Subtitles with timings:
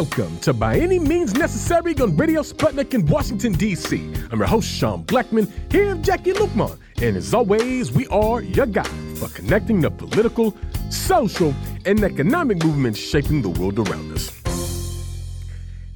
[0.00, 4.10] Welcome to By Any Means Necessary on Radio Sputnik in Washington, D.C.
[4.32, 6.78] I'm your host, Sean Blackmon, here with Jacquie Luqman.
[7.02, 10.56] And as always, we are your guide for connecting the political,
[10.88, 11.54] social,
[11.84, 14.32] and economic movements shaping the world around us.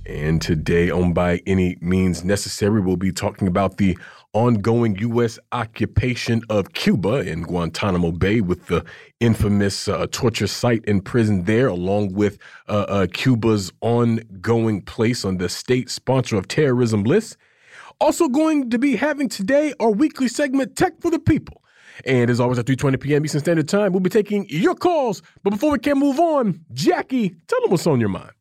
[0.04, 3.96] And today on By Any Means Necessary, we'll be talking about the
[4.34, 5.38] ongoing U.S.
[5.52, 8.84] occupation of Cuba in Guantanamo Bay with the
[9.20, 12.38] infamous uh, torture site and prison there, along with
[12.68, 17.36] uh, uh, Cuba's ongoing place on the state sponsor of terrorism list.
[18.00, 21.62] Also going to be having today our weekly segment, Tech for the People.
[22.04, 23.24] And as always, at 3.20 p.m.
[23.24, 25.22] Eastern Standard Time, we'll be taking your calls.
[25.44, 28.32] But before we can move on, Jacquie, tell them what's on your mind.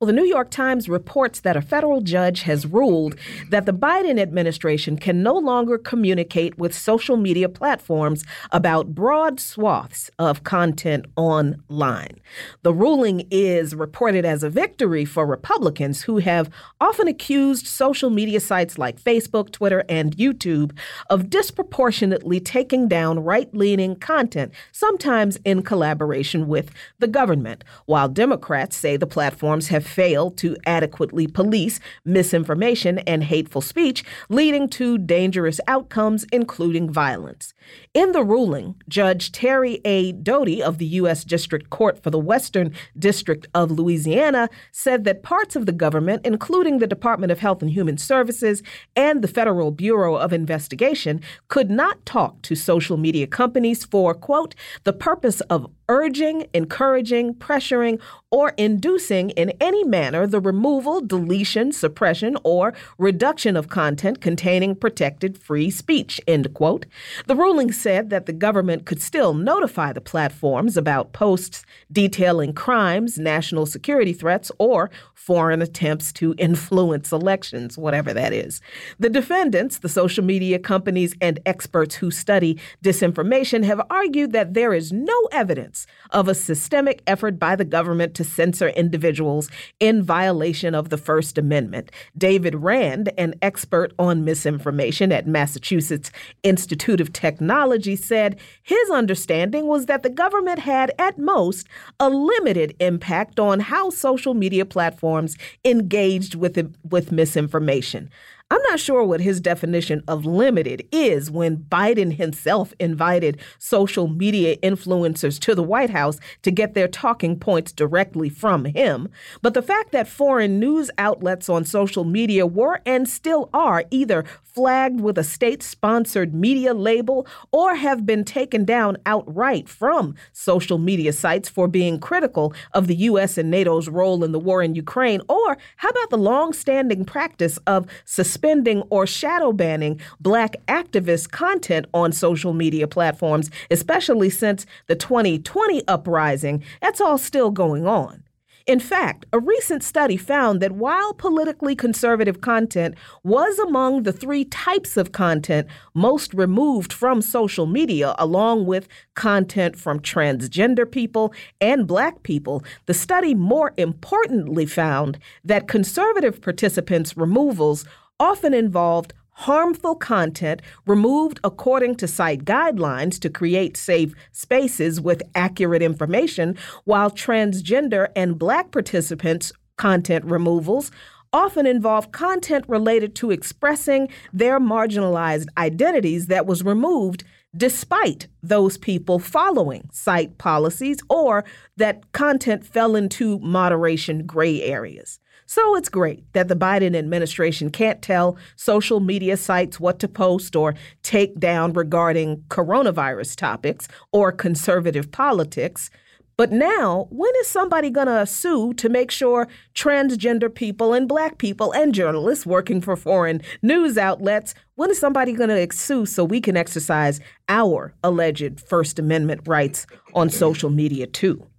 [0.00, 3.16] Well, the New York Times reports that a federal judge has ruled
[3.50, 10.10] that the Biden administration can no longer communicate with social media platforms about broad swaths
[10.18, 12.18] of content online.
[12.62, 16.48] The ruling is reported as a victory for Republicans who have
[16.80, 20.72] often accused social media sites like Facebook, Twitter, and YouTube
[21.10, 26.70] of disproportionately taking down right leaning content, sometimes in collaboration with
[27.00, 33.60] the government, while Democrats say the platforms have fail to adequately police misinformation and hateful
[33.60, 37.52] speech, leading to dangerous outcomes, including violence.
[37.92, 40.12] In the ruling, Judge Terry A.
[40.12, 41.24] Doughty of the U.S.
[41.24, 46.78] District Court for the Western District of Louisiana said that parts of the government, including
[46.78, 48.62] the Department of Health and Human Services
[48.94, 54.54] and the Federal Bureau of Investigation, could not talk to social media companies for, quote,
[54.84, 62.36] the purpose of urging, encouraging, pressuring, or inducing in any manner the removal, deletion, suppression,
[62.44, 66.86] or reduction of content containing protected free speech, end quote.
[67.26, 73.18] The ruling said that the government could still notify the platforms about posts detailing crimes,
[73.18, 78.60] national security threats, or foreign attempts to influence elections, whatever that is.
[78.98, 84.72] The defendants, the social media companies, and experts who study disinformation have argued that there
[84.72, 89.48] is no evidence of a systemic effort by the government to censor individuals
[89.80, 91.90] in violation of the First Amendment.
[92.18, 96.10] David Rand, an expert on misinformation at Massachusetts
[96.42, 101.66] Institute of Technology, said his understanding was that the government had, at most,
[101.98, 108.10] a limited impact on how social media platforms engaged with, with misinformation.
[108.52, 114.56] I'm not sure what his definition of limited is when Biden himself invited social media
[114.56, 119.08] influencers to the White House to get their talking points directly from him.
[119.40, 124.24] But the fact that foreign news outlets on social media were and still are either
[124.42, 130.78] flagged with a state sponsored media label or have been taken down outright from social
[130.78, 133.38] media sites for being critical of the U.S.
[133.38, 137.56] and NATO's role in the war in Ukraine, or how about the long standing practice
[137.68, 144.64] of suspending suspending or shadow banning black activist content on social media platforms, especially since
[144.86, 146.62] the 2020 uprising.
[146.80, 148.22] That's all still going on.
[148.66, 154.44] In fact, a recent study found that while politically conservative content was among the three
[154.44, 161.86] types of content most removed from social media, along with content from transgender people and
[161.86, 167.84] black people, the study more importantly found that conservative participants' removals
[168.20, 175.82] often involved harmful content removed according to site guidelines to create safe spaces with accurate
[175.82, 180.90] information, while transgender and black participants' content removals
[181.32, 187.24] often involve content related to expressing their marginalized identities that was removed
[187.56, 191.44] despite those people following site policies or
[191.76, 195.19] that content fell into moderation gray areas.
[195.50, 200.54] So it's great that the Biden administration can't tell social media sites what to post
[200.54, 205.90] or take down regarding coronavirus topics or conservative politics.
[206.36, 211.38] But now, when is somebody going to sue to make sure transgender people and black
[211.38, 216.22] people and journalists working for foreign news outlets, when is somebody going to sue so
[216.22, 217.18] we can exercise
[217.48, 221.49] our alleged First Amendment rights on social media too?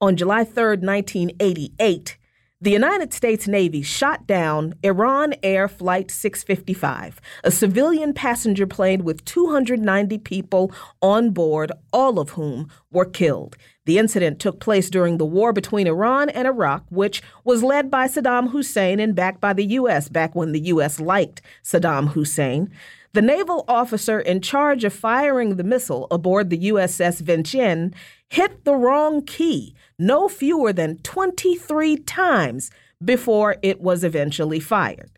[0.00, 2.18] On July 3rd, 1988,
[2.60, 9.24] the United States Navy shot down Iran Air Flight 655, a civilian passenger plane with
[9.24, 10.72] 290 people
[11.02, 13.56] on board, all of whom were killed.
[13.86, 18.06] The incident took place during the war between Iran and Iraq, which was led by
[18.06, 20.08] Saddam Hussein and backed by the U.S.
[20.08, 21.00] back when the U.S.
[21.00, 22.70] liked Saddam Hussein.
[23.14, 27.94] The naval officer in charge of firing the missile aboard the USS Vincennes
[28.28, 32.70] hit the wrong key no fewer than 23 times
[33.04, 35.10] before it was eventually fired.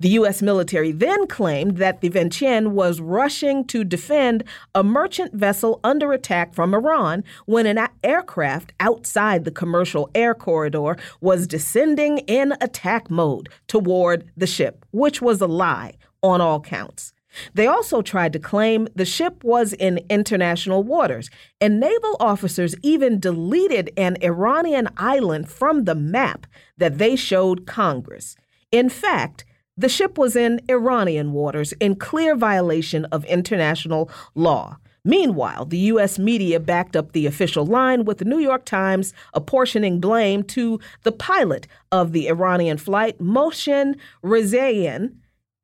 [0.00, 0.42] The U.S.
[0.42, 4.44] military then claimed that the Vincennes was rushing to defend
[4.74, 10.98] a merchant vessel under attack from Iran when an aircraft outside the commercial air corridor
[11.22, 17.13] was descending in attack mode toward the ship, which was a lie on all counts.
[17.54, 23.20] They also tried to claim the ship was in international waters, and naval officers even
[23.20, 26.46] deleted an Iranian island from the map
[26.78, 28.36] that they showed Congress.
[28.70, 29.44] In fact,
[29.76, 34.78] the ship was in Iranian waters in clear violation of international law.
[35.04, 36.18] Meanwhile, the U.S.
[36.18, 41.12] media backed up the official line with the New York Times apportioning blame to the
[41.12, 45.16] pilot of the Iranian flight, Mohsen Rezaian,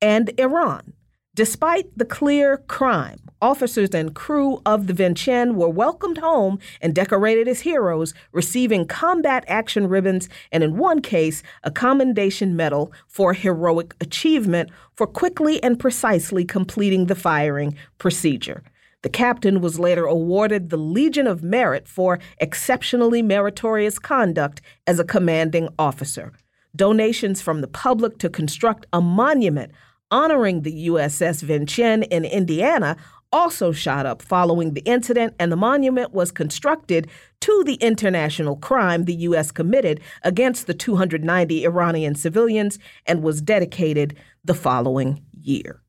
[0.02, 0.92] and Iran.
[1.36, 7.46] Despite the clear crime, officers and crew of the Vincennes were welcomed home and decorated
[7.46, 13.94] as heroes, receiving combat action ribbons and, in one case, a commendation medal for heroic
[14.00, 18.64] achievement for quickly and precisely completing the firing procedure.
[19.02, 25.04] The captain was later awarded the Legion of Merit for exceptionally meritorious conduct as a
[25.04, 26.32] commanding officer.
[26.74, 29.70] Donations from the public to construct a monument
[30.10, 32.96] honoring the USS Vincennes in Indiana
[33.32, 37.08] also shot up following the incident, and the monument was constructed
[37.40, 39.52] to the international crime the U.S.
[39.52, 45.80] committed against the 290 Iranian civilians and was dedicated the following year.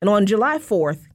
[0.00, 1.08] And on July 4th,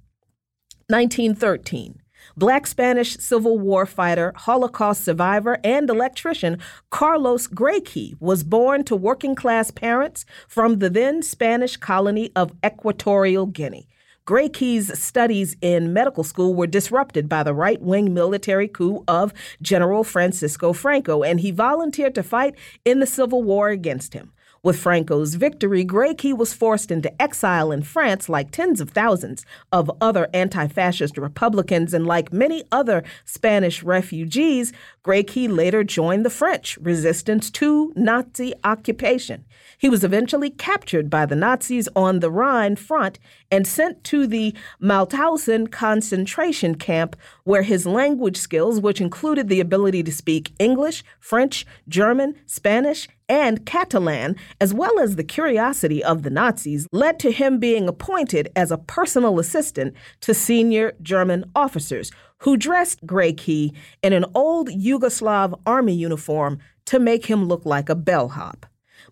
[0.88, 2.02] 1913,
[2.40, 6.58] Black Spanish Civil War fighter, Holocaust survivor, and electrician
[6.90, 13.46] Carlos Greykey was born to working class parents from the then Spanish colony of Equatorial
[13.46, 13.90] Guinea.
[14.26, 20.06] Greykey's studies in medical school were disrupted by the right wing military coup of General
[20.06, 22.56] Francisco Franco, and he volunteered to fight
[22.86, 24.32] in the Civil War against him.
[24.62, 29.90] With Franco's victory, Greykey was forced into exile in France like tens of thousands of
[30.02, 34.74] other anti fascist Republicans, and like many other Spanish refugees,
[35.04, 39.46] Greykey later joined the French resistance to Nazi occupation.
[39.78, 43.18] He was eventually captured by the Nazis on the Rhine front
[43.50, 47.16] and sent to the Mauthausen concentration camp,
[47.46, 53.66] where his language skills, which included the ability to speak English, French, German, Spanish, and
[53.66, 58.72] Catalan, as well as the curiosity of the Nazis, led to him being appointed as
[58.72, 65.94] a personal assistant to senior German officers who dressed Greykey in an old Yugoslav army
[65.94, 68.66] uniform to make him look like a bellhop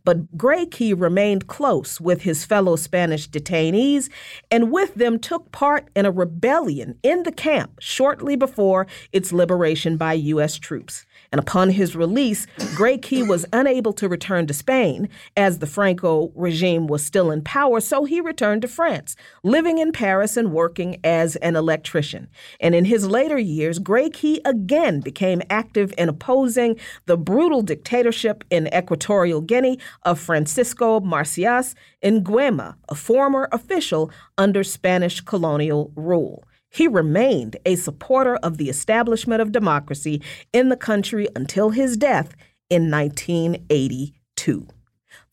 [0.08, 4.10] but Greykey remained close with his fellow Spanish detainees
[4.50, 9.98] and with them took part in a rebellion in the camp shortly before its liberation
[9.98, 10.58] by U.S.
[10.58, 16.32] troops and upon his release, Greykey was unable to return to Spain as the Franco
[16.36, 21.00] regime was still in power, so he returned to France, living in Paris and working
[21.04, 22.28] as an electrician.
[22.60, 28.68] And in his later years, Greykey again became active in opposing the brutal dictatorship in
[28.74, 36.44] Equatorial Guinea of Francisco Macias Nguema, a former official under Spanish colonial rule.
[36.78, 40.22] He remained a supporter of the establishment of democracy
[40.54, 42.36] in the country until his death
[42.70, 44.68] in 1982.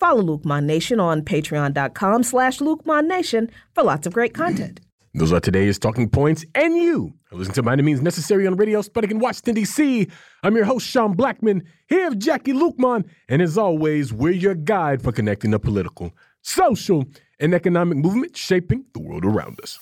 [0.01, 4.81] Follow Luke Nation on patreon.com slash Nation for lots of great content.
[5.13, 8.81] Those are today's talking points, and you are listening to By Means Necessary on Radio
[8.81, 10.09] Sputnik in Washington, D.C.
[10.43, 15.03] I'm your host, Sean Blackmon, here with Jacquie Luqman, and as always, we're your guide
[15.03, 16.11] for connecting the political,
[16.41, 17.05] social,
[17.39, 19.79] and economic movement shaping the world around us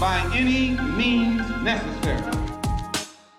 [0.00, 2.44] by any means necessary.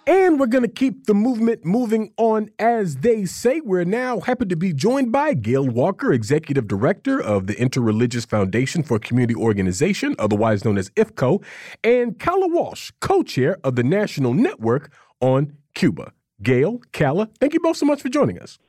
[0.08, 3.60] And we're going to keep the movement moving on, as they say.
[3.62, 8.84] We're now happy to be joined by Gail Walker, Executive Director of the Interreligious Foundation
[8.84, 11.44] for Community Organization, otherwise known as IFCO,
[11.84, 14.92] and Calla Walsh, co chair of the National Network
[15.22, 16.14] on Cuba.
[16.44, 18.60] Gail, Calla, thank you both so much for joining us.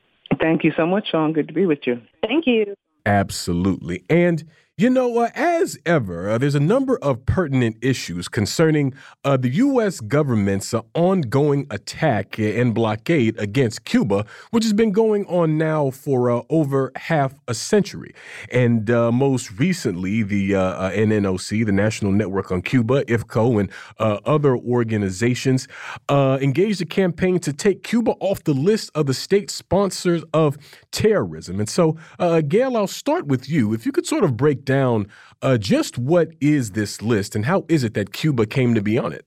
[0.41, 1.33] Thank you so much, Sean.
[1.33, 2.01] Good to be with you.
[2.23, 2.73] Thank you.
[3.05, 4.03] Absolutely.
[4.09, 4.43] And
[4.79, 8.93] you know, uh, as ever, uh, there's a number of pertinent issues concerning
[9.23, 9.99] uh, the U.S.
[9.99, 16.29] government's uh, ongoing attack and blockade against Cuba, which has been going on now for
[16.29, 18.13] uh, over half a century.
[18.51, 23.71] And uh, most recently, the NNOC, the National Network on Cuba, IFCO, and
[24.27, 25.67] other organizations
[26.07, 30.55] engaged a campaign to take Cuba off the list of the state sponsors of
[30.91, 31.59] terrorism.
[31.59, 31.97] And so,
[32.47, 33.73] Gail, I'll start with you.
[33.73, 35.07] If you could sort of break down
[35.41, 38.99] uh, just what is this list and how is it that Cuba came to be
[38.99, 39.25] on it?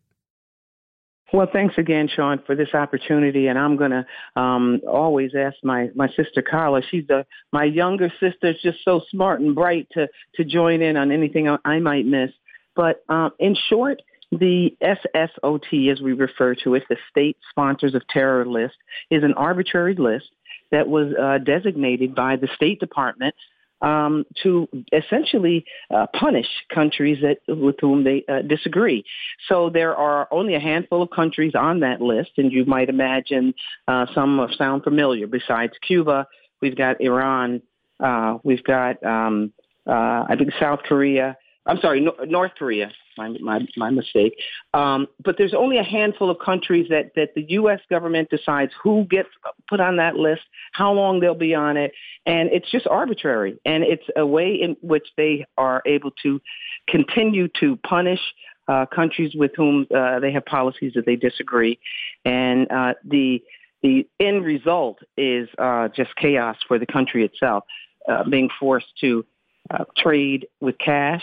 [1.33, 3.47] Well, thanks again, Sean, for this opportunity.
[3.47, 6.83] And I'm going to um, always ask my, my sister Calla.
[6.91, 10.97] She's the, my younger sister, is just so smart and bright to, to join in
[10.97, 12.31] on anything I might miss.
[12.75, 18.07] But um, in short, the SSOT, as we refer to it, the State Sponsors of
[18.09, 18.77] Terror list,
[19.11, 20.31] is an arbitrary list
[20.71, 23.35] that was uh, designated by the State Department
[23.83, 29.05] um, to essentially uh, punish countries that with whom they uh, disagree.
[29.49, 33.55] So there are only a handful of countries on that list, and you might imagine
[33.89, 35.27] uh, some of sound familiar.
[35.27, 36.27] Besides Cuba,
[36.61, 37.63] we've got Iran,
[37.99, 39.53] uh, we've got um,
[39.87, 41.37] uh, I think South Korea.
[41.71, 44.37] I'm sorry, no- North Korea my my, my mistake.
[44.75, 47.81] Um, but there's only a handful of countries that that the U.S.
[47.89, 49.29] government decides who gets
[49.69, 51.93] put on that list, how long they'll be on it,
[52.27, 53.59] and it's just arbitrary.
[53.65, 56.41] And it's a way in which they are able to
[56.89, 58.21] continue to punish
[58.69, 61.79] uh, countries with whom uh, they have policies that they disagree,
[62.25, 63.43] and uh, the
[63.83, 67.65] the end result is uh, just chaos for the country itself,
[68.11, 69.25] uh, being forced to
[69.71, 71.23] uh, trade with cash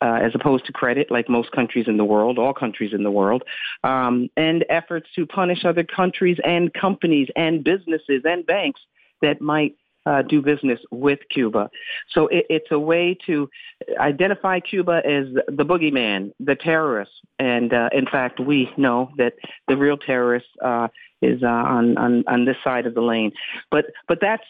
[0.00, 3.10] uh, as opposed to credit, like most countries in the world, all countries in the
[3.10, 3.42] world,
[3.84, 8.80] um, and efforts to punish other countries and companies and businesses and banks
[9.22, 9.76] that might
[10.06, 11.68] uh, do business with Cuba.
[12.10, 13.50] So it, it's a way to
[13.98, 17.12] identify Cuba as the boogeyman, the terrorist.
[17.38, 19.34] And uh, in fact, we know that
[19.66, 20.88] the real terrorist uh,
[21.20, 23.32] is uh, on, on, on this side of the lane.
[23.70, 24.44] But, but that's,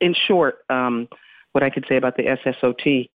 [0.00, 1.08] in short, um,
[1.52, 3.10] what I could say about the SSOT.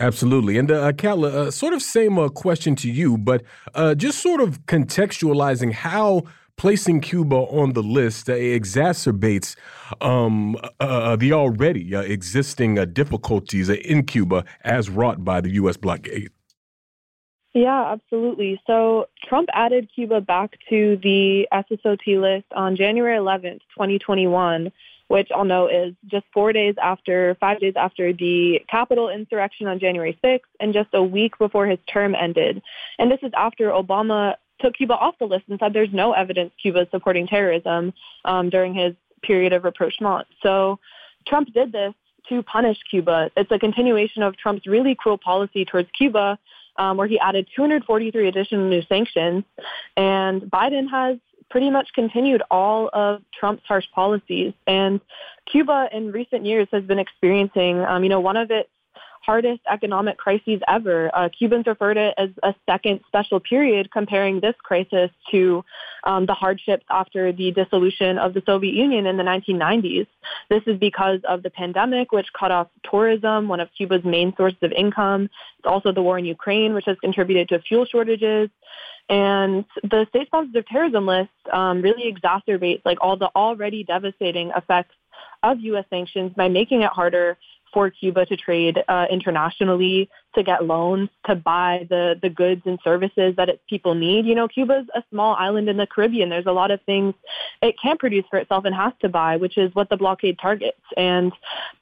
[0.00, 0.58] Absolutely.
[0.58, 3.42] And uh, Calla, uh, sort of same uh, question to you, but
[3.74, 6.24] uh, just sort of contextualizing how
[6.56, 9.56] placing Cuba on the list uh, exacerbates
[10.00, 15.76] um, uh, the already existing difficulties in Cuba as wrought by the U.S.
[15.76, 16.30] blockade.
[17.54, 18.60] Yeah, absolutely.
[18.66, 24.72] So Trump added Cuba back to the SSOT list on January 11th, 2021
[25.08, 29.78] which I'll note is just four days after, five days after the Capitol insurrection on
[29.78, 32.62] January 6th, and just a week before his term ended.
[32.98, 36.52] And this is after Obama took Cuba off the list and said there's no evidence
[36.60, 37.92] Cuba is supporting terrorism
[38.24, 40.26] um, during his period of rapprochement.
[40.42, 40.78] So
[41.26, 41.94] Trump did this
[42.28, 43.30] to punish Cuba.
[43.36, 46.38] It's a continuation of Trump's really cruel policy towards Cuba,
[46.76, 49.44] um, where he added 243 additional new sanctions.
[49.96, 51.18] And Biden has
[51.50, 54.52] pretty much continued all of Trump's harsh policies.
[54.66, 55.00] And
[55.50, 58.68] Cuba in recent years has been experiencing, um, you know, one of its
[59.24, 61.10] hardest economic crises ever.
[61.14, 65.64] Uh, Cubans refer to it as a second special period, comparing this crisis to
[66.04, 70.06] um, the hardships after the dissolution of the Soviet Union in the 1990s.
[70.50, 74.58] This is because of the pandemic, which cut off tourism, one of Cuba's main sources
[74.62, 75.30] of income.
[75.58, 78.50] It's also the war in Ukraine, which has contributed to fuel shortages.
[79.08, 84.94] And the state-sponsored terrorism list um, really exacerbates like all the already devastating effects
[85.42, 85.84] of U.S.
[85.90, 87.36] sanctions by making it harder
[87.74, 92.78] for Cuba to trade uh, internationally, to get loans, to buy the, the goods and
[92.82, 94.26] services that its people need.
[94.26, 96.28] You know, Cuba's a small island in the Caribbean.
[96.28, 97.14] There's a lot of things
[97.60, 100.80] it can't produce for itself and has to buy, which is what the blockade targets.
[100.96, 101.32] And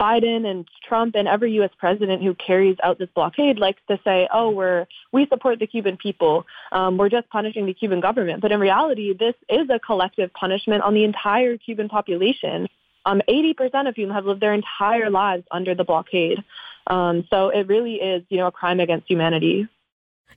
[0.00, 1.70] Biden and Trump and every U.S.
[1.78, 5.98] president who carries out this blockade likes to say, oh, we're, we support the Cuban
[5.98, 6.46] people.
[6.72, 8.40] Um, we're just punishing the Cuban government.
[8.40, 12.68] But in reality, this is a collective punishment on the entire Cuban population
[13.04, 16.38] um, 80% of whom have lived their entire lives under the blockade.
[16.86, 19.68] Um, so it really is, you know, a crime against humanity.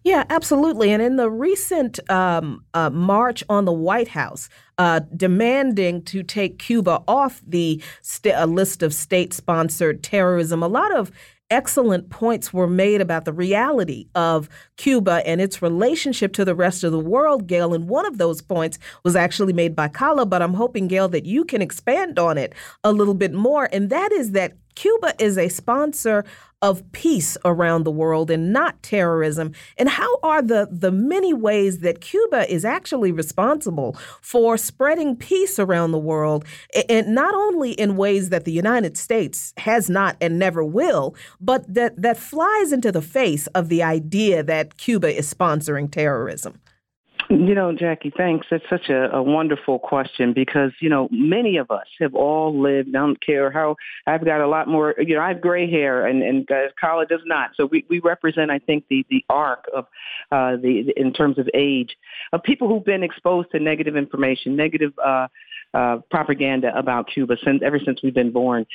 [0.04, 0.92] Yeah, absolutely.
[0.92, 6.60] And in the recent um, uh, march on the White House, uh, demanding to take
[6.60, 7.82] Cuba off the
[8.46, 11.12] list of state sponsored terrorism, a lot of
[11.50, 16.84] excellent points were made about the reality of Cuba and its relationship to the rest
[16.84, 17.74] of the world, Gail.
[17.74, 21.26] And one of those points was actually made by Calla, but I'm hoping, Gail, that
[21.26, 23.70] you can expand on it a little bit more.
[23.72, 26.26] And that is that Cuba is a sponsor
[26.62, 29.54] of peace around the world and not terrorism?
[29.78, 35.60] And how are the, the many ways that Cuba is actually responsible for spreading peace
[35.60, 36.46] around the world,
[36.90, 41.72] and not only in ways that the United States has not and never will, but
[41.74, 46.60] that, that flies into the face of the idea that Cuba is sponsoring terrorism?
[47.30, 48.46] You know, Jacquie, thanks.
[48.52, 52.90] That's such a, a, wonderful question because, you know, many of us have all lived,
[52.90, 56.06] I don't care how, I've got a lot more, you know, I have gray hair
[56.06, 57.52] and, and uh, Calla does not.
[57.56, 59.86] So we, we represent, I think, the, the arc of,
[60.32, 61.98] uh, the, in terms of age,
[62.32, 65.28] of people who've been exposed to negative information, negative uh,
[65.74, 68.68] uh, propaganda about Cuba since, ever since we've been born.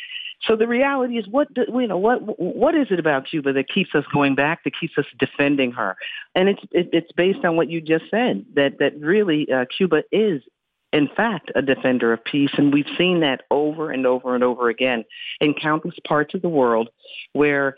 [0.43, 3.69] So the reality is, what do, you know, what what is it about Cuba that
[3.69, 5.97] keeps us going back, that keeps us defending her?
[6.35, 10.03] And it's it, it's based on what you just said that that really uh, Cuba
[10.11, 10.43] is
[10.93, 12.51] in fact, a defender of peace.
[12.57, 15.05] And we've seen that over and over and over again
[15.41, 16.89] in countless parts of the world
[17.33, 17.77] where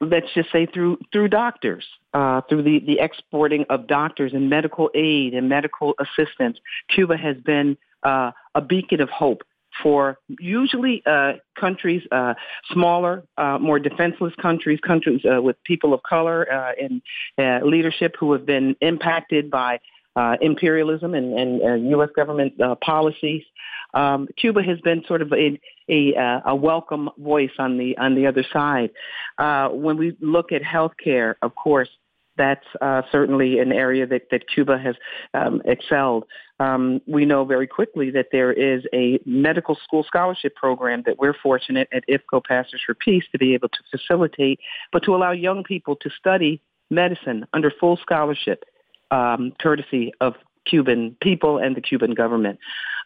[0.00, 4.90] let's just say through through doctors, uh, through the, the exporting of doctors and medical
[4.94, 9.42] aid and medical assistance, Cuba has been uh, a beacon of hope
[9.82, 12.34] for usually uh, countries, uh,
[12.72, 17.02] smaller, uh, more defenseless countries, countries uh, with people of color uh, in
[17.38, 19.80] uh, leadership who have been impacted by
[20.16, 22.10] uh, imperialism and, and uh, U.S.
[22.14, 23.42] government uh, policies.
[23.94, 28.14] Um, Cuba has been sort of a, a, uh, a, welcome voice on the on
[28.14, 28.90] the other side.
[29.38, 31.88] Uh, when we look at healthcare, of course,
[32.36, 34.94] that's uh, certainly an area that, that Cuba has
[35.34, 36.24] um, excelled.
[36.58, 41.34] Um, we know very quickly that there is a medical school scholarship program that we're
[41.42, 44.60] fortunate at IFCO Pastors for Peace to be able to facilitate,
[44.92, 46.60] but to allow young people to study
[46.90, 48.64] medicine under full scholarship
[49.10, 50.34] um, courtesy of
[50.66, 52.58] Cuban people and the Cuban government.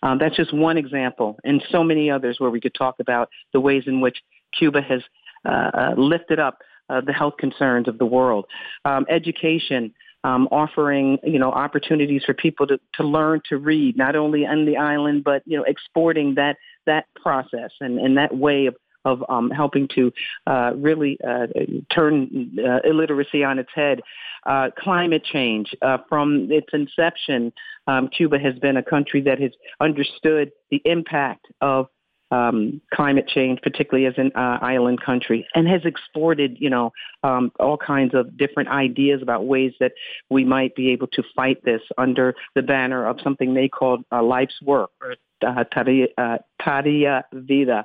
[0.02, 3.60] Um, that's just one example, and so many others where we could talk about the
[3.60, 4.18] ways in which
[4.58, 5.02] Cuba has
[5.44, 8.46] uh, uh, lifted up uh, the health concerns of the world.
[8.84, 9.92] Um, education,
[10.24, 14.64] um, offering you know opportunities for people to, to learn to read, not only on
[14.64, 19.22] the island, but you know exporting that that process and, and that way of of
[19.28, 20.12] um, helping to
[20.46, 21.46] uh, really uh,
[21.94, 24.00] turn uh, illiteracy on its head.
[24.46, 27.52] Uh, climate change, uh, from its inception,
[27.86, 31.86] um, Cuba has been a country that has understood the impact of
[32.30, 37.52] um, climate change, particularly as an uh, island country, and has exported, you know, um,
[37.60, 39.92] all kinds of different ideas about ways that
[40.30, 44.22] we might be able to fight this under the banner of something they called uh,
[44.22, 45.14] life's work or
[45.46, 47.84] uh, uh, Vida.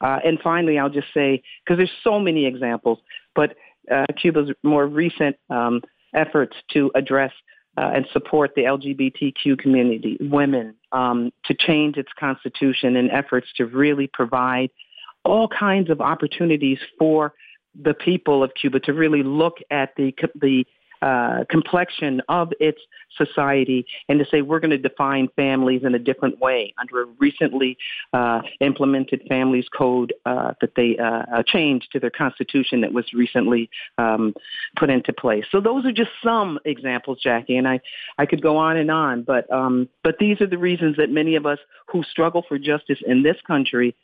[0.00, 2.98] Uh, and finally, I'll just say, because there's so many examples,
[3.34, 3.56] but
[3.90, 5.80] uh, Cuba's more recent um,
[6.14, 7.32] efforts to address
[7.76, 13.66] uh, and support the LGBTQ community, women, um, to change its constitution and efforts to
[13.66, 14.70] really provide
[15.24, 17.34] all kinds of opportunities for
[17.80, 20.66] the people of Cuba to really look at the the
[21.02, 22.80] uh, complexion of its
[23.16, 27.06] society and to say we're going to define families in a different way under a
[27.18, 27.76] recently
[28.12, 33.70] uh, implemented families code uh, that they uh, changed to their constitution that was recently
[33.98, 34.34] um,
[34.76, 35.44] put into place.
[35.50, 37.80] So those are just some examples, Jacquie, and I,
[38.18, 41.36] I could go on and on, but um, but these are the reasons that many
[41.36, 43.94] of us who struggle for justice in this country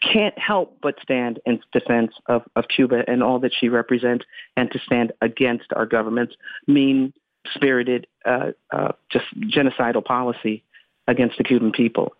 [0.00, 4.24] can't help but stand in defense of, of Cuba and all that she represents
[4.56, 6.34] and to stand against our government's
[6.66, 7.12] mean
[7.54, 10.64] spirited, uh, uh, just genocidal policy
[11.06, 12.12] against the Cuban people.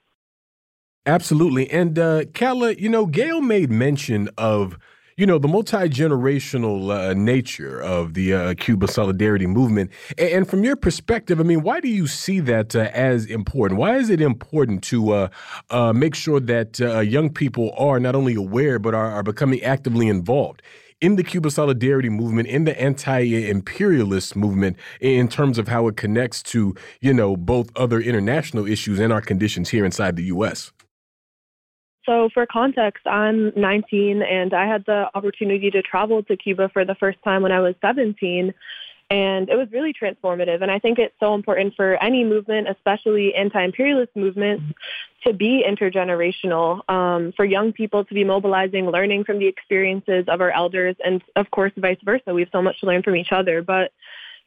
[1.04, 1.70] Absolutely.
[1.70, 4.78] And uh, Calla, you know, Gail made mention of
[5.16, 9.90] you know, the multi generational uh, nature of the uh, Cuba Solidarity Movement.
[10.18, 13.81] And, and, from your perspective, I mean, why do you see that uh, as important?
[13.81, 15.29] Why is it important to uh,
[15.70, 19.62] uh, make sure that uh, young people are not only aware, but are, are becoming
[19.62, 20.62] actively involved?
[21.02, 26.42] in the Cuba Solidarity movement, in the anti-imperialist movement, in terms of how it connects
[26.42, 30.72] to, you know, both other international issues and our conditions here inside the U.S.
[32.06, 36.84] So, for context, I'm 19 and I had the opportunity to travel to Cuba for
[36.84, 38.54] the first time when I was 17.
[39.08, 40.62] And it was really transformative.
[40.62, 44.64] And I think it's so important for any movement, especially anti imperialist movements,
[45.24, 50.40] to be intergenerational, um, for young people to be mobilizing, learning from the experiences of
[50.40, 52.34] our elders, and of course, vice versa.
[52.34, 53.62] We have so much to learn from each other.
[53.62, 53.92] But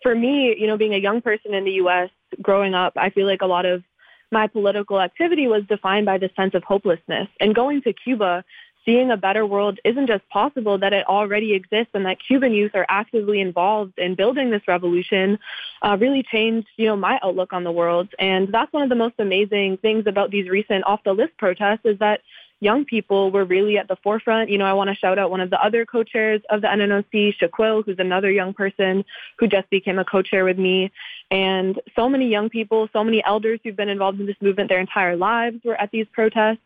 [0.03, 2.09] for me, you know, being a young person in the U.S.,
[2.41, 3.83] growing up, I feel like a lot of
[4.31, 7.27] my political activity was defined by the sense of hopelessness.
[7.39, 8.43] And going to Cuba,
[8.85, 12.71] seeing a better world isn't just possible, that it already exists and that Cuban youth
[12.73, 15.39] are actively involved in building this revolution
[15.81, 18.09] uh, really changed, you know, my outlook on the world.
[18.19, 21.85] And that's one of the most amazing things about these recent off the list protests
[21.85, 22.21] is that
[22.59, 24.49] young people were really at the forefront.
[24.49, 27.35] You know, I want to shout out one of the other co-chairs of the NNOC,
[27.41, 29.05] Shaquille, who's another young person
[29.37, 30.91] who just became a co-chair with me.
[31.31, 34.79] And so many young people, so many elders who've been involved in this movement their
[34.79, 36.59] entire lives were at these protests.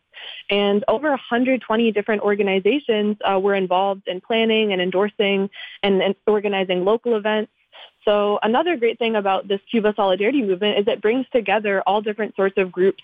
[0.50, 5.50] And over 120 different organizations uh, were involved in planning and endorsing
[5.82, 7.50] and, and organizing local events.
[8.04, 12.36] So another great thing about this Cuba Solidarity movement is it brings together all different
[12.36, 13.02] sorts of groups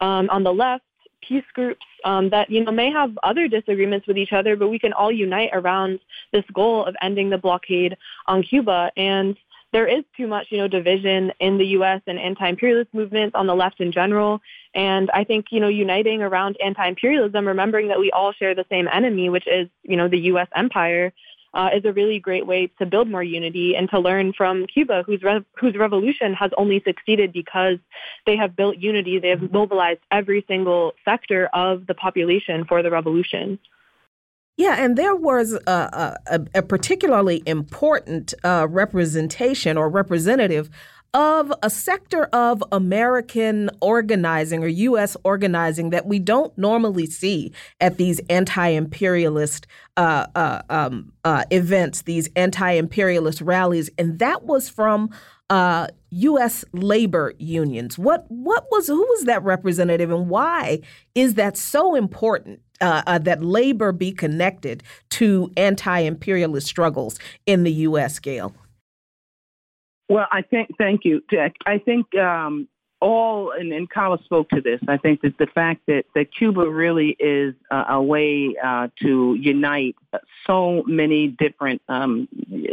[0.00, 0.84] um, on the left,
[1.26, 4.78] peace groups um, that you know may have other disagreements with each other, but we
[4.78, 6.00] can all unite around
[6.32, 8.90] this goal of ending the blockade on Cuba.
[8.96, 9.36] And
[9.74, 12.00] there is too much, you know, division in the U.S.
[12.06, 14.40] and anti-imperialist movements on the left in general.
[14.72, 18.86] And I think, you know, uniting around anti-imperialism, remembering that we all share the same
[18.86, 20.46] enemy, which is, you know, the U.S.
[20.54, 21.12] empire,
[21.54, 25.02] uh, is a really great way to build more unity and to learn from Cuba,
[25.04, 25.22] whose
[25.56, 27.78] whose revolution has only succeeded because
[28.26, 29.18] they have built unity.
[29.18, 33.58] They have mobilized every single sector of the population for the revolution.
[34.56, 40.70] Yeah, and there was a, a, a particularly important uh, representation or representative
[41.14, 45.16] of a sector of American organizing or U.S.
[45.22, 52.02] organizing that we don't normally see at these anti imperialist uh, uh, um, uh, events,
[52.02, 53.88] these anti imperialist rallies.
[53.96, 55.10] And that was from
[55.50, 56.64] U.S.
[56.64, 57.96] Uh, labor unions.
[57.96, 60.80] What, what was, who was that representative and why
[61.14, 62.60] is that so important?
[62.80, 68.18] Uh, uh, that labor be connected to anti imperialist struggles in the U.S.
[68.18, 68.52] Gail?
[70.08, 71.22] Well, I think, thank you.
[71.66, 72.68] I think um,
[73.00, 76.68] all, and, and Calla spoke to this, I think that the fact that, that Cuba
[76.68, 79.96] really is uh, a way uh, to unite
[80.46, 82.28] so many different um,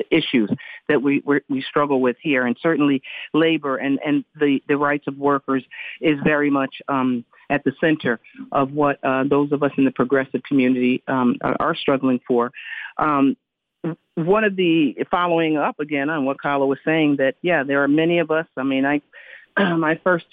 [0.10, 0.50] issues
[0.88, 3.02] that we we struggle with here, and certainly
[3.34, 5.64] labor and, and the, the rights of workers
[6.00, 8.20] is very much um, at the center
[8.52, 12.52] of what uh, those of us in the progressive community um, are, are, struggling for.
[12.98, 13.36] Um,
[14.16, 17.88] one of the following up again on what Calla was saying that yeah, there are
[17.88, 18.48] many of us.
[18.58, 19.02] I mean, I
[19.76, 20.26] my first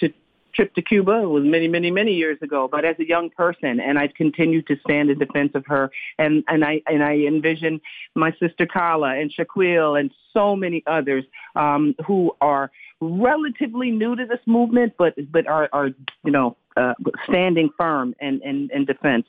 [0.58, 2.68] trip to Cuba was many, many, many years ago.
[2.70, 6.44] But as a young person, and I've continued to stand in defense of her, and
[6.48, 7.80] and I and I envision
[8.14, 14.26] my sister Calla and Shaquille and so many others um, who are relatively new to
[14.26, 15.90] this movement, but but are are
[16.24, 16.94] you know uh,
[17.28, 19.26] standing firm in, in in defense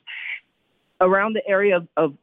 [1.00, 2.14] around the area of, of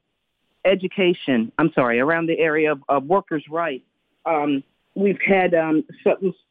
[0.68, 3.86] education, I'm sorry, around the area of, of workers' rights.
[4.26, 4.64] Um,
[4.96, 5.86] we've had um,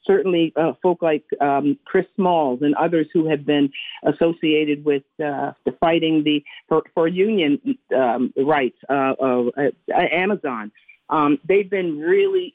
[0.07, 3.71] certainly uh, folk like um, Chris Smalls and others who have been
[4.05, 7.61] associated with uh, fighting the for, for union
[7.95, 8.79] um, rights.
[8.89, 9.51] Uh, uh,
[9.93, 10.71] Amazon,
[11.11, 12.55] um, they've been really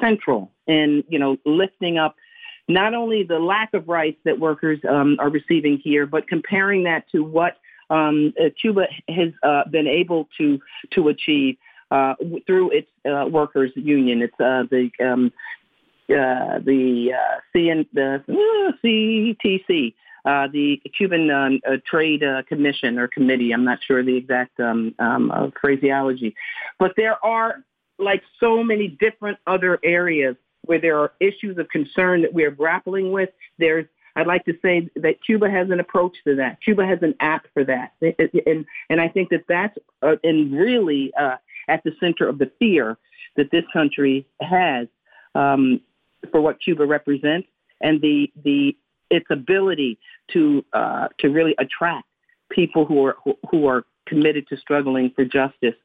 [0.00, 2.14] central in you know lifting up
[2.68, 7.10] not only the lack of rights that workers um, are receiving here, but comparing that
[7.10, 7.56] to what
[7.92, 10.58] um, uh, Cuba has uh, been able to
[10.92, 11.56] to achieve
[11.90, 12.14] uh,
[12.46, 14.22] through its uh, workers union.
[14.22, 15.32] It's uh, the um,
[16.08, 17.12] uh, the
[17.54, 18.24] CN, the
[18.82, 19.94] CTC.
[20.24, 23.52] the Cuban um, Trade Commission or Committee.
[23.52, 26.34] I'm not sure the exact um, um, phraseology,
[26.78, 27.62] but there are
[27.98, 32.50] like so many different other areas where there are issues of concern that we are
[32.50, 33.30] grappling with.
[33.58, 36.60] There's I'd like to say that Cuba has an approach to that.
[36.62, 41.12] Cuba has an app for that, and and I think that that's uh, and really
[41.18, 41.36] uh,
[41.68, 42.98] at the center of the fear
[43.36, 44.88] that this country has
[45.34, 45.80] um,
[46.30, 47.48] for what Cuba represents,
[47.80, 48.76] and the the
[49.10, 49.98] its ability
[50.32, 52.06] to uh, to really attract
[52.50, 55.76] people who are who, who are committed to struggling for justice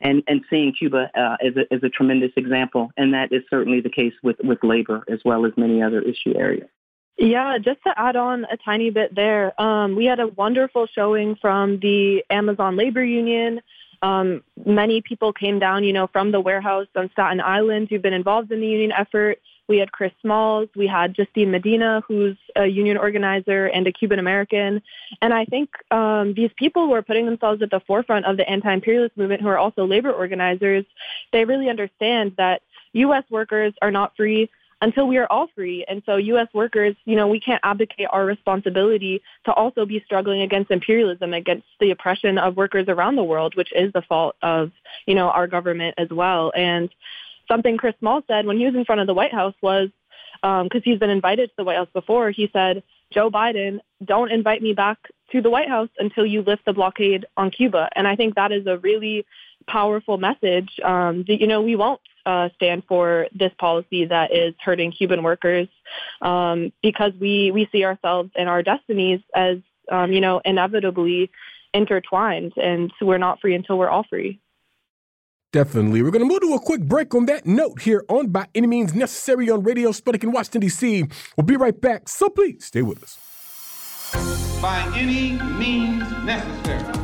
[0.00, 2.90] and, and seeing Cuba uh, as, a, as a tremendous example.
[2.96, 6.34] And that is certainly the case with, with labor as well as many other issue
[6.36, 6.68] areas.
[7.16, 11.36] Yeah, just to add on a tiny bit there, um, we had a wonderful showing
[11.36, 13.60] from the Amazon Labor Union.
[14.02, 18.12] Um, many people came down, you know, from the warehouse on Staten Island who've been
[18.12, 19.38] involved in the union effort.
[19.68, 24.18] We had Chris Smalls, we had Justine Medina, who's a union organizer and a Cuban
[24.18, 24.82] American.
[25.22, 28.46] And I think um, these people who are putting themselves at the forefront of the
[28.46, 30.84] anti-imperialist movement, who are also labor organizers,
[31.32, 32.60] they really understand that
[32.92, 33.24] U.S.
[33.30, 34.50] workers are not free
[34.80, 35.84] until we are all free.
[35.88, 36.48] And so U.S.
[36.52, 41.66] workers, you know, we can't abdicate our responsibility to also be struggling against imperialism, against
[41.80, 44.70] the oppression of workers around the world, which is the fault of,
[45.06, 46.52] you know, our government as well.
[46.54, 46.90] And
[47.48, 49.90] something Chris Small said when he was in front of the White House was,
[50.42, 54.32] because um, he's been invited to the White House before, he said, Joe Biden, don't
[54.32, 54.98] invite me back
[55.32, 57.88] to the White House until you lift the blockade on Cuba.
[57.94, 59.24] And I think that is a really
[59.66, 64.54] powerful message um, that, you know, we won't uh, stand for this policy that is
[64.64, 65.68] hurting Cuban workers
[66.22, 69.58] um, because we, we see ourselves and our destinies as,
[69.90, 71.30] um, you know, inevitably
[71.72, 72.52] intertwined.
[72.56, 74.40] And so we're not free until we're all free.
[75.52, 76.02] Definitely.
[76.02, 78.66] We're going to move to a quick break on that note here on By Any
[78.66, 81.04] Means Necessary on Radio Sputnik in Washington, D.C.
[81.36, 83.18] We'll be right back, so please stay with us.
[84.60, 87.03] By any means necessary.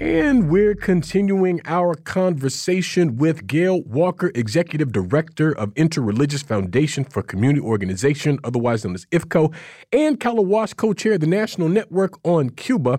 [0.00, 7.60] And we're continuing our conversation with Gail Walker, Executive Director of Interreligious Foundation for Community
[7.60, 9.54] Organization, otherwise known as IFCO,
[9.92, 12.98] and Calla Walsh, co chair of the National Network on Cuba.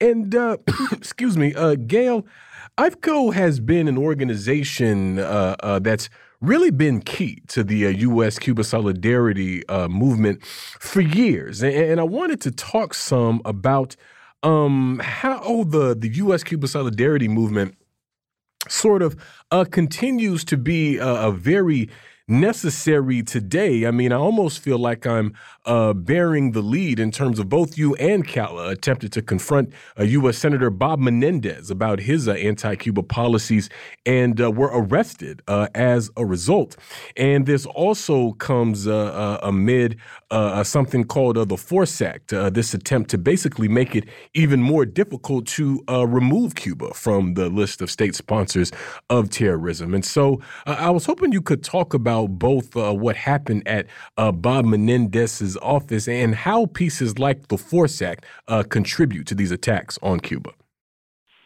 [0.00, 0.56] And, uh,
[0.92, 2.24] excuse me, uh, Gail,
[2.78, 6.08] IFCO has been an organization uh, uh that's
[6.40, 8.38] really been key to the uh, U.S.
[8.38, 11.62] Cuba solidarity uh, movement for years.
[11.62, 13.96] And, and I wanted to talk some about
[14.42, 16.44] um, how the the U.S.
[16.44, 17.76] Cuba solidarity movement
[18.68, 19.16] sort of
[19.50, 21.88] uh, continues to be a, a very
[22.28, 23.86] necessary today.
[23.86, 25.34] I mean, I almost feel like I'm
[25.68, 30.02] uh, bearing the lead in terms of both you and Calla attempted to confront uh,
[30.02, 30.38] U.S.
[30.38, 33.68] Senator Bob Menendez about his uh, anti Cuba policies
[34.06, 36.76] and uh, were arrested uh, as a result.
[37.18, 39.98] And this also comes uh, amid
[40.62, 45.82] something called the Force Act, this attempt to basically make it even more difficult to
[45.88, 48.72] remove Cuba from the list of state sponsors
[49.10, 49.94] of terrorism.
[49.94, 55.57] And so I was hoping you could talk about both what happened at Bob Menendez's
[55.58, 60.50] office and how pieces like the Force Act uh, contribute to these attacks on Cuba.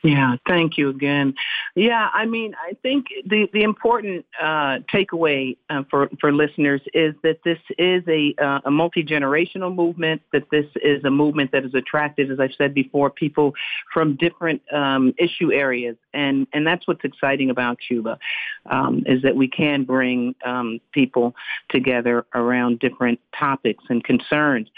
[0.02, 1.34] Yeah, thank you again.
[1.76, 7.14] Yeah, I mean, I think the the important uh, takeaway uh, for for listeners is
[7.22, 10.20] that this is a uh, a multi generational movement.
[10.32, 13.54] That this is a movement that has attracted, as I've said before, people
[13.94, 18.18] from different um, issue areas, and and that's what's exciting about Cuba,
[18.66, 21.32] um, is that we can bring um, people
[21.68, 24.68] together around different topics and concerns.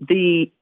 [0.00, 0.52] The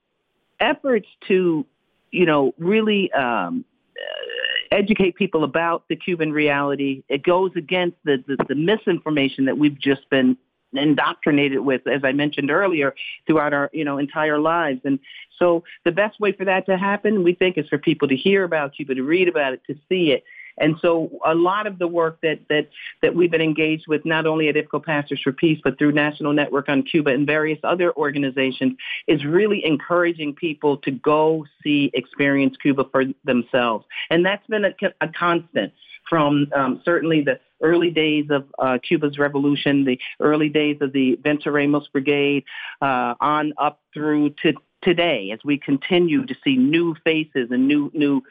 [0.59, 1.66] efforts to,
[2.12, 7.02] you know, really um, Uh, educate people about the Cuban reality.
[7.09, 10.37] It goes against the, the, the misinformation that we've just been
[10.72, 12.94] indoctrinated with, as I mentioned earlier,
[13.26, 14.80] throughout our you know entire lives.
[14.85, 14.98] And
[15.38, 18.44] so the best way for that to happen, we think, is for people to hear
[18.44, 20.24] about Cuba, to read about it, to see it,
[20.59, 22.69] and so a lot of the work that, that,
[23.03, 26.33] that we've been engaged with, not only at IFCO Pastors for Peace, but through National
[26.33, 28.75] Network on Cuba and various other organizations,
[29.07, 33.85] is really encouraging people to go see, experience Cuba for themselves.
[34.11, 35.73] And that's been a, a constant
[36.09, 41.19] from um, certainly the early days of uh, Cuba's revolution, the early days of the
[41.25, 42.45] Venceremos Brigade,
[42.81, 44.53] uh, on up through to
[44.87, 48.22] today as we continue to see new faces and new new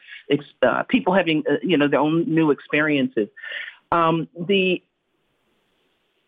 [0.62, 3.28] uh, people having uh, you know their own new experiences.
[3.92, 4.82] Um, the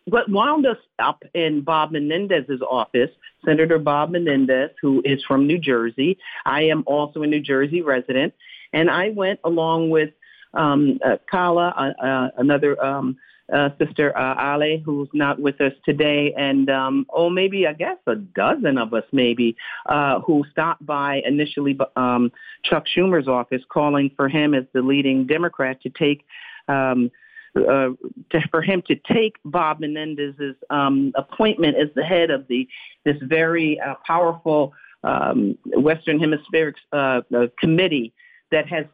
[0.05, 3.11] what wound us up in Bob Menendez's office,
[3.43, 6.17] Senator Bob Menendez, who is from New Jersey.
[6.45, 8.33] I am also a New Jersey resident,
[8.71, 10.11] and I went along with
[10.53, 13.17] um, uh, Calla, uh, uh, another um,
[13.53, 17.97] uh, Sister uh, Ale, who's not with us today, and um, oh, maybe I guess
[18.07, 19.55] a dozen of us, maybe,
[19.87, 22.31] uh, who stopped by initially um,
[22.63, 26.25] Chuck Schumer's office, calling for him as the leading Democrat to take.
[26.67, 27.11] Um,
[27.55, 27.89] uh,
[28.29, 32.67] to, for him to take Bob Menendez's um, appointment as the head of the
[33.05, 34.71] this very uh, powerful
[35.03, 38.13] um, Western Hemispheric uh, uh committee
[38.51, 38.85] that has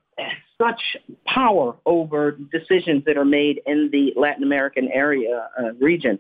[0.62, 6.20] such power over decisions that are made in the Latin American area uh, region.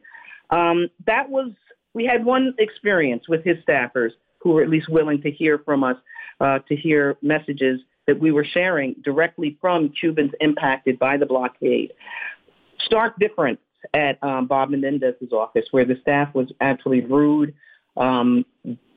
[0.49, 1.51] Um, that was
[1.93, 5.83] we had one experience with his staffers who were at least willing to hear from
[5.83, 5.95] us,
[6.39, 11.93] uh, to hear messages that we were sharing directly from Cubans impacted by the blockade.
[12.79, 13.59] Stark difference
[13.93, 17.55] at um, Bob Menendez's office, where the staff was actually rude,
[17.97, 18.45] um,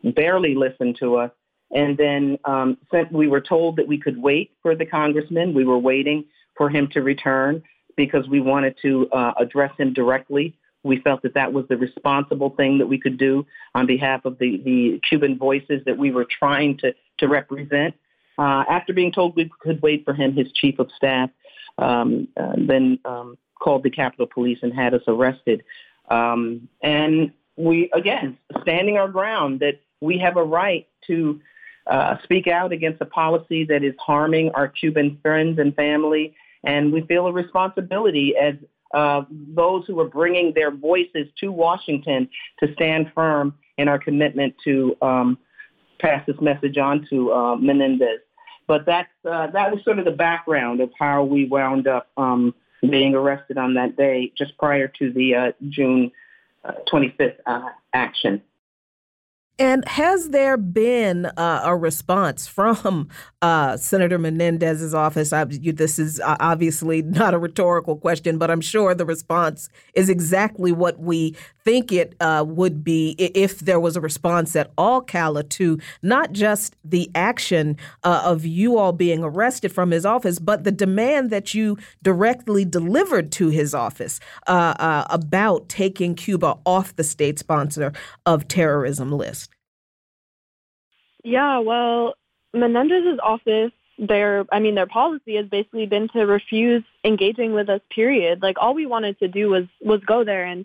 [0.02, 1.30] barely listened to us,
[1.70, 2.78] and then um,
[3.10, 5.54] we were told that we could wait for the congressman.
[5.54, 6.24] We were waiting
[6.56, 7.62] for him to return
[7.96, 10.56] because we wanted to uh, address him directly.
[10.82, 14.38] We felt that that was the responsible thing that we could do on behalf of
[14.38, 17.94] the, the Cuban voices that we were trying to, to represent.
[18.38, 21.30] Uh, after being told we could wait for him, his chief of staff
[21.78, 25.64] um, uh, then um, called the Capitol Police and had us arrested.
[26.08, 31.40] Um, and we, again, standing our ground that we have a right to
[31.88, 36.34] uh, speak out against a policy that is harming our Cuban friends and family.
[36.64, 38.54] And we feel a responsibility as
[38.92, 42.28] uh, those who are bringing their voices to Washington
[42.60, 45.38] to stand firm in our commitment to um,
[45.98, 48.20] pass this message on to uh, Menendez.
[48.66, 52.54] But that's, uh, that was sort of the background of how we wound up um,
[52.82, 56.12] being arrested on that day just prior to the uh, June
[56.92, 58.42] 25th uh, action.
[59.60, 63.08] And has there been uh, a response from
[63.42, 65.32] uh, Senator Menendez's office?
[65.32, 69.68] I, you, this is uh, obviously not a rhetorical question, but I'm sure the response
[69.94, 71.34] is exactly what we
[71.68, 76.32] think it uh, would be if there was a response at all, Calla, to not
[76.32, 81.28] just the action uh, of you all being arrested from his office, but the demand
[81.28, 87.92] that you directly delivered to his office uh, about taking Cuba off the state sponsor
[88.24, 89.50] of terrorism list.
[91.22, 92.14] Yeah, well,
[92.54, 97.82] Menendez's office, their I mean, their policy has basically been to refuse engaging with us.
[97.94, 98.40] Period.
[98.40, 100.64] Like all we wanted to do was was go there and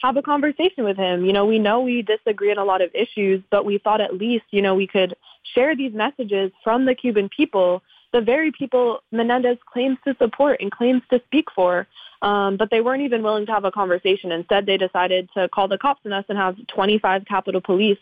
[0.00, 1.24] have a conversation with him.
[1.24, 4.14] You know, we know we disagree on a lot of issues, but we thought at
[4.14, 5.14] least, you know, we could
[5.54, 7.82] share these messages from the Cuban people,
[8.12, 11.86] the very people Menendez claims to support and claims to speak for.
[12.22, 14.30] Um, but they weren't even willing to have a conversation.
[14.30, 17.98] Instead, they decided to call the cops on us and have 25 Capitol Police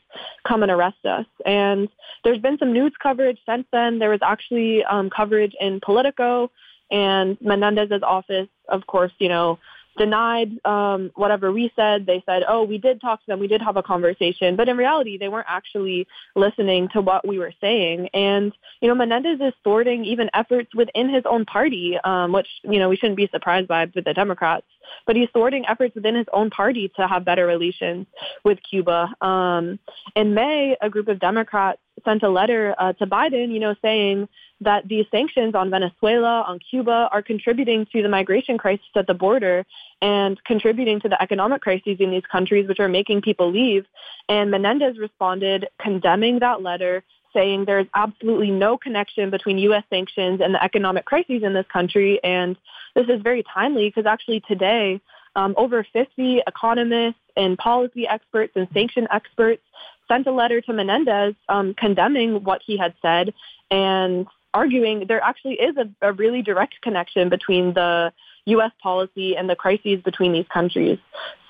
[0.47, 1.27] come and arrest us.
[1.47, 1.89] And
[2.25, 4.01] there's been some news coverage since then.
[4.01, 6.51] There was actually um, coverage in Politico
[6.91, 9.59] and Menendez's office, of course, you know,
[9.99, 12.07] denied um, whatever we said.
[12.07, 13.41] They said, oh, we did talk to them.
[13.41, 14.57] We did have a conversation.
[14.57, 18.09] But in reality, they weren't actually listening to what we were saying.
[18.15, 22.79] And, you know, Menendez is thwarting even efforts within his own party, um, which, you
[22.79, 24.67] know, we shouldn't be surprised by with the Democrats.
[25.07, 28.07] But he's thwarting efforts within his own party to have better relations
[28.45, 29.15] with Cuba.
[29.21, 29.79] Um,
[30.17, 34.29] in May, a group of Democrats sent a letter uh, to Biden, you know, saying
[34.61, 39.15] that these sanctions on Venezuela, on Cuba, are contributing to the migration crisis at the
[39.15, 39.65] border
[40.03, 43.87] and contributing to the economic crises in these countries, which are making people leave.
[44.29, 49.85] And Menendez responded condemning that letter, saying there's absolutely no connection between U.S.
[49.91, 52.23] sanctions and the economic crises in this country.
[52.25, 52.57] And
[52.95, 55.01] this is very timely because actually today,
[55.37, 59.63] um, over 50 economists and policy experts and sanction experts
[60.09, 63.35] sent a letter to Menendez um, condemning what he had said
[63.71, 68.13] and arguing there actually is a, a really direct connection between the
[68.47, 68.73] U.S.
[68.83, 70.99] policy and the crises between these countries.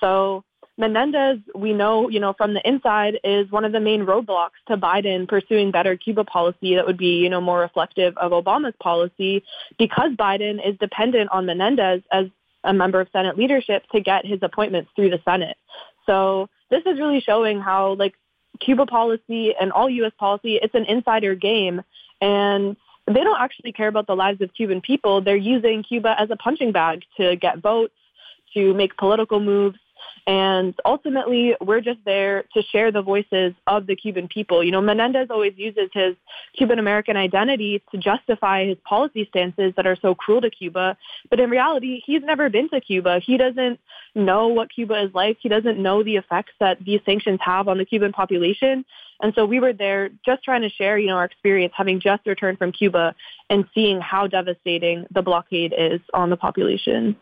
[0.00, 0.44] So
[0.78, 4.76] Menendez, we know, you know, from the inside is one of the main roadblocks to
[4.76, 9.42] Biden pursuing better Cuba policy that would be, you know, more reflective of Obama's policy
[9.76, 12.26] because Biden is dependent on Menendez as
[12.62, 15.56] a member of Senate leadership to get his appointments through the Senate.
[16.06, 18.14] So this is really showing how like
[18.60, 20.12] Cuba policy and all U.S.
[20.18, 21.82] policy, it's an insider game.
[22.20, 25.20] And they don't actually care about the lives of Cuban people.
[25.20, 27.94] They're using Cuba as a punching bag to get votes,
[28.54, 29.78] to make political moves.
[30.26, 34.62] And ultimately, we're just there to share the voices of the Cuban people.
[34.62, 36.16] You know, Menendez always uses his
[36.56, 40.96] Cuban American identity to justify his policy stances that are so cruel to Cuba.
[41.30, 43.20] But in reality, he's never been to Cuba.
[43.24, 43.80] He doesn't
[44.14, 45.38] know what Cuba is like.
[45.40, 48.84] He doesn't know the effects that these sanctions have on the Cuban population.
[49.20, 52.26] And so we were there just trying to share, you know, our experience having just
[52.26, 53.14] returned from Cuba
[53.50, 57.16] and seeing how devastating the blockade is on the population.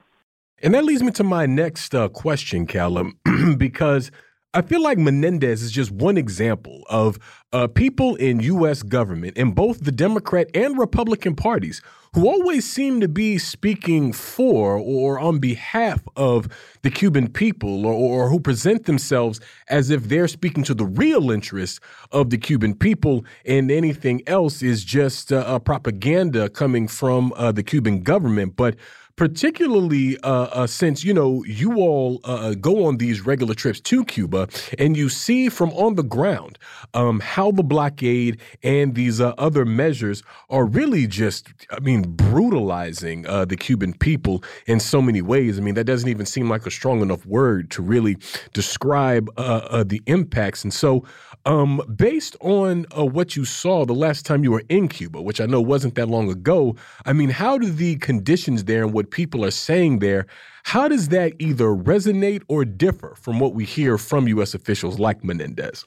[0.62, 3.10] And that leads me to my next uh, question, Calla,
[3.58, 4.10] because
[4.54, 7.18] I feel like Menendez is just one example of
[7.52, 8.82] uh, people in U.S.
[8.82, 11.82] government in both the Democrat and Republican parties
[12.14, 16.48] who always seem to be speaking for or on behalf of
[16.80, 19.38] the Cuban people or, or who present themselves
[19.68, 21.78] as if they're speaking to the real interests
[22.12, 27.62] of the Cuban people and anything else is just uh, propaganda coming from uh, the
[27.62, 28.56] Cuban government.
[28.56, 28.76] But
[29.16, 33.80] particularly uh, uh, since you know you all uh, uh, go on these regular trips
[33.80, 34.46] to Cuba
[34.78, 36.58] and you see from on the ground
[36.94, 43.26] um, how the blockade and these uh, other measures are really just, I mean, brutalizing
[43.26, 45.58] uh, the Cuban people in so many ways.
[45.58, 48.18] I mean, that doesn't even seem like a strong enough word to really
[48.52, 50.62] describe the impacts.
[50.62, 51.04] And so,
[51.46, 55.46] um, based on what you saw the last time you were in Cuba, which I
[55.46, 56.74] know wasn't that long ago,
[57.06, 60.26] I mean, how do the conditions there and what people are saying there,
[60.64, 64.54] how does that either resonate or differ from what we hear from U.S.
[64.54, 65.86] officials like Menendez?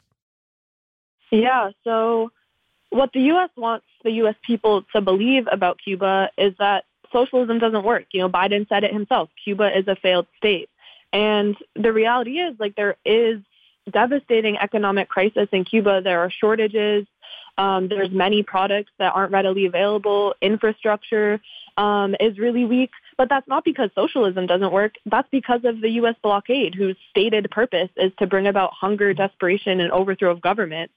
[1.29, 2.31] Yeah, so
[2.89, 3.49] what the U.S.
[3.57, 4.35] wants the U.S.
[4.47, 8.05] people to believe about Cuba is that socialism doesn't work.
[8.13, 9.29] You know, Biden said it himself.
[9.43, 10.69] Cuba is a failed state.
[11.11, 13.41] And the reality is, like, there is
[13.89, 16.01] devastating economic crisis in Cuba.
[16.03, 17.05] There are shortages.
[17.57, 20.33] Um, there's many products that aren't readily available.
[20.41, 21.41] Infrastructure
[21.77, 22.91] um, is really weak.
[23.17, 24.93] But that's not because socialism doesn't work.
[25.05, 26.15] That's because of the U.S.
[26.23, 30.89] blockade, whose stated purpose is to bring about hunger, desperation, and overthrow of government.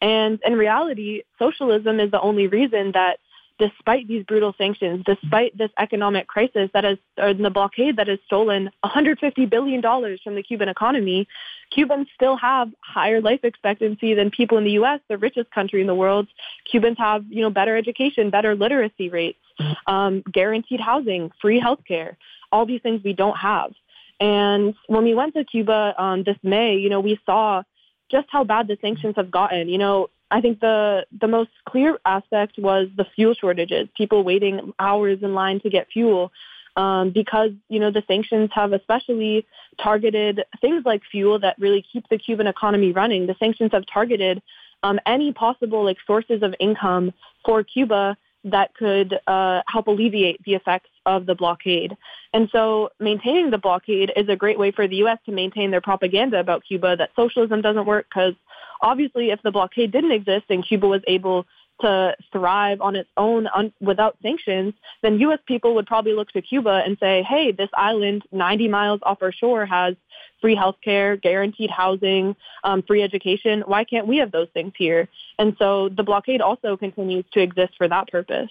[0.00, 3.18] And in reality, socialism is the only reason that
[3.58, 8.18] despite these brutal sanctions, despite this economic crisis that has, or the blockade that has
[8.26, 11.26] stolen $150 billion from the Cuban economy,
[11.70, 15.86] Cubans still have higher life expectancy than people in the U.S., the richest country in
[15.86, 16.28] the world.
[16.70, 19.38] Cubans have, you know, better education, better literacy rates,
[19.86, 22.16] um, guaranteed housing, free healthcare,
[22.52, 23.72] all these things we don't have.
[24.20, 27.62] And when we went to Cuba um, this May, you know, we saw
[28.10, 29.68] just how bad the sanctions have gotten.
[29.68, 33.88] You know, I think the the most clear aspect was the fuel shortages.
[33.96, 36.32] People waiting hours in line to get fuel
[36.76, 39.46] um, because you know the sanctions have especially
[39.82, 43.26] targeted things like fuel that really keep the Cuban economy running.
[43.26, 44.42] The sanctions have targeted
[44.82, 47.12] um, any possible like sources of income
[47.44, 48.16] for Cuba
[48.46, 51.96] that could uh, help alleviate the effects of the blockade.
[52.32, 55.18] And so maintaining the blockade is a great way for the U.S.
[55.26, 58.34] to maintain their propaganda about Cuba that socialism doesn't work because
[58.80, 61.46] obviously if the blockade didn't exist and Cuba was able
[61.80, 65.38] to thrive on its own un- without sanctions, then U.S.
[65.46, 69.32] people would probably look to Cuba and say, hey, this island 90 miles off our
[69.32, 69.94] shore has
[70.40, 73.62] free health care, guaranteed housing, um, free education.
[73.66, 75.08] Why can't we have those things here?
[75.38, 78.50] And so the blockade also continues to exist for that purpose.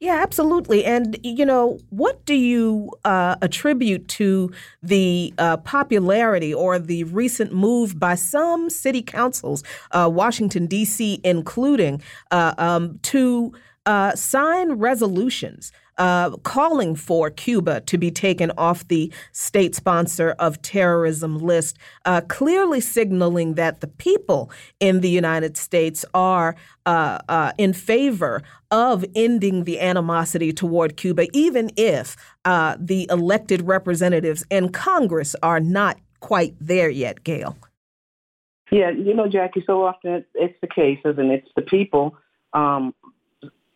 [0.00, 0.84] Yeah, absolutely.
[0.84, 7.52] And, you know, what do you uh, attribute to the uh, popularity or the recent
[7.52, 13.52] move by some city councils, uh, Washington, D.C., including, uh, um, to
[13.86, 20.62] uh, sign resolutions uh, calling for Cuba to be taken off the state sponsor of
[20.62, 27.52] terrorism list, uh, clearly signaling that the people in the United States are uh, uh
[27.58, 34.70] in favor of ending the animosity toward Cuba, even if uh, the elected representatives in
[34.70, 37.56] Congress are not quite there yet, Gail.
[38.70, 42.16] Yeah, you know, Jacquie, so often it's the case, and it's the people
[42.52, 42.94] um,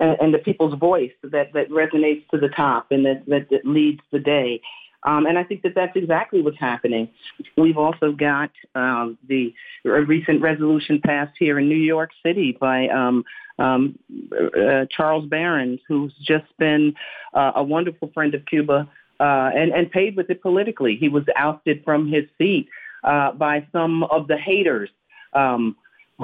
[0.02, 3.64] and, and the people's voice that, that resonates to the top and that, that, that
[3.64, 4.60] leads the day.
[5.04, 7.08] Um, and I think that that's exactly what's happening.
[7.56, 9.52] We've also got um, the
[9.84, 13.24] recent resolution passed here in New York City by um,
[13.58, 13.98] um,
[14.32, 16.94] uh, Charles Barron, who's just been
[17.34, 18.88] uh, a wonderful friend of Cuba
[19.18, 20.96] uh, and, and paid with it politically.
[20.96, 22.68] He was ousted from his seat
[23.02, 24.90] uh, by some of the haters
[25.32, 25.76] um,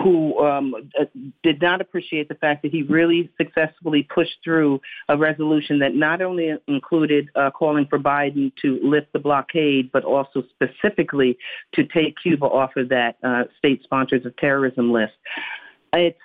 [0.03, 1.05] who um, uh,
[1.43, 6.21] did not appreciate the fact that he really successfully pushed through a resolution that not
[6.23, 11.39] only included uh, calling for Biden to lift the blockade, but also specifically
[11.75, 15.15] to take Cuba off of that uh, state sponsors of terrorism list.
[15.93, 16.19] It's,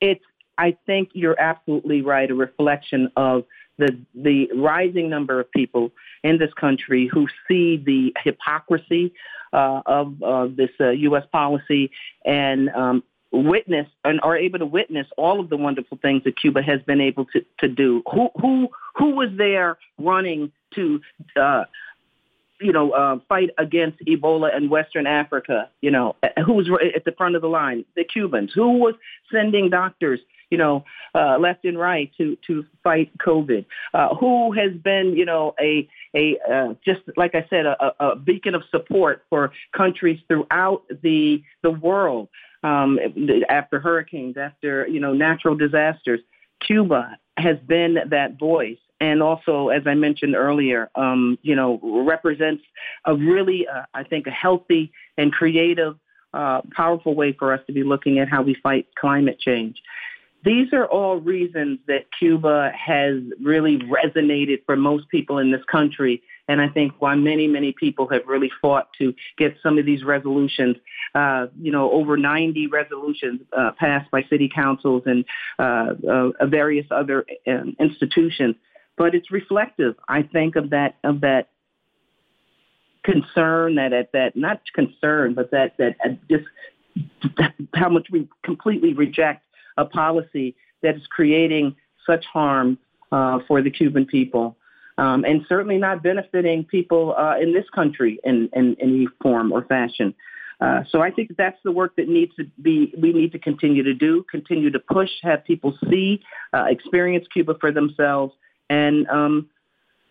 [0.00, 0.24] it's,
[0.56, 3.44] I think you're absolutely right, a reflection of
[3.78, 5.92] the the rising number of people
[6.24, 9.12] in this country who see the hypocrisy
[9.52, 11.24] uh, of uh, this uh, U.S.
[11.32, 11.90] policy
[12.24, 16.62] and um, witness and are able to witness all of the wonderful things that Cuba
[16.62, 18.02] has been able to, to do.
[18.12, 21.00] Who who who was there running to
[21.36, 21.64] uh,
[22.60, 25.68] you know uh, fight against Ebola in Western Africa?
[25.80, 27.84] You know who was at the front of the line?
[27.96, 28.52] The Cubans.
[28.54, 28.94] Who was
[29.30, 30.20] sending doctors?
[30.50, 30.84] You know,
[31.14, 33.66] uh, left and right to to fight COVID.
[33.92, 38.16] Uh, who has been, you know, a a uh, just like I said, a, a
[38.16, 42.28] beacon of support for countries throughout the the world
[42.62, 42.98] um,
[43.48, 46.20] after hurricanes, after you know natural disasters.
[46.60, 52.64] Cuba has been that voice, and also, as I mentioned earlier, um, you know, represents
[53.04, 55.96] a really, uh, I think, a healthy and creative,
[56.34, 59.80] uh, powerful way for us to be looking at how we fight climate change.
[60.44, 66.22] These are all reasons that Cuba has really resonated for most people in this country.
[66.46, 70.04] And I think why many, many people have really fought to get some of these
[70.04, 70.76] resolutions,
[71.14, 75.24] uh, you know, over 90 resolutions uh, passed by city councils and
[75.58, 78.54] uh, uh various other um, institutions.
[78.96, 81.48] But it's reflective, I think, of that, of that
[83.02, 85.96] concern that at that, not concern, but that, that
[86.28, 86.44] just
[87.74, 89.42] how much we completely reject
[89.78, 91.74] a policy that is creating
[92.06, 92.78] such harm
[93.12, 94.56] uh, for the Cuban people.
[94.98, 99.52] Um, and certainly not benefiting people uh, in this country in, in, in any form
[99.52, 100.12] or fashion.
[100.60, 103.84] Uh, so I think that's the work that needs to be, we need to continue
[103.84, 106.20] to do, continue to push, have people see,
[106.52, 108.34] uh, experience Cuba for themselves,
[108.68, 109.48] and um,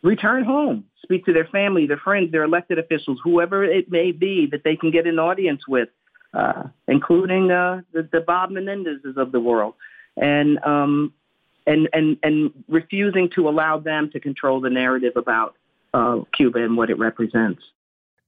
[0.04, 4.48] return home, speak to their family, their friends, their elected officials, whoever it may be
[4.52, 5.90] that they can get an audience with,
[6.34, 9.76] uh, including uh, the, the Bob Menendezes of the world,
[10.16, 11.14] and um,
[11.66, 15.56] and and and refusing to allow them to control the narrative about
[15.94, 17.62] uh, Cuba and what it represents.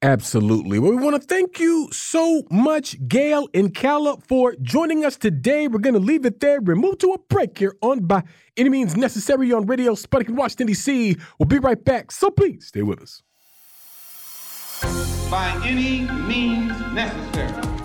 [0.01, 0.79] Absolutely.
[0.79, 5.67] Well, we want to thank you so much, Gail and Calla, for joining us today.
[5.67, 6.61] We're going to leave it there.
[6.61, 8.23] We're move to a break here on By
[8.55, 11.17] Any Means Necessary on Radio Sputnik in Washington, D.C.
[11.37, 13.23] We'll be right back, so please stay with us.
[15.29, 17.78] By any means necessary.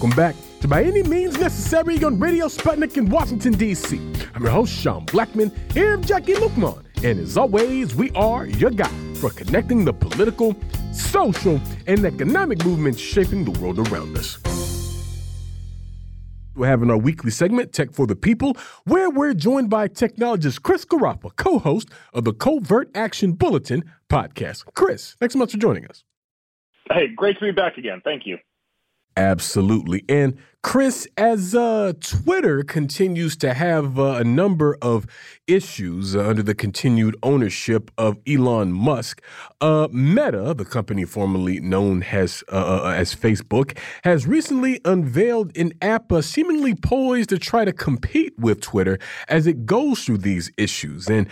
[0.00, 4.00] Welcome back to By Any Means Necessary on Radio Sputnik in Washington, D.C.
[4.34, 6.82] I'm your host, Sean Blackmon, here with Jacquie Luqman.
[7.04, 10.56] And as always, we are your guide for connecting the political,
[10.94, 14.38] social, and economic movements shaping the world around us.
[16.56, 20.86] We're having our weekly segment, Tech for the People, where we're joined by technologist Chris
[20.86, 24.64] Garaffa, co host of the CovertAction Bulletin podcast.
[24.72, 26.04] Chris, thanks so much for joining us.
[26.90, 28.00] Hey, great to be back again.
[28.02, 28.38] Thank you.
[29.20, 30.02] Absolutely.
[30.08, 35.06] And Chris, as uh, Twitter continues to have uh, a number of
[35.46, 39.22] issues uh, under the continued ownership of Elon Musk,
[39.62, 45.72] uh, Meta, the company formerly known as uh, uh, as Facebook, has recently unveiled an
[45.80, 48.98] app seemingly poised to try to compete with Twitter
[49.28, 51.08] as it goes through these issues.
[51.08, 51.26] And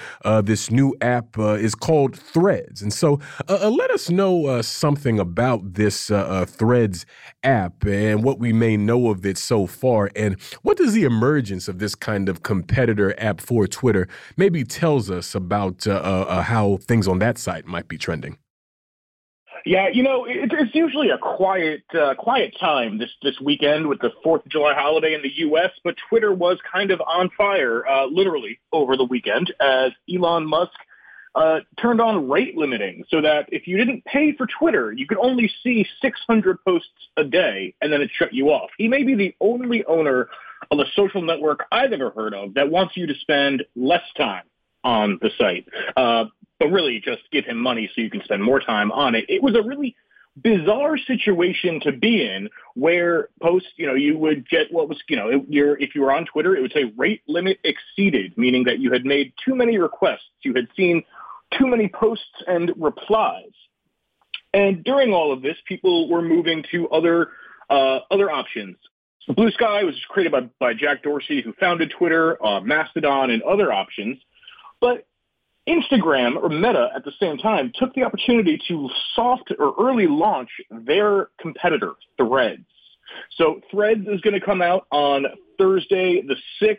[0.45, 2.81] this new app is called Threads.
[2.81, 6.07] And so, let us know something about this
[6.47, 7.07] Threads
[7.43, 10.11] app and what we may know of of it so far.
[10.16, 15.11] And what does the emergence of this kind of competitor app for Twitter maybe tells
[15.11, 18.39] us about uh, uh, uh, how things on that site might be trending?
[19.66, 24.01] Yeah, you know, it, it's usually a quiet, uh, quiet time this this weekend with
[24.01, 25.73] the Fourth of July holiday in the U.S.
[25.83, 30.73] But Twitter was kind of on fire, uh, literally over the weekend, as Elon Musk
[31.39, 35.18] uh, turned on rate limiting so that if you didn't pay for Twitter, you could
[35.18, 38.70] only see 600 posts a day and then it shut you off.
[38.76, 40.28] He may be the only owner
[40.72, 44.43] of a social network I've ever heard of that wants you to spend less time
[44.82, 46.24] on the site, uh,
[46.59, 49.24] but really just give him money so you can spend more time on it.
[49.28, 49.95] It was a really
[50.43, 55.16] bizarre situation to be in where posts, you know, you would get what was, you
[55.16, 58.80] know, it, if you were on Twitter, it would say rate limit exceeded, meaning that
[58.80, 60.26] you had made too many requests.
[60.43, 61.05] You had seen
[61.57, 63.53] too many posts and replies.
[64.53, 67.29] And during all of this, people were moving to other
[67.71, 68.77] uh, other options.
[69.29, 74.19] Bluesky was created by, by Jack Dorsey, who founded Twitter, uh, Mastodon, and other options.
[74.81, 75.07] But
[75.69, 80.49] Instagram or Meta at the same time took the opportunity to soft or early launch
[80.71, 82.65] their competitor, Threads.
[83.37, 85.27] So Threads is going to come out on
[85.59, 86.77] Thursday the 6th.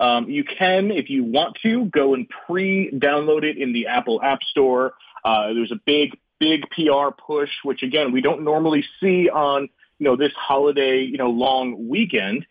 [0.00, 4.42] Um, you can, if you want to, go and pre-download it in the Apple App
[4.44, 4.94] Store.
[5.24, 9.68] Uh, there's a big, big PR push, which again we don't normally see on
[9.98, 12.46] you know this holiday you know long weekend.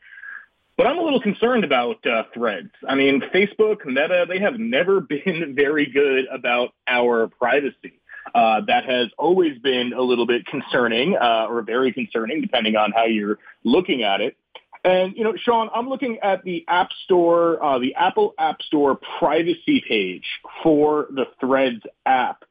[0.77, 2.69] But I'm a little concerned about uh, Threads.
[2.87, 7.99] I mean, Facebook, Meta, they have never been very good about our privacy.
[8.35, 12.91] Uh, that has always been a little bit concerning uh, or very concerning, depending on
[12.91, 14.35] how you're looking at it.
[14.87, 18.97] And, you know, Sean, I'm looking at the App Store, uh, the Apple App Store
[19.19, 20.23] privacy page
[20.63, 22.45] for the Threads app.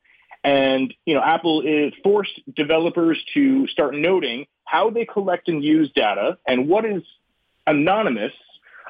[0.45, 5.91] And, you know, Apple is forced developers to start noting how they collect and use
[5.95, 7.03] data and what is
[7.67, 8.35] anonymous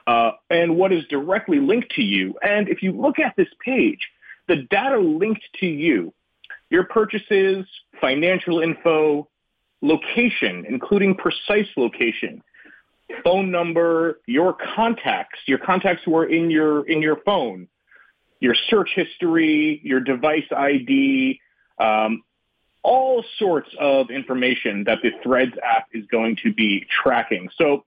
[0.09, 2.35] uh, and what is directly linked to you.
[2.43, 4.09] And if you look at this page,
[4.49, 6.13] the data linked to you,
[6.69, 7.65] your purchases,
[8.01, 9.29] financial info,
[9.83, 12.43] location, including precise location,
[13.25, 17.69] phone number, your contacts, your contacts who are in your in your phone,
[18.41, 21.41] your search history, your device ID,
[21.79, 22.23] um,
[22.83, 27.49] all sorts of information that the Threads app is going to be tracking.
[27.59, 27.85] So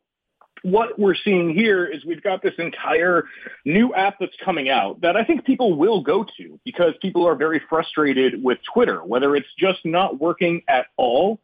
[0.61, 3.23] what we're seeing here is we've got this entire
[3.65, 7.35] new app that's coming out that I think people will go to because people are
[7.35, 11.39] very frustrated with Twitter, whether it's just not working at all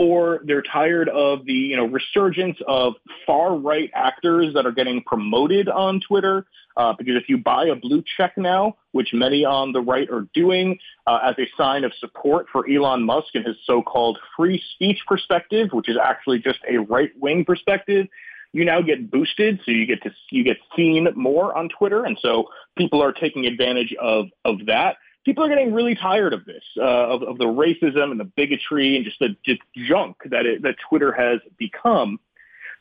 [0.00, 2.94] or they're tired of the you know resurgence of
[3.26, 6.46] far right actors that are getting promoted on Twitter.
[6.74, 10.26] Uh, because if you buy a blue check now, which many on the right are
[10.32, 15.00] doing uh, as a sign of support for Elon Musk and his so-called free speech
[15.06, 18.06] perspective, which is actually just a right-wing perspective,
[18.52, 22.16] you now get boosted, so you get to you get seen more on Twitter, and
[22.22, 22.48] so
[22.78, 24.96] people are taking advantage of of that
[25.30, 28.96] people are getting really tired of this, uh, of, of the racism and the bigotry
[28.96, 32.18] and just the just junk that it, that Twitter has become.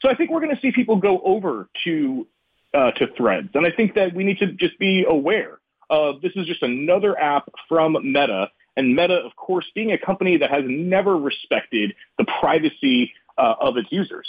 [0.01, 2.25] So I think we're going to see people go over to
[2.73, 5.59] uh, to Threads, and I think that we need to just be aware
[5.91, 10.37] of this is just another app from Meta, and Meta, of course, being a company
[10.37, 14.27] that has never respected the privacy uh, of its users.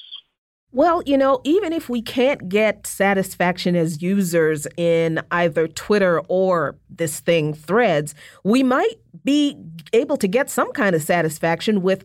[0.73, 6.77] Well, you know, even if we can't get satisfaction as users in either Twitter or
[6.89, 8.15] this thing, threads,
[8.45, 8.95] we might
[9.25, 9.57] be
[9.93, 12.05] able to get some kind of satisfaction with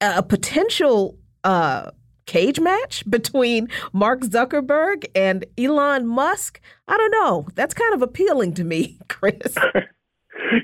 [0.00, 1.90] a potential uh,
[2.26, 6.60] cage match between Mark Zuckerberg and Elon Musk.
[6.86, 7.48] I don't know.
[7.54, 9.54] That's kind of appealing to me, Chris.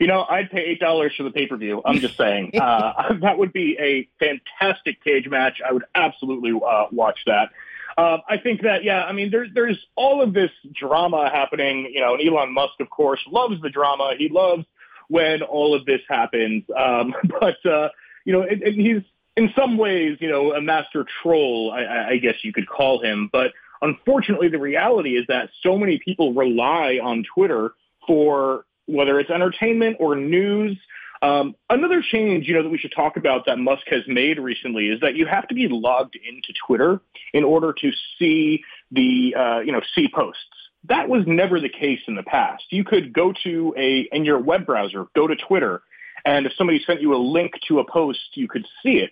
[0.00, 1.82] you know, I'd pay eight dollars for the pay per view.
[1.84, 5.60] I'm just saying uh, that would be a fantastic cage match.
[5.66, 7.50] I would absolutely uh, watch that.
[7.96, 11.90] Uh, I think that yeah, I mean, there's there's all of this drama happening.
[11.92, 14.14] You know, and Elon Musk, of course, loves the drama.
[14.16, 14.64] He loves
[15.08, 16.64] when all of this happens.
[16.76, 17.88] Um, but uh,
[18.24, 19.02] you know, and, and he's
[19.36, 21.72] in some ways, you know, a master troll.
[21.72, 23.52] I, I guess you could call him, but.
[23.82, 27.72] Unfortunately, the reality is that so many people rely on Twitter
[28.06, 30.78] for whether it's entertainment or news.
[31.22, 34.88] Um, another change, you know, that we should talk about that Musk has made recently
[34.88, 37.00] is that you have to be logged into Twitter
[37.34, 40.42] in order to see the, uh, you know, see posts.
[40.84, 42.64] That was never the case in the past.
[42.70, 45.82] You could go to a, in your web browser, go to Twitter,
[46.24, 49.10] and if somebody sent you a link to a post, you could see it.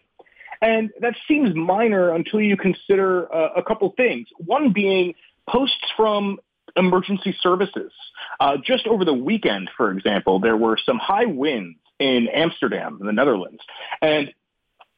[0.60, 4.28] And that seems minor until you consider uh, a couple things.
[4.38, 5.14] One being
[5.48, 6.38] posts from
[6.76, 7.92] emergency services.
[8.40, 13.06] Uh, just over the weekend, for example, there were some high winds in Amsterdam, in
[13.06, 13.60] the Netherlands,
[14.00, 14.32] and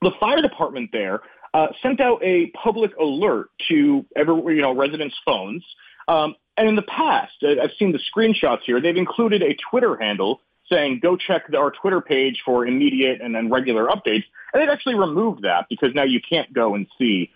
[0.03, 1.21] the fire department there
[1.53, 5.65] uh, sent out a public alert to every you know residents' phones.
[6.09, 8.81] Um, and in the past, I've seen the screenshots here.
[8.81, 13.51] They've included a Twitter handle saying, "Go check our Twitter page for immediate and then
[13.51, 17.31] regular updates." And they've actually removed that because now you can't go and see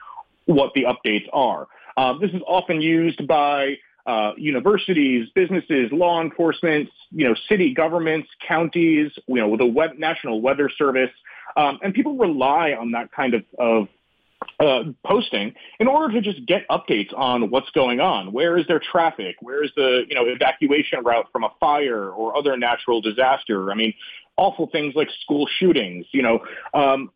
[0.47, 1.67] what the updates are.
[1.97, 3.77] Uh, this is often used by
[4.07, 10.41] uh, universities, businesses, law enforcement, you know, city governments, counties, you know, the web, National
[10.41, 11.11] Weather Service,
[11.57, 13.89] um, and people rely on that kind of, of
[14.61, 18.33] uh, posting in order to just get updates on what's going on.
[18.33, 19.37] Where is there traffic?
[19.41, 23.71] Where is the you know evacuation route from a fire or other natural disaster?
[23.71, 23.95] I mean,
[24.37, 26.07] awful things like school shootings.
[26.13, 26.39] You know,
[26.75, 27.11] um,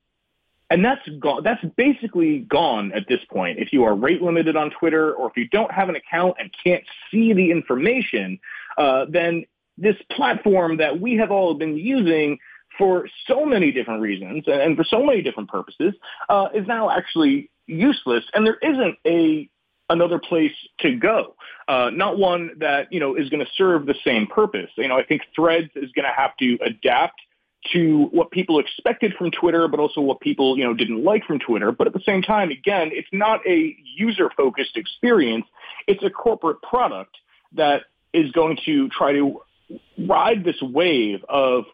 [0.71, 1.43] and that's gone.
[1.43, 3.59] That's basically gone at this point.
[3.59, 6.51] If you are rate limited on Twitter, or if you don't have an account and
[6.63, 8.39] can't see the information,
[8.77, 9.45] uh, then
[9.79, 12.39] this platform that we have all been using
[12.77, 15.95] for so many different reasons and for so many different purposes
[16.29, 18.25] uh, is now actually useless.
[18.35, 19.49] And there isn't a
[19.91, 21.35] another place to go,
[21.67, 24.71] uh, not one that you know is going to serve the same purpose.
[24.77, 27.21] You know, I think Threads is going to have to adapt
[27.73, 31.39] to what people expected from Twitter, but also what people, you know, didn't like from
[31.39, 31.73] Twitter.
[31.73, 35.45] But at the same time, again, it's not a user-focused experience.
[35.87, 37.17] It's a corporate product
[37.53, 37.83] that
[38.13, 39.41] is going to try to
[39.99, 41.65] ride this wave of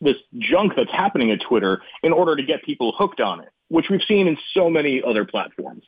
[0.00, 3.90] this junk that's happening at Twitter in order to get people hooked on it, which
[3.90, 5.84] we've seen in so many other platforms.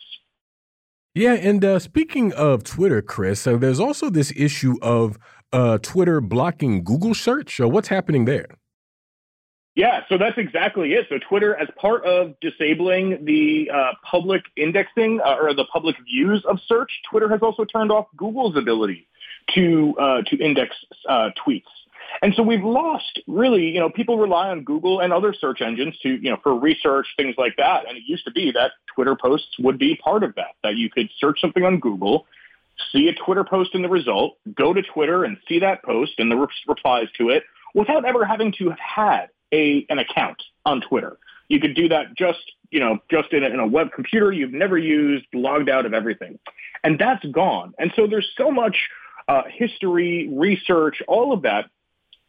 [1.14, 5.18] Yeah, and uh, speaking of Twitter, Chris, uh, there's also this issue of
[5.52, 7.56] uh, Twitter blocking Google search.
[7.56, 8.46] So what's happening there?
[9.76, 11.06] Yeah, so that's exactly it.
[11.08, 16.44] So Twitter, as part of disabling the uh, public indexing uh, or the public views
[16.48, 19.06] of search, Twitter has also turned off Google's ability
[19.54, 20.74] to uh, to index
[21.08, 21.62] uh, tweets.
[22.22, 25.96] And so we've lost really, you know, people rely on Google and other search engines
[26.02, 27.88] to, you know, for research, things like that.
[27.88, 30.90] And it used to be that Twitter posts would be part of that, that you
[30.90, 32.26] could search something on Google,
[32.92, 36.30] see a Twitter post in the result, go to Twitter and see that post and
[36.30, 37.44] the re- replies to it
[37.74, 41.18] without ever having to have had a an account on Twitter.
[41.48, 44.52] You could do that just you know just in a, in a web computer you've
[44.52, 46.38] never used, logged out of everything,
[46.84, 47.74] and that's gone.
[47.78, 48.76] And so there's so much
[49.28, 51.70] uh, history, research, all of that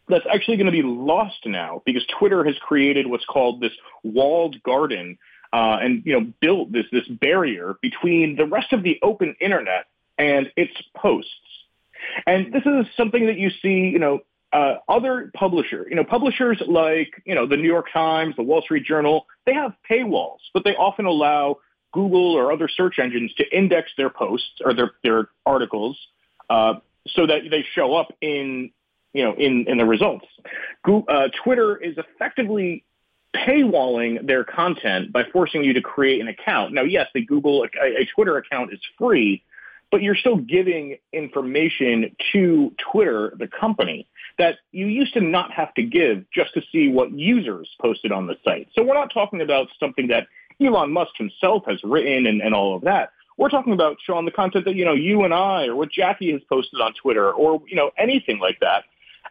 [0.08, 3.72] that's actually going to be lost now because Twitter has created what's called this
[4.04, 5.18] walled garden
[5.54, 9.88] uh, and you know built this this barrier between the rest of the open internet
[10.18, 11.32] and its posts.
[12.26, 14.22] And this is something that you see, you know,
[14.54, 18.62] uh, other publisher, you know, publishers like, you know, the New York Times, the Wall
[18.62, 21.58] Street Journal, they have paywalls, but they often allow
[21.94, 25.98] Google or other search engines to index their posts or their, their articles
[26.50, 26.76] uh,
[27.08, 28.72] so that they show up in,
[29.14, 30.26] you know, in, in the results.
[30.86, 32.84] Uh, Twitter is effectively
[33.36, 36.74] paywalling their content by forcing you to create an account.
[36.74, 39.44] Now, yes, the Google, a, a Twitter account is free,
[39.92, 45.74] but you're still giving information to Twitter, the company, that you used to not have
[45.76, 48.70] to give just to see what users posted on the site.
[48.74, 50.28] So we're not talking about something that
[50.62, 53.12] Elon Musk himself has written and, and all of that.
[53.38, 56.32] We're talking about showing the content that, you know, you and I or what Jacquie
[56.32, 58.84] has posted on Twitter or, you know, anything like that.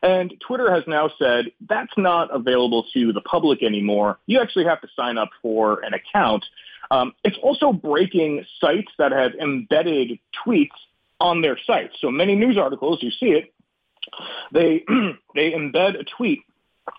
[0.03, 4.19] And Twitter has now said that's not available to the public anymore.
[4.27, 6.45] You actually have to sign up for an account.
[6.91, 10.69] Um, it's also breaking sites that have embedded tweets
[11.21, 11.95] on their sites.
[12.01, 13.53] So many news articles, you see it,
[14.53, 14.85] they
[15.35, 16.41] they embed a tweet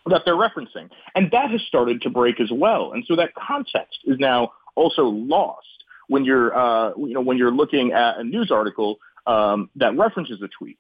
[0.06, 2.94] that they're referencing, and that has started to break as well.
[2.94, 5.68] And so that context is now also lost
[6.08, 10.42] when you're uh, you know when you're looking at a news article um, that references
[10.42, 10.78] a tweet.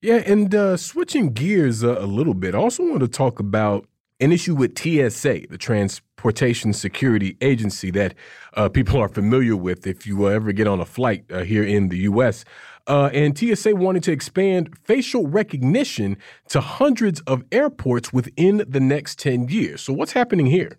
[0.00, 3.86] Yeah, and uh, switching gears uh, a little bit, I also want to talk about
[4.20, 8.14] an issue with TSA, the Transportation Security Agency that
[8.54, 11.88] uh, people are familiar with if you ever get on a flight uh, here in
[11.88, 12.44] the U.S.
[12.86, 16.16] Uh, and TSA wanted to expand facial recognition
[16.48, 19.82] to hundreds of airports within the next 10 years.
[19.82, 20.78] So, what's happening here?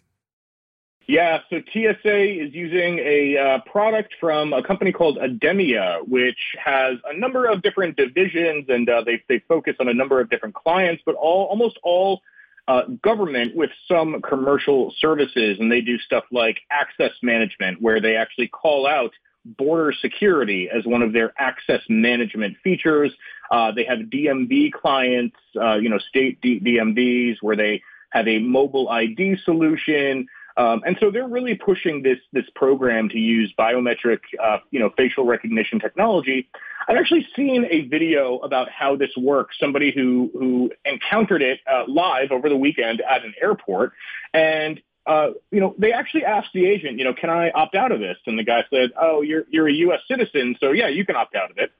[1.08, 6.98] Yeah, so TSA is using a uh, product from a company called Idemia, which has
[7.04, 10.54] a number of different divisions, and uh, they they focus on a number of different
[10.54, 12.22] clients, but all almost all
[12.70, 18.16] uh, government with some commercial services, and they do stuff like access management, where they
[18.16, 19.12] actually call out
[19.44, 23.12] border security as one of their access management features.
[23.50, 28.38] Uh, they have DMV clients, uh, you know, state D- DMVs, where they have a
[28.38, 30.28] mobile ID solution.
[30.60, 34.90] Um, and so they're really pushing this this program to use biometric, uh, you know,
[34.98, 36.50] facial recognition technology.
[36.88, 39.56] I've actually seen a video about how this works.
[39.58, 43.94] Somebody who who encountered it uh, live over the weekend at an airport,
[44.34, 47.94] and uh, you know, they actually asked the agent, you know, can I opt out
[47.94, 48.18] of this?
[48.28, 50.02] And the guy said, oh, you're you're a U.S.
[50.10, 51.72] citizen, so yeah, you can opt out of it.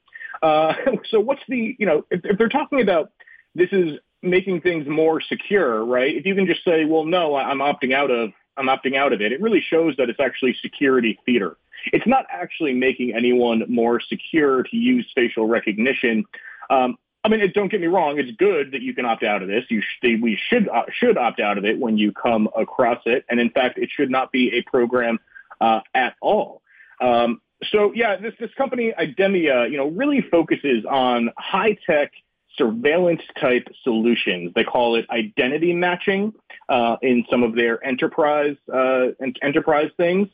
[0.42, 0.74] Uh,
[1.12, 3.12] so what's the, you know, if, if they're talking about
[3.56, 6.16] this is making things more secure, right?
[6.16, 9.22] If you can just say, well, no, I'm opting out of I'm opting out of
[9.22, 9.32] it.
[9.32, 11.58] It really shows that it's actually security theater.
[11.94, 16.26] It's not actually making anyone more secure to use facial recognition.
[16.70, 18.20] Um, I mean, it, don't get me wrong.
[18.20, 19.66] It's good that you can opt out of this.
[19.70, 23.26] You sh- we should uh, should opt out of it when you come across it.
[23.30, 25.20] And in fact, it should not be a program
[25.60, 26.62] uh, at all.
[27.02, 27.42] Um,
[27.72, 32.12] so yeah, this this company Idemia, you know, really focuses on high tech
[32.60, 34.52] surveillance type solutions.
[34.54, 36.34] They call it identity matching
[36.68, 39.08] uh, in some of their enterprise uh,
[39.42, 40.28] enterprise things.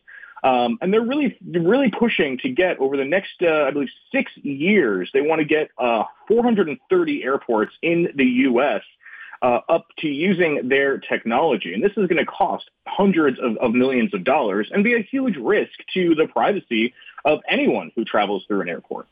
[0.44, 4.32] Um, and they're really really pushing to get over the next, uh, I believe, six
[4.36, 5.10] years.
[5.14, 8.82] They want to get uh, 430 airports in the U.S.
[9.42, 13.74] Uh, up to using their technology, and this is going to cost hundreds of, of
[13.74, 18.44] millions of dollars and be a huge risk to the privacy of anyone who travels
[18.48, 19.08] through an airport.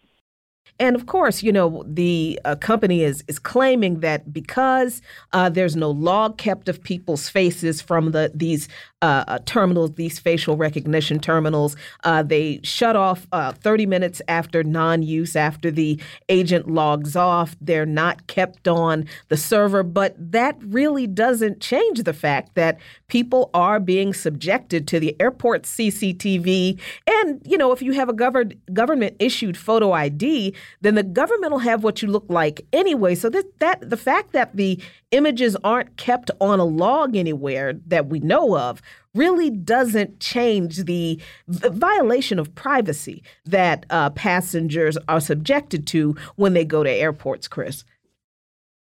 [0.80, 5.01] And of course, you know, the uh, company is is claiming that because
[5.32, 8.67] uh, there's no log kept of people's faces from the these
[9.01, 14.63] uh, uh terminals, these facial recognition terminals, uh, they shut off uh, 30 minutes after
[14.63, 17.55] non-use, after the agent logs off.
[17.61, 23.51] They're not kept on the server, but that really doesn't change the fact that people
[23.53, 26.80] are being subjected to the airport CCTV.
[27.05, 31.51] And you know, if you have a governed government issued photo ID then the government
[31.51, 33.16] will have what you look like anyway.
[33.16, 34.80] So that, that the fact that the
[35.11, 38.82] images aren't kept on a log anywhere that we know of
[39.14, 46.53] really doesn't change the, the violation of privacy that uh, passengers are subjected to when
[46.53, 47.84] they go to airports, Chris.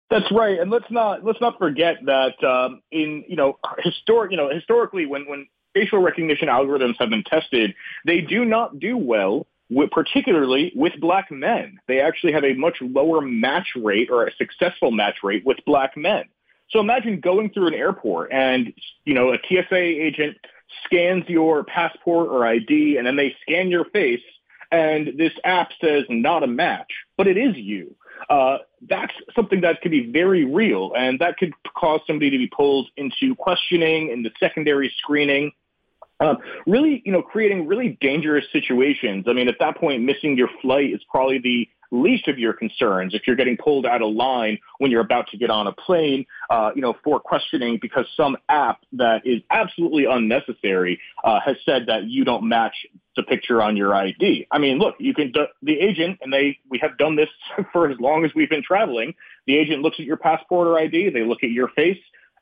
[0.10, 4.38] That's right, and let's not let's not forget that um, in you know historic you
[4.38, 9.46] know historically when when facial recognition algorithms have been tested, they do not do well
[9.70, 11.80] with, particularly with black men.
[11.88, 15.96] They actually have a much lower match rate or a successful match rate with black
[15.96, 16.26] men.
[16.70, 18.74] So imagine going through an airport and,
[19.06, 20.38] you know, a TSA agent
[20.86, 24.22] scans your passport or ID and then they scan your face
[24.72, 27.96] and this app says not a match, but it is you.
[28.30, 28.58] Uh,
[28.88, 32.88] that's something that could be very real and that could cause somebody to be pulled
[32.98, 35.52] into questioning in the secondary screening.
[36.20, 39.26] Um, really, you know, creating really dangerous situations.
[39.28, 43.14] I mean, at that point, missing your flight is probably the least of your concerns
[43.14, 46.26] if you're getting pulled out of line when you're about to get on a plane,
[46.50, 51.86] uh, you know, for questioning because some app that is absolutely unnecessary uh, has said
[51.88, 54.48] that you don't match the picture on your ID.
[54.52, 57.30] I mean, look, you can, the, the agent, and they, we have done this
[57.74, 59.14] for as long as we've been traveling.
[59.48, 61.98] The agent looks at your passport or ID, they look at your face,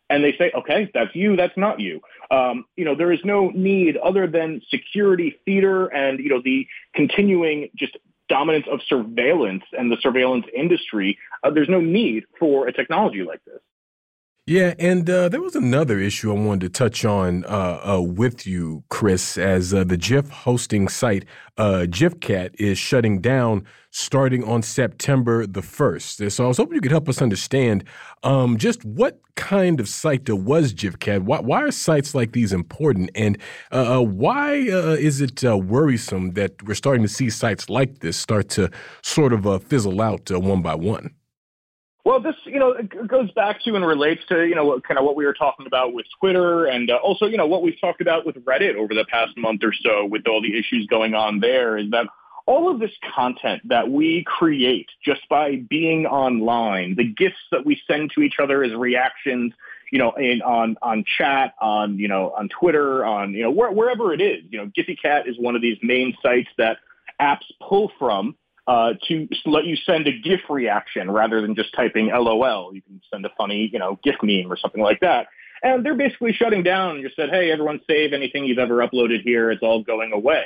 [0.09, 2.01] and they say, okay, that's you, that's not you.
[2.31, 6.67] Um, you know, there is no need other than security theater and, you know, the
[6.93, 7.97] continuing just
[8.29, 11.17] dominance of surveillance and the surveillance industry.
[11.43, 13.59] Uh, there's no need for a technology like this.
[14.49, 18.47] Yeah, and uh, there was another issue I wanted to touch on uh, uh, with
[18.47, 21.25] you, Chris, as uh, the GIF hosting site
[21.57, 26.31] uh, Gfycat is shutting down starting on September the 1st.
[26.31, 27.83] So I was hoping you could help us understand
[28.23, 31.23] um, just what kind of site was Gfycat?
[31.23, 33.09] Why, why, are sites like these important?
[33.15, 33.37] And
[33.73, 38.71] uh, why is it worrisome that we're starting to see sites like this start to
[39.03, 41.16] sort of fizzle out one by one?
[42.07, 42.73] Well, this, you know,
[43.05, 45.93] goes back to and relates to, you know, kind of what we were talking about
[45.93, 49.03] with Twitter and uh, also, you know, what we've talked about with Reddit over the
[49.11, 52.05] past month or so with all the issues going on there is that
[52.45, 57.77] all of this content that we create just by being online, the gifts that we
[57.85, 59.51] send to each other as reactions,
[59.91, 63.73] you know, in, on, on chat, on, you know, on Twitter, on, you know, where,
[63.73, 66.77] wherever it is, you know, Gfycat is one of these main sites that
[67.19, 68.37] apps pull from
[68.67, 72.75] uh, to let you send a GIF reaction rather than just typing LOL.
[72.75, 75.27] You can send a funny, you know, GIF meme or something like that.
[75.63, 79.21] And they're basically shutting down and just said, hey, everyone save anything you've ever uploaded
[79.21, 79.49] here.
[79.49, 80.45] It's all going away.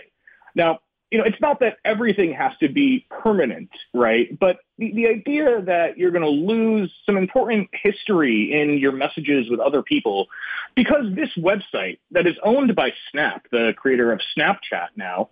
[0.56, 4.40] Now, you know, it's not that everything has to be permanent, right?
[4.40, 9.50] But the, the idea that you're going to lose some important history in your messages
[9.50, 10.28] with other people
[10.74, 15.30] because this website that is owned by Snap, the creator of Snapchat now,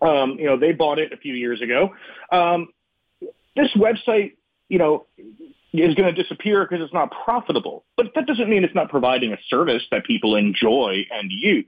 [0.00, 1.90] um, you know, they bought it a few years ago.
[2.30, 2.68] Um,
[3.56, 4.32] this website,
[4.68, 5.06] you know,
[5.72, 7.84] is going to disappear because it's not profitable.
[7.96, 11.66] But that doesn't mean it's not providing a service that people enjoy and use.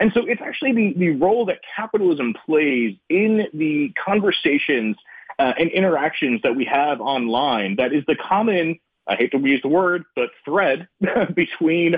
[0.00, 4.96] And so it's actually the, the role that capitalism plays in the conversations
[5.38, 9.62] uh, and interactions that we have online that is the common, I hate to use
[9.62, 10.88] the word, but thread
[11.34, 11.96] between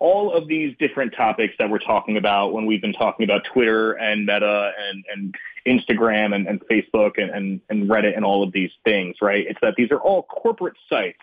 [0.00, 3.92] all of these different topics that we're talking about when we've been talking about Twitter
[3.92, 5.34] and Meta and, and
[5.66, 9.46] Instagram and, and Facebook and, and, and Reddit and all of these things, right?
[9.46, 11.20] It's that these are all corporate sites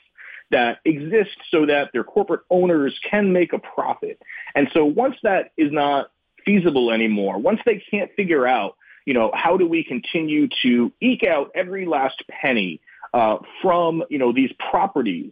[0.52, 4.22] that exist so that their corporate owners can make a profit.
[4.56, 6.12] And so once that is not
[6.46, 11.24] feasible anymore, once they can't figure out, you know, how do we continue to eke
[11.24, 12.80] out every last penny
[13.14, 15.32] uh, from, you know, these properties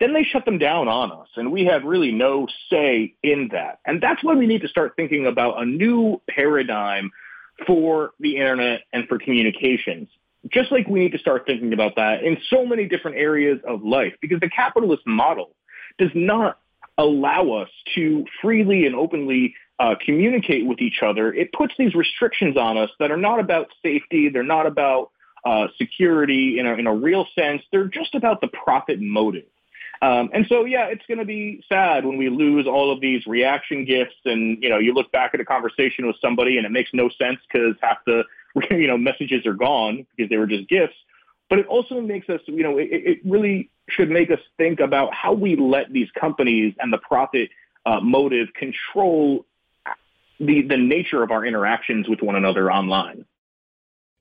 [0.00, 1.28] then they shut them down on us.
[1.36, 3.80] And we have really no say in that.
[3.84, 7.10] And that's when we need to start thinking about a new paradigm
[7.66, 10.08] for the internet and for communications.
[10.52, 13.82] Just like we need to start thinking about that in so many different areas of
[13.82, 15.50] life, because the capitalist model
[15.98, 16.58] does not
[16.96, 21.32] allow us to freely and openly uh, communicate with each other.
[21.32, 24.28] It puts these restrictions on us that are not about safety.
[24.28, 25.10] They're not about
[25.44, 27.62] uh, security in a, in a real sense.
[27.72, 29.46] They're just about the profit motive.
[30.00, 33.26] Um, and so, yeah, it's going to be sad when we lose all of these
[33.26, 34.14] reaction gifts.
[34.24, 37.08] And, you know, you look back at a conversation with somebody and it makes no
[37.08, 38.22] sense because half the,
[38.70, 40.94] you know, messages are gone because they were just gifts.
[41.50, 45.14] But it also makes us, you know, it, it really should make us think about
[45.14, 47.50] how we let these companies and the profit
[47.86, 49.46] uh, motive control
[50.40, 53.24] the, the nature of our interactions with one another online.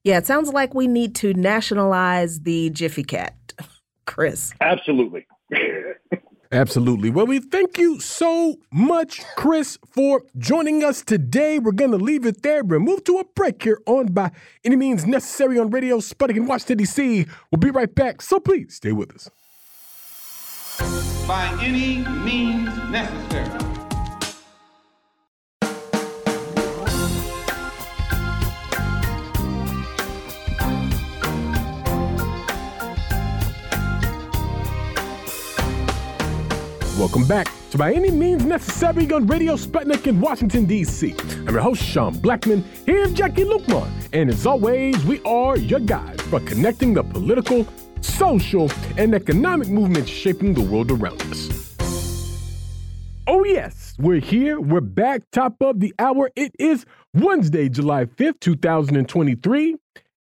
[0.04, 3.32] Yeah, it sounds like we need to nationalize the Gfycat,
[4.06, 4.54] Chris.
[4.62, 5.28] Absolutely.
[6.52, 7.10] Absolutely.
[7.10, 11.60] Well, we thank you so much, Chris, for joining us today.
[11.60, 14.32] We're going to leave it there and move to a break here on By
[14.64, 17.26] Any Means Necessary on Radio Sputnik in Washington, D.C.
[17.52, 19.30] We'll be right back, so please stay with us.
[21.28, 23.77] By any means necessary.
[36.98, 41.14] Welcome back to By Any Means Necessary on Radio Sputnik in Washington, D.C.
[41.46, 42.64] I'm your host, Sean Blackmon.
[42.88, 43.88] Here's Jacquie Luqman.
[44.14, 47.68] And as always, we are your guide for connecting the political,
[48.02, 51.76] social, and economic movements shaping the world around us.
[53.28, 54.60] Oh, yes, we're here.
[54.60, 55.22] We're back.
[55.32, 56.32] Top of the hour.
[56.36, 59.76] It is Wednesday, July 5th, 2023.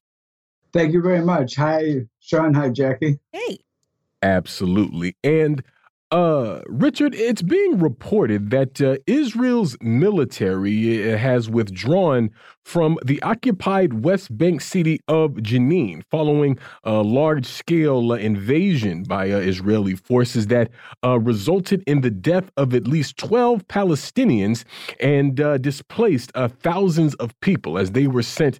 [0.72, 1.56] Thank you very much.
[1.56, 2.54] Hi, Sean.
[2.54, 3.18] Hi, Jacquie.
[3.32, 3.58] Hey.
[4.22, 5.16] Absolutely.
[5.22, 5.62] And
[6.12, 12.30] uh, Richard, it's being reported that uh, Israel's military uh, has withdrawn
[12.64, 19.32] from the occupied West Bank city of Jenin following a large scale uh, invasion by
[19.32, 20.70] uh, Israeli forces that
[21.02, 24.64] uh, resulted in the death of at least 12 Palestinians
[25.00, 28.58] and displaced thousands of people as they were sent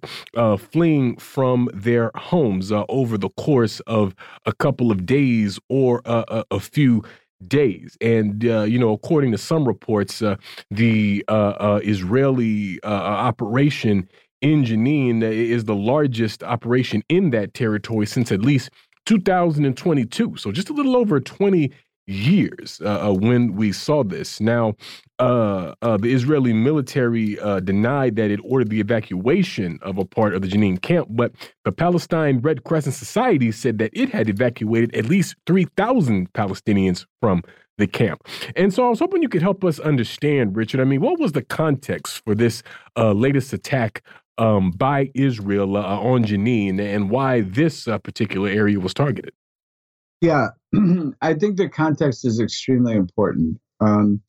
[0.57, 7.03] fleeing from their homes over the course of a couple of days or a few
[7.47, 7.97] days.
[8.01, 10.35] And, uh, you know, according to some reports, uh,
[10.71, 14.07] the uh, uh Israeli uh, uh, operation
[14.41, 18.69] in Jenin is the largest operation in that territory since at least
[19.05, 20.35] 2022.
[20.37, 21.71] So just a little over 20
[22.07, 24.39] years uh, uh, when we saw this.
[24.41, 24.75] Now,
[25.19, 30.33] uh, uh the Israeli military uh, denied that it ordered the evacuation of a part
[30.33, 31.31] of the Jenin camp, but
[31.63, 37.41] the Palestine Red Crescent Society said that it had evacuated at least 3,000 Palestinians from
[37.77, 38.27] the camp.
[38.55, 40.79] And so I was hoping you could help us understand, Richard.
[40.79, 42.61] I mean, what was the context for this
[42.97, 44.03] uh, latest attack
[44.37, 49.33] um, by Israel on Jenin and why this particular area was targeted?
[50.23, 50.51] Yeah,
[51.21, 53.59] I think the context is extremely important.
[53.81, 54.21] Um,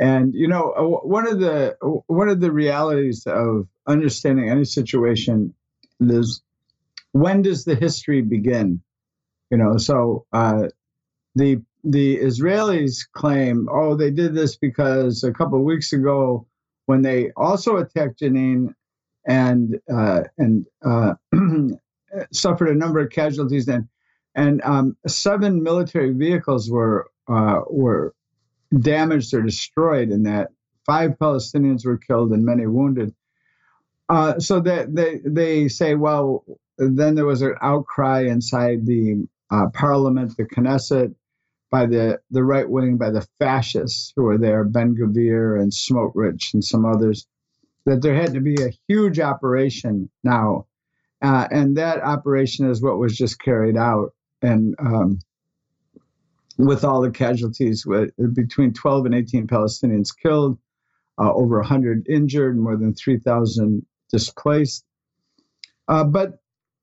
[0.00, 1.76] and you know, uh, one of the
[2.06, 5.52] one of the realities of understanding any situation
[6.00, 6.40] is
[7.12, 8.80] when does the history begin?
[9.50, 10.68] You know, so uh,
[11.34, 16.46] the the Israelis claim, oh, they did this because a couple of weeks ago,
[16.86, 18.74] when they also attacked Jenin
[19.26, 21.12] and uh, and uh,
[22.32, 23.90] suffered a number of casualties, then
[24.34, 28.14] and um, seven military vehicles were uh, were
[28.78, 30.48] damaged or destroyed in that.
[30.84, 33.14] Five Palestinians were killed and many wounded.
[34.08, 36.44] Uh, so that they, they say, well,
[36.76, 41.14] then there was an outcry inside the uh, parliament, the Knesset,
[41.70, 46.52] by the, the right wing, by the fascists who were there, Ben Gvir and Smotrich
[46.52, 47.26] and some others,
[47.86, 50.66] that there had to be a huge operation now.
[51.22, 54.12] Uh, and that operation is what was just carried out
[54.42, 55.18] and um,
[56.58, 60.58] with all the casualties, with between 12 and 18 Palestinians killed,
[61.18, 64.84] uh, over 100 injured, more than 3,000 displaced.
[65.88, 66.38] Uh, but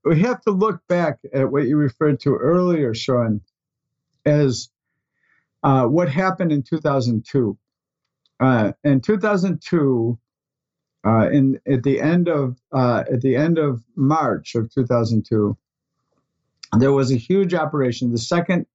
[0.06, 3.42] we have to look back at what you referred to earlier, Sean,
[4.26, 4.70] as
[5.64, 7.58] uh, what happened in 2002.
[8.40, 10.18] Uh, in 2002,
[11.06, 15.58] uh, in at the end of uh, at the end of March of 2002,
[16.78, 18.12] there was a huge operation.
[18.12, 18.66] The second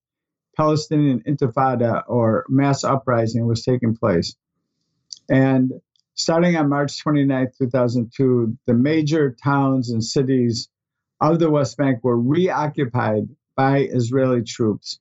[0.57, 4.37] Palestinian Intifada or mass uprising was taking place.
[5.29, 5.73] And
[6.15, 10.69] starting on March 29, 2002, the major towns and cities
[11.21, 14.99] of the West Bank were reoccupied by Israeli troops,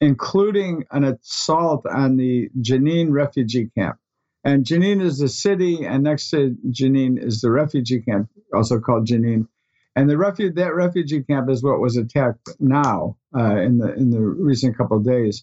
[0.00, 3.98] including an assault on the Jenin refugee camp.
[4.44, 9.06] And Jenin is the city, and next to Jenin is the refugee camp, also called
[9.06, 9.48] Jenin.
[9.96, 14.10] And the refu- that refugee camp is what was attacked now uh, in the in
[14.10, 15.42] the recent couple of days.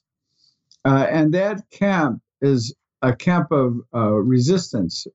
[0.86, 5.08] Uh, and that camp is a camp of uh, resistance.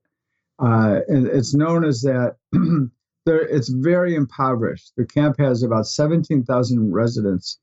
[0.58, 2.36] Uh, and it's known as that.
[3.24, 4.92] there, it's very impoverished.
[4.96, 7.58] The camp has about 17,000 residents,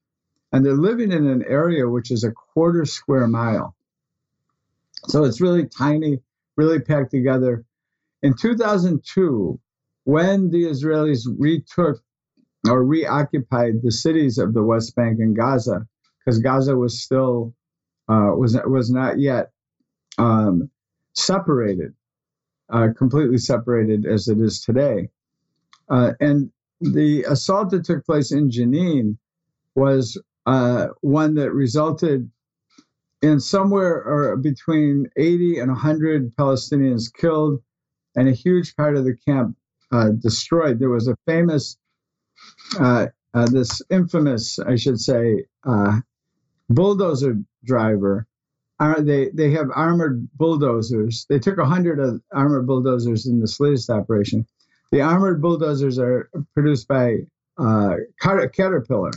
[0.53, 3.76] and they're living in an area which is a quarter square mile.
[5.07, 6.21] So it's really tiny,
[6.55, 7.65] really packed together.
[8.21, 9.59] In 2002,
[10.06, 12.01] when the Israelis retook
[12.70, 15.86] or reoccupied the cities of the West Bank and Gaza,
[16.20, 17.53] because Gaza was still
[18.08, 19.51] uh, was was not yet
[20.18, 20.70] um,
[21.14, 21.93] separated,
[22.72, 25.10] uh, completely separated as it is today.
[25.89, 26.51] Uh, and
[26.82, 29.18] the assault that took place in Jenin
[29.76, 32.30] was uh, one that resulted
[33.22, 37.60] in somewhere between 80 and 100 Palestinians killed
[38.16, 39.58] and a huge part of the camp
[39.92, 40.80] uh, destroyed.
[40.80, 41.78] There was a famous,
[42.80, 46.00] uh, uh, this infamous, I should say, uh,
[46.70, 48.28] bulldozer driver.
[48.80, 51.26] Uh, they they have armored bulldozers.
[51.30, 54.46] They took 100 armored bulldozers in this latest operation.
[54.92, 57.20] The armored bulldozers are produced by
[57.58, 59.12] uh, Caterpillar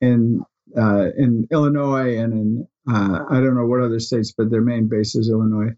[0.00, 0.44] in
[0.76, 5.28] in Illinois and in I don't know what other states, but their main base is
[5.28, 5.74] Illinois,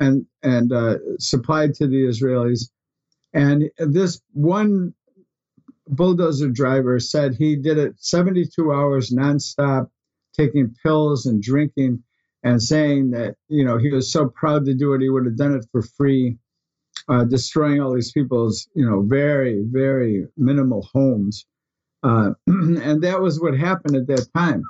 [0.00, 2.70] and and uh, supplied to the Israelis.
[3.32, 4.94] And this one
[5.86, 9.88] bulldozer driver said he did it 72 hours nonstop,
[10.34, 12.02] taking pills and drinking,
[12.42, 15.36] and saying that you know he was so proud to do it, he would have
[15.36, 16.38] done it for free,
[17.08, 21.46] uh, destroying all these people's you know very very minimal homes,
[22.02, 24.62] uh, and that was what happened at that time.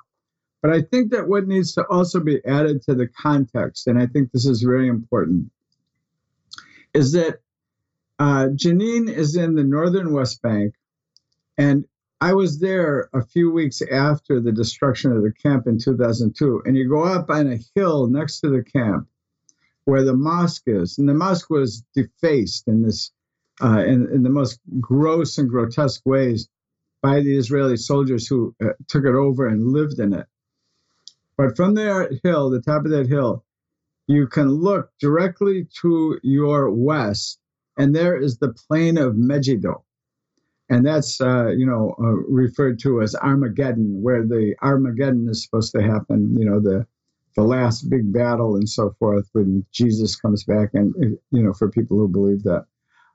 [0.62, 4.06] But I think that what needs to also be added to the context, and I
[4.06, 5.50] think this is very important,
[6.92, 7.40] is that
[8.18, 10.74] uh, Jenin is in the northern West Bank,
[11.56, 11.86] and
[12.20, 16.62] I was there a few weeks after the destruction of the camp in 2002.
[16.66, 19.08] And you go up on a hill next to the camp
[19.86, 23.10] where the mosque is, and the mosque was defaced in this
[23.62, 26.48] uh, in, in the most gross and grotesque ways
[27.02, 30.26] by the Israeli soldiers who uh, took it over and lived in it.
[31.40, 33.46] But from that hill, the top of that hill,
[34.06, 37.38] you can look directly to your west,
[37.78, 39.82] and there is the plain of Megiddo.
[40.68, 45.72] And that's, uh, you know, uh, referred to as Armageddon, where the Armageddon is supposed
[45.72, 46.86] to happen, you know, the,
[47.36, 50.94] the last big battle and so forth when Jesus comes back, and,
[51.30, 52.66] you know, for people who believe that.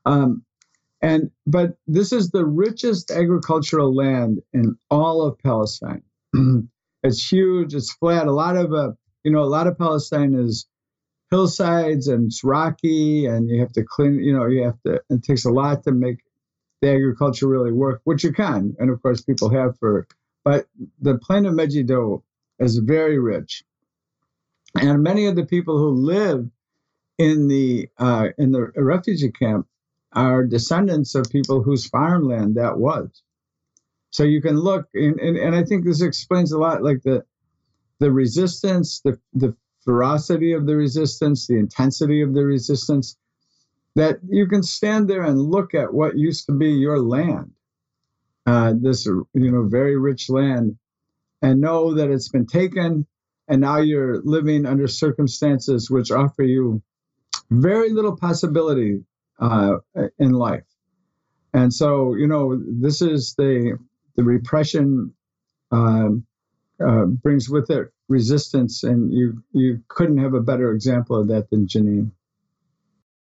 [0.05, 0.43] Um,
[0.99, 6.01] and but this is the richest agricultural land in all of Palestine.
[7.05, 7.73] It's huge.
[7.75, 8.27] It's flat.
[8.27, 8.91] A lot of uh,
[9.23, 10.67] you know, a lot of Palestine is
[11.31, 14.19] hillsides and it's rocky, and you have to clean.
[14.23, 15.01] You know, you have to.
[15.09, 16.17] It takes a lot to make
[16.81, 20.07] the agriculture really work, which you can, and of course people have for.
[20.43, 20.67] But
[21.01, 22.23] the plain of Megiddo
[22.59, 23.63] is very rich,
[24.75, 26.49] and many of the people who live
[27.17, 29.67] in the uh, in the refugee camp
[30.11, 33.21] are descendants of people whose farmland that was.
[34.15, 37.25] So you can look, and, and, and I think this explains a lot, like the
[37.99, 39.53] the resistance, the the
[39.83, 43.17] ferocity of the resistance, the intensity of the resistance.
[43.95, 47.51] That you can stand there and look at what used to be your land,
[48.45, 50.77] uh, this you know very rich land,
[51.41, 53.05] and know that it's been taken,
[53.49, 56.81] and now you're living under circumstances which offer you
[57.51, 59.03] very little possibility
[59.39, 59.75] uh,
[60.19, 60.63] in life.
[61.53, 63.77] And so, you know, this is the
[64.15, 65.13] the repression
[65.71, 66.25] um,
[66.85, 71.49] uh, brings with it resistance, and you you couldn't have a better example of that
[71.49, 72.11] than Jenin.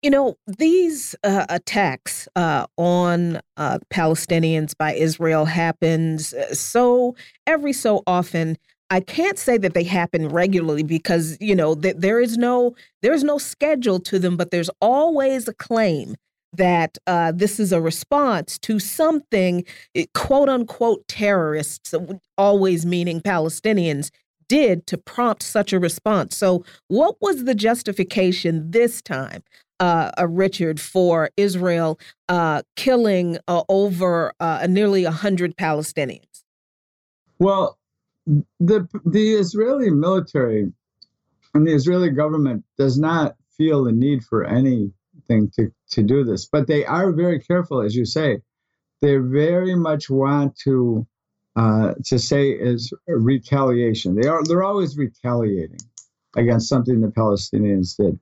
[0.01, 7.15] You know, these uh, attacks uh, on uh, Palestinians by Israel happens uh, so
[7.47, 8.57] every so often.
[8.89, 13.13] I can't say that they happen regularly because you know th there is no there
[13.13, 16.15] is no schedule to them, but there's always a claim
[16.56, 21.93] that uh, this is a response to something, eh, quote unquote, terrorists,
[22.38, 24.12] always meaning Palestinians,
[24.47, 26.38] did to prompt such a response.
[26.38, 29.43] So, what was the justification this time,
[29.80, 31.99] uh, uh, Richard, for Israel
[32.30, 36.43] uh, killing uh, over uh, nearly 100 Palestinians?
[37.39, 37.78] Well,
[38.60, 40.72] the, the Israeli military
[41.54, 46.45] and the Israeli government does not feel the need for anything to, to do this.
[46.45, 48.41] But they are very careful, as you say.
[49.01, 51.05] They very much want to
[51.55, 54.15] uh, to say is retaliation.
[54.15, 55.81] They are they're always retaliating
[56.35, 58.19] against something the Palestinians did,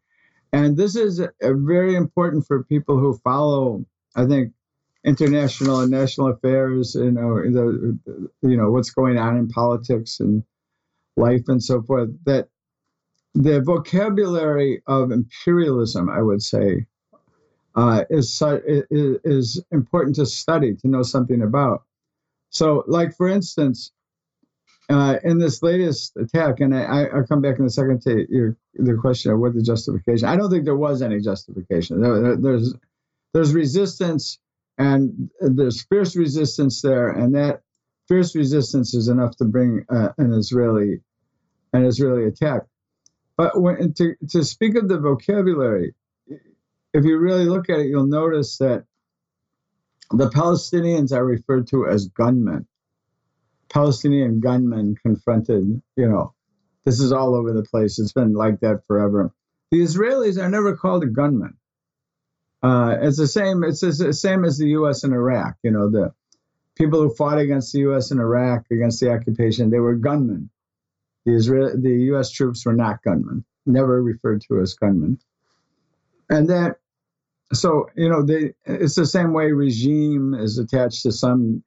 [0.51, 3.85] and this is a, very important for people who follow.
[4.15, 4.53] I think
[5.05, 6.95] international and national affairs.
[6.95, 7.99] You know, the,
[8.41, 10.43] you know what's going on in politics and
[11.15, 12.09] life and so forth.
[12.25, 12.49] That
[13.33, 16.85] the vocabulary of imperialism, I would say,
[17.75, 21.83] uh, is, is, is important to study to know something about.
[22.49, 23.91] So, like for instance,
[24.89, 28.57] uh, in this latest attack, and I, I'll come back in a second to your
[28.73, 30.27] the question of what the justification.
[30.27, 32.01] I don't think there was any justification.
[32.01, 32.75] There, there's
[33.33, 34.37] there's resistance,
[34.77, 37.61] and there's fierce resistance there, and that
[38.09, 40.99] fierce resistance is enough to bring uh, an Israeli
[41.71, 42.63] an Israeli attack.
[43.37, 45.93] But when, to to speak of the vocabulary,
[46.93, 48.85] if you really look at it, you'll notice that
[50.11, 52.67] the Palestinians are referred to as gunmen.
[53.69, 56.33] Palestinian gunmen confronted, you know,
[56.85, 57.99] this is all over the place.
[57.99, 59.31] It's been like that forever.
[59.71, 61.55] The Israelis are never called a gunman.
[62.61, 63.63] Uh, it's the same.
[63.63, 65.03] It's the same as the U.S.
[65.03, 65.55] and Iraq.
[65.63, 66.13] You know, the
[66.75, 68.11] people who fought against the U.S.
[68.11, 70.49] and Iraq against the occupation, they were gunmen.
[71.25, 72.31] The Israel, the U.S.
[72.31, 73.45] troops were not gunmen.
[73.65, 75.19] Never referred to as gunmen.
[76.29, 76.77] And that,
[77.53, 81.63] so you know, they, it's the same way regime is attached to some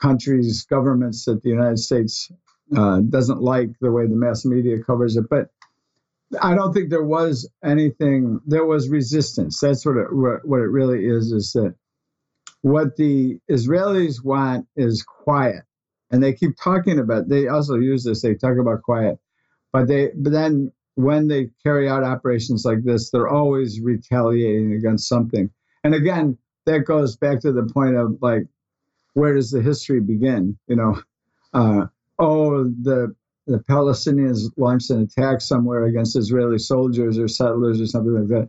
[0.00, 2.30] countries, governments that the United States
[2.76, 5.24] uh, doesn't like the way the mass media covers it.
[5.28, 5.48] But
[6.40, 8.40] I don't think there was anything.
[8.46, 9.60] There was resistance.
[9.60, 11.32] That's what it what it really is.
[11.32, 11.74] Is that
[12.62, 15.64] what the Israelis want is quiet,
[16.10, 17.28] and they keep talking about.
[17.28, 18.22] They also use this.
[18.22, 19.18] They talk about quiet,
[19.72, 25.08] but they but then when they carry out operations like this, they're always retaliating against
[25.08, 25.50] something.
[25.82, 28.46] And again, that goes back to the point of like
[29.14, 30.58] where does the history begin?
[30.66, 31.02] You know,
[31.52, 31.86] uh,
[32.18, 33.14] oh, the
[33.46, 38.48] the Palestinians launched an attack somewhere against Israeli soldiers or settlers or something like that,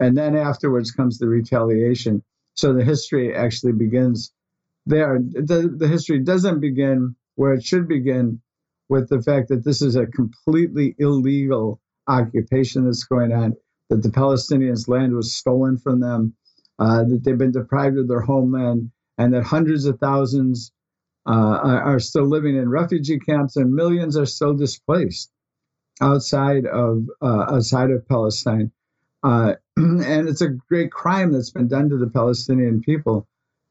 [0.00, 2.22] and then afterwards comes the retaliation.
[2.54, 4.32] So the history actually begins
[4.86, 5.18] there.
[5.20, 8.40] The, the history doesn't begin where it should begin
[8.88, 13.54] with the fact that this is a completely illegal occupation that's going on,
[13.90, 16.34] that the Palestinians' land was stolen from them,
[16.78, 20.72] uh, that they've been deprived of their homeland, and that hundreds of thousands
[21.26, 25.30] uh, are still living in refugee camps and millions are still displaced
[26.00, 28.70] outside of uh, outside of Palestine.
[29.22, 33.26] Uh, and it's a great crime that's been done to the Palestinian people,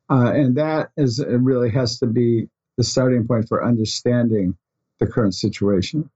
[0.10, 2.48] uh, and that is really has to be
[2.78, 4.58] the starting point for understanding
[5.00, 6.10] the current situation.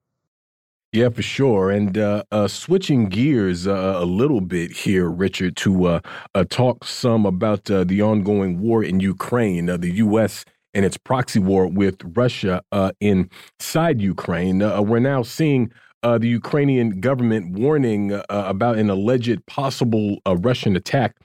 [0.91, 1.69] Yeah, for sure.
[1.69, 5.99] And uh, uh, switching gears uh, a little bit here, Richard, to uh,
[6.33, 10.45] uh, talk some about uh, the ongoing war in Ukraine, the U.S.
[10.73, 12.61] and its proxy war with Russia
[13.01, 14.59] inside Ukraine.
[14.87, 15.71] we're now seeing
[16.03, 21.17] the Ukrainian government warning about an alleged possible Russian attack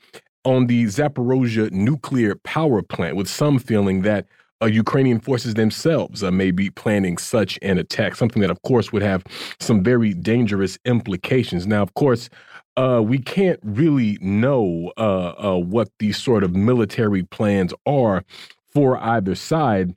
[0.45, 4.27] on the Zaporozhye nuclear power plant, with some feeling that
[4.63, 8.93] uh, Ukrainian forces themselves uh, may be planning such an attack, something that, of course,
[8.93, 9.25] would have
[9.59, 11.67] some very dangerous implications.
[11.67, 12.31] Now, of course,
[12.77, 18.25] uh, we can't really know uh, uh, what these sort of military plans are
[18.73, 19.95] for either side.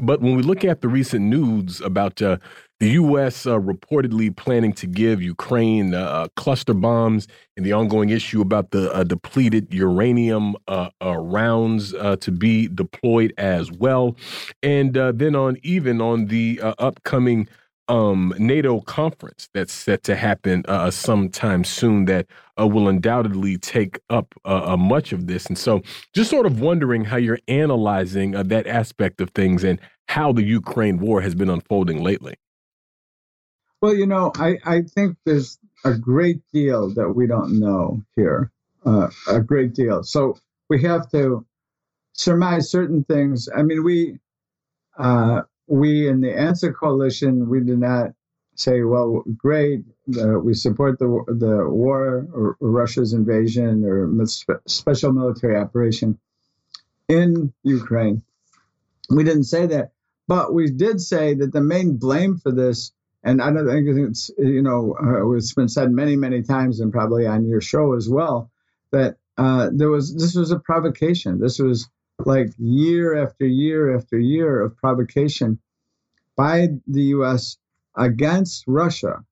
[0.00, 2.38] But when we look at the recent news about uh,
[2.80, 3.44] the U.S.
[3.46, 8.70] Uh, reportedly planning to give Ukraine uh, uh, cluster bombs and the ongoing issue about
[8.70, 14.16] the uh, depleted uranium uh, rounds to be deployed as well.
[14.62, 17.48] And then on even on the upcoming
[17.90, 22.26] um, NATO conference that's set to happen uh, sometime soon that
[22.58, 25.46] uh, will undoubtedly take up uh, much of this.
[25.46, 25.82] And so
[26.14, 31.00] just sort of wondering how you're analyzing that aspect of things and how the Ukraine
[31.00, 32.36] war has been unfolding lately.
[33.82, 38.52] Well, you know, I, I think there's a great deal that we don't know here,
[38.86, 40.04] uh, a great deal.
[40.04, 40.38] So
[40.68, 41.44] we have to
[42.12, 43.48] surmise certain things.
[43.56, 44.18] I mean, we
[44.96, 48.10] uh, we in the Answer Coalition, we did not
[48.56, 49.84] say, well, great,
[50.20, 54.26] uh, we support the the war or, Russia's invasion or
[54.66, 56.18] special military operation
[57.08, 58.22] in Ukraine.
[59.08, 59.92] We didn't say that,
[60.28, 62.92] but we did say that the main blame for this
[63.22, 66.92] and I don't think it's you know uh, it's been said many many times and
[66.92, 68.50] probably on your show as well
[68.92, 71.38] that uh, there was this was a provocation.
[71.38, 71.88] This was
[72.26, 75.58] like year after year after year of provocation
[76.36, 77.56] by the U.S.
[77.96, 79.24] against Russia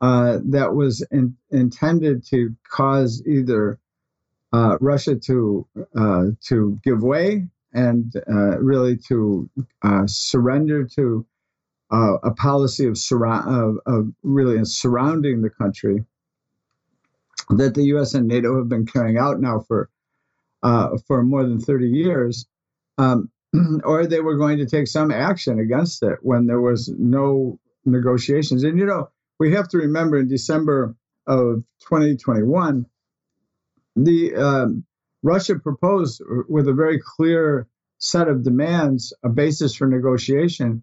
[0.00, 3.78] uh, that was in, intended to cause either
[4.52, 5.66] uh, Russia to
[5.96, 9.48] uh, to give way and uh, really to
[10.06, 11.26] surrender to
[11.92, 16.04] uh, a policy of, of, of really surrounding the country
[17.50, 18.14] that the U.S.
[18.14, 19.90] and NATO have been carrying out now for
[20.64, 22.46] uh, for more than 30 years,
[22.98, 23.30] um,
[23.84, 28.64] or they were going to take some action against it when there was no negotiations.
[28.64, 30.96] And you know, we have to remember in December
[31.26, 32.86] of 2021,
[33.96, 34.84] the um,
[35.22, 37.68] Russia proposed with a very clear
[37.98, 40.82] set of demands, a basis for negotiation,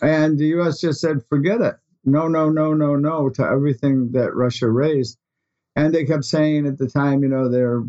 [0.00, 0.80] and the U.S.
[0.80, 1.76] just said, forget it.
[2.04, 5.18] No, no, no, no, no to everything that Russia raised.
[5.76, 7.82] And they kept saying at the time, you know, they're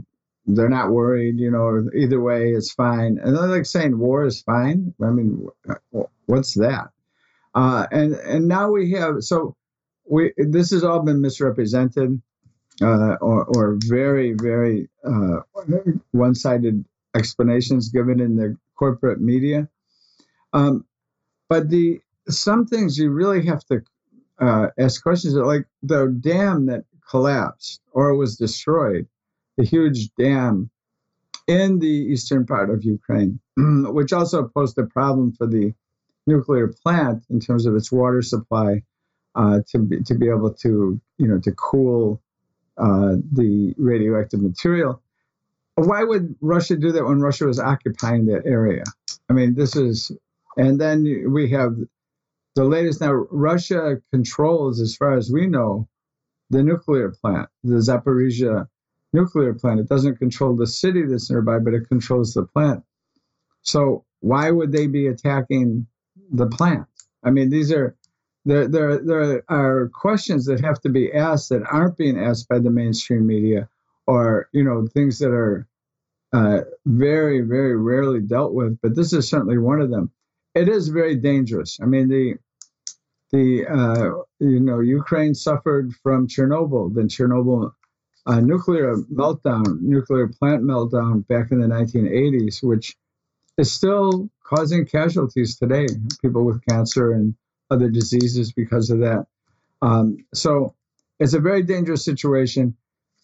[0.46, 3.20] they're not worried, you know, either way it's fine.
[3.22, 4.94] And they're like saying war is fine.
[5.02, 5.48] I mean,
[6.26, 6.90] what's that?
[7.56, 9.56] Uh, and and now we have so
[10.10, 12.22] we this has all been misrepresented
[12.82, 15.42] uh, or, or very very uh,
[16.12, 16.84] one-sided
[17.16, 19.70] explanations given in the corporate media.
[20.52, 20.86] Um,
[21.48, 23.84] but the some things you really have to
[24.40, 29.08] uh, ask questions like the dam that collapsed or was destroyed,
[29.58, 30.70] the huge dam
[31.48, 35.74] in the eastern part of Ukraine, which also posed a problem for the
[36.26, 38.82] nuclear plant in terms of its water supply
[39.36, 42.22] uh, to be, to be able to you know to cool
[42.78, 45.02] uh, the radioactive material.
[45.76, 48.84] Why would Russia do that when Russia was occupying that area?
[49.30, 50.12] I mean, this is,
[50.56, 51.76] and then we have
[52.56, 53.12] the latest now.
[53.12, 55.88] Russia controls, as far as we know,
[56.52, 58.68] the nuclear plant, the Zaporozhye
[59.14, 59.80] nuclear plant.
[59.80, 62.84] It doesn't control the city that's nearby, but it controls the plant.
[63.62, 65.88] So why would they be attacking
[66.32, 66.86] the plant?
[67.24, 67.96] I mean, these are
[68.46, 72.60] there, there, there are questions that have to be asked that aren't being asked by
[72.60, 73.70] the mainstream media,
[74.06, 75.66] or you know, things that are
[76.34, 78.78] uh, very, very rarely dealt with.
[78.82, 80.12] But this is certainly one of them.
[80.56, 81.80] It is very dangerous.
[81.82, 82.36] I mean, the
[83.32, 87.72] the uh, you know Ukraine suffered from Chernobyl, Then Chernobyl
[88.26, 92.96] uh, nuclear meltdown, nuclear plant meltdown back in the 1980s, which
[93.58, 95.88] is still causing casualties today.
[96.22, 97.36] People with cancer and
[97.70, 99.26] other diseases because of that.
[99.82, 100.76] Um, so
[101.20, 102.76] it's a very dangerous situation.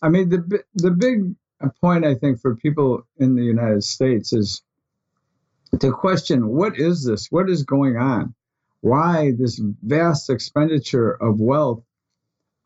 [0.01, 1.35] I mean, the the big
[1.81, 4.61] point I think for people in the United States is
[5.80, 7.27] to question what is this?
[7.30, 8.34] What is going on?
[8.81, 11.84] Why this vast expenditure of wealth?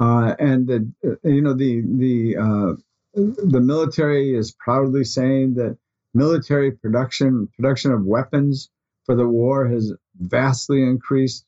[0.03, 0.91] Uh, and the
[1.23, 2.73] you know the the uh,
[3.13, 5.77] the military is proudly saying that
[6.13, 8.69] military production production of weapons
[9.05, 11.45] for the war has vastly increased.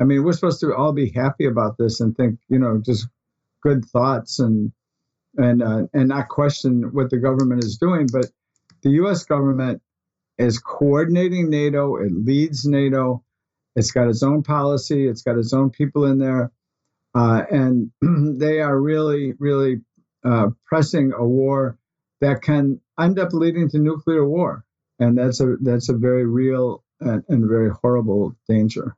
[0.00, 3.08] I mean, we're supposed to all be happy about this and think, you know, just
[3.62, 4.72] good thoughts and
[5.36, 8.06] and uh, and not question what the government is doing.
[8.10, 8.26] But
[8.82, 9.24] the U.S.
[9.24, 9.82] government
[10.38, 11.96] is coordinating NATO.
[11.96, 13.22] It leads NATO.
[13.76, 15.06] It's got its own policy.
[15.06, 16.50] It's got its own people in there,
[17.14, 17.90] uh, and
[18.38, 19.80] they are really, really
[20.24, 21.78] uh, pressing a war
[22.20, 24.64] that can end up leading to nuclear war,
[24.98, 28.96] and that's a that's a very real and, and very horrible danger.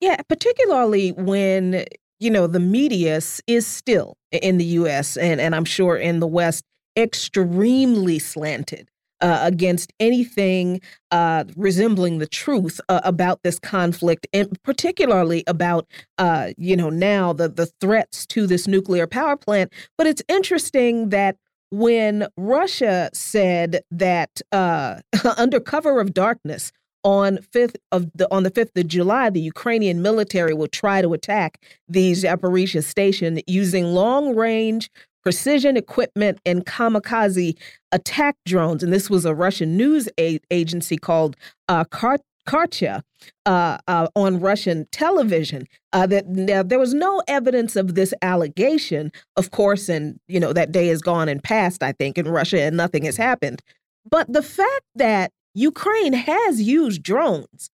[0.00, 1.84] Yeah, particularly when,
[2.18, 6.26] you know, the media is still in the US and, and I'm sure in the
[6.26, 6.64] West
[6.96, 8.89] extremely slanted.
[9.22, 10.80] Uh, against anything
[11.10, 15.86] uh, resembling the truth uh, about this conflict, and particularly about,
[16.16, 19.72] uh, you know, now the the threats to this nuclear power plant.
[19.98, 21.36] But it's interesting that
[21.70, 25.00] when Russia said that uh,
[25.36, 26.72] under cover of darkness,
[27.02, 31.12] on fifth of the on the fifth of July, the Ukrainian military will try to
[31.12, 34.90] attack the Zaporozhye station using long range
[35.22, 37.56] precision equipment and kamikaze
[37.92, 38.82] attack drones.
[38.82, 41.36] And this was a Russian news agency called
[41.68, 43.02] uh, Karcha
[43.46, 45.66] uh, uh, on Russian television.
[45.92, 50.52] Uh, that now, there was no evidence of this allegation, of course, and you know
[50.52, 51.82] that day is gone and past.
[51.82, 53.62] I think in Russia, and nothing has happened.
[54.08, 57.70] But the fact that Ukraine has used drones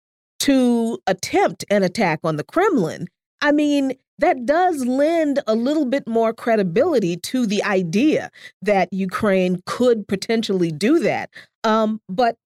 [0.41, 3.07] to attempt an attack on the Kremlin.
[3.41, 8.31] I mean, that does lend a little bit more credibility to the idea
[8.61, 11.29] that Ukraine could potentially do that.
[11.63, 12.37] Um, but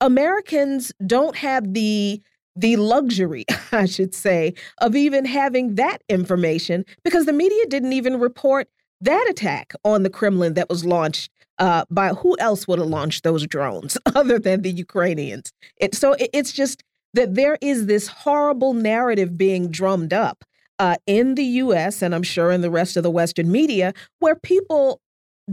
[0.00, 2.22] Americans don't have the
[2.56, 8.20] the luxury, I should say, of even having that information because the media didn't even
[8.20, 8.68] report
[9.00, 13.24] that attack on the Kremlin that was launched uh, by who else would have launched
[13.24, 15.52] those drones other than the Ukrainians?
[15.78, 16.84] It, so it, it's just
[17.14, 20.44] that there is this horrible narrative being drummed up
[20.78, 22.02] uh, in the U.S.
[22.02, 25.00] and I'm sure in the rest of the Western media where people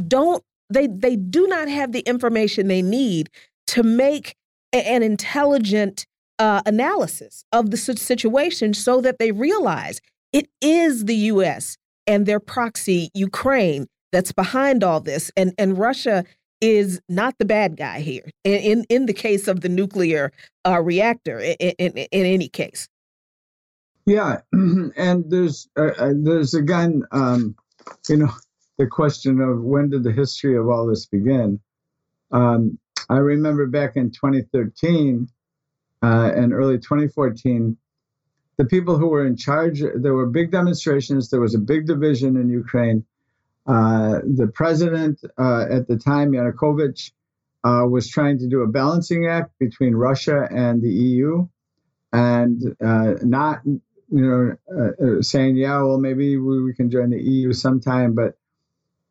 [0.08, 3.30] don't they they do not have the information they need
[3.68, 4.36] to make
[4.74, 6.06] an intelligent
[6.40, 10.02] uh, analysis of the situation so that they realize
[10.34, 11.78] it is the U.S.
[12.08, 15.32] and their proxy Ukraine that's behind all this.
[15.36, 16.24] And and Russia
[16.62, 20.32] is not the bad guy here in in, in the case of the nuclear
[20.66, 21.40] uh, reactor.
[21.40, 22.88] In, in, in any case.
[24.06, 27.56] Yeah, and there's uh, uh, there's again, um,
[28.10, 28.32] you know,
[28.78, 31.60] the question of when did the history of all this begin?
[32.32, 32.80] Um,
[33.10, 35.28] I remember back in 2013,
[36.02, 37.78] uh, in early 2014,
[38.58, 41.30] the people who were in charge, there were big demonstrations.
[41.30, 43.06] There was a big division in Ukraine.
[43.68, 47.12] Uh, the president uh, at the time, Yanukovych,
[47.64, 51.48] uh, was trying to do a balancing act between Russia and the EU,
[52.12, 53.62] and not,
[54.12, 58.14] you know, uh, uh, saying, yeah, well, maybe we, we, can join the EU sometime,
[58.14, 58.36] but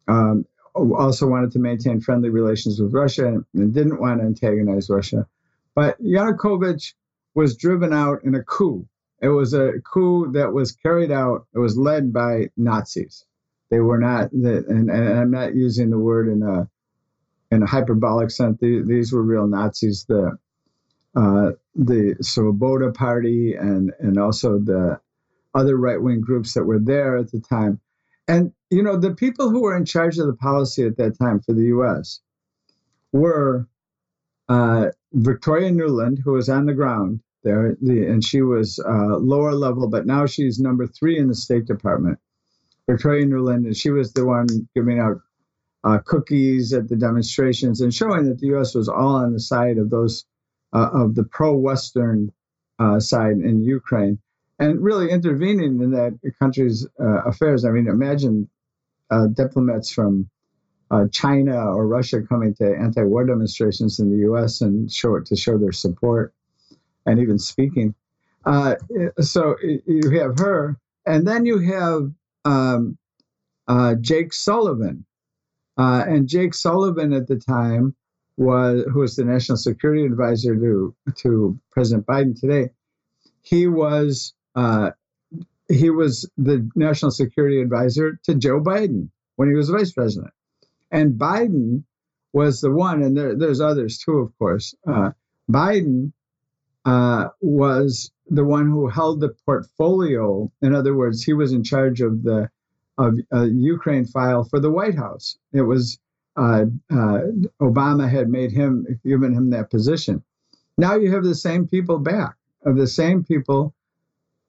[0.06, 0.44] um,
[0.74, 5.26] also wanted to maintain friendly relations with Russia and didn't want to antagonize Russia.
[5.74, 6.92] But Yanukovych
[7.34, 8.86] was driven out in a coup.
[9.22, 13.24] It was a coup that was carried out, it was led by Nazis.
[13.70, 16.68] They were not, and, and I'm not using the word in a
[17.52, 18.58] in a hyperbolic sense.
[18.60, 20.04] These were real Nazis.
[20.04, 20.38] The
[21.16, 25.00] uh, the Svoboda Party and and also the
[25.54, 27.80] other right wing groups that were there at the time.
[28.28, 31.40] And you know the people who were in charge of the policy at that time
[31.40, 32.20] for the U.S.
[33.12, 33.68] were
[34.48, 39.52] uh, Victoria Nuland, who was on the ground there, the, and she was uh, lower
[39.52, 42.18] level, but now she's number three in the State Department.
[42.88, 45.20] Victoria Nuland, and she was the one giving out
[45.84, 48.74] uh, cookies at the demonstrations and showing that the U.S.
[48.74, 50.24] was all on the side of those
[50.72, 52.32] uh, of the pro-Western
[52.78, 54.18] uh, side in Ukraine,
[54.58, 57.64] and really intervening in that country's uh, affairs.
[57.64, 58.48] I mean, imagine
[59.10, 60.28] uh, diplomats from
[60.90, 64.60] uh, China or Russia coming to anti-war demonstrations in the U.S.
[64.60, 66.34] and show to show their support,
[67.06, 67.94] and even speaking.
[69.20, 72.10] so you have her, and then you have
[72.44, 72.98] um,
[74.00, 75.04] Jake Sullivan
[75.80, 77.94] uh, and Jake Sullivan at the time
[78.40, 82.70] was who was the national security advisor to to President Biden today.
[83.42, 84.90] He was uh,
[85.68, 90.32] he was the national security advisor to Joe Biden when he was vice president,
[90.90, 91.84] and Biden
[92.32, 94.74] was the one, and there, there's others too, of course.
[94.86, 95.10] Uh,
[95.50, 96.12] Biden
[96.86, 100.50] uh, was the one who held the portfolio.
[100.62, 102.48] In other words, he was in charge of the
[102.96, 105.36] of a Ukraine file for the White House.
[105.52, 105.98] It was
[106.36, 107.20] uh, uh,
[107.60, 110.22] Obama had made him, given him that position.
[110.78, 112.34] Now you have the same people back,
[112.64, 113.74] of the same people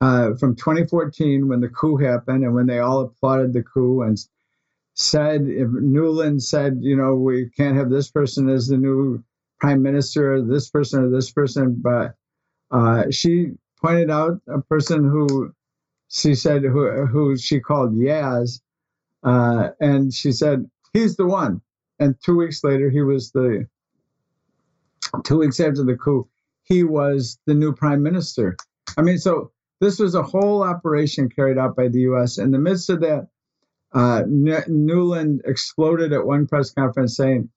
[0.02, 4.18] uh, from 2014 when the coup happened and when they all applauded the coup and
[4.94, 9.24] said, if Nuland said, you know, we can't have this person as the new
[9.60, 12.16] prime minister, this person or this person, but
[12.72, 13.52] uh, she
[13.82, 15.54] pointed out a person who
[16.10, 18.62] she said who, who she called Yats,
[19.24, 21.62] uh, and she said he's the one.
[22.02, 23.68] And two weeks later, he was the.
[25.24, 26.28] Two weeks after the coup,
[26.64, 28.56] he was the new prime minister.
[28.98, 29.52] I mean, so
[29.82, 32.40] this was a whole operation carried out by the U.S.
[32.40, 33.28] In the midst of that,
[33.94, 37.50] uh, Nuland exploded at one press conference saying,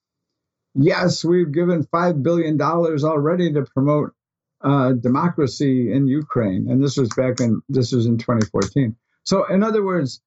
[0.75, 4.13] "Yes, we've given five billion dollars already to promote
[4.61, 8.95] uh, democracy in Ukraine, and this was back in this was in 2014.
[9.23, 10.21] So, in other words,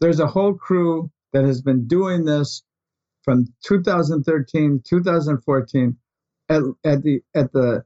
[0.00, 2.62] there's a whole crew that has been doing this
[3.24, 5.96] from 2013, 2014,
[6.50, 7.84] at, at the at the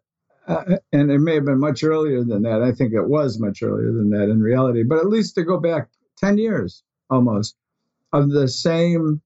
[0.49, 2.63] uh, and it may have been much earlier than that.
[2.63, 5.59] I think it was much earlier than that in reality, but at least to go
[5.61, 5.89] back
[6.19, 7.55] 10 years almost
[8.13, 9.21] of the same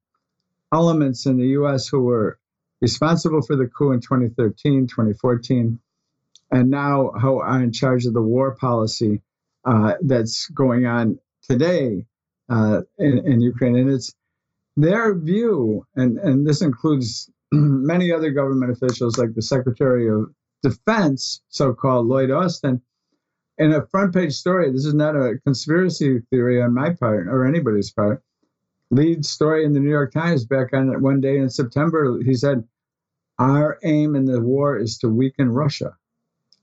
[0.73, 1.87] elements in the U.S.
[1.87, 2.39] who were
[2.81, 5.79] responsible for the coup in 2013, 2014,
[6.51, 9.23] and now who are in charge of the war policy
[9.65, 11.19] uh, that's going on
[11.49, 12.05] today
[12.49, 13.77] uh, in, in, Ukraine.
[13.77, 14.13] And it's
[14.77, 20.33] their view, and, and this includes many other government officials like the Secretary of
[20.63, 22.81] Defense, so called Lloyd Austin,
[23.59, 24.71] in a front page story.
[24.71, 28.23] This is not a conspiracy theory on my part or anybody's part.
[28.91, 32.65] Lead story in the New York Times back on one day in September, he said,
[33.39, 35.97] Our aim in the war is to weaken Russia.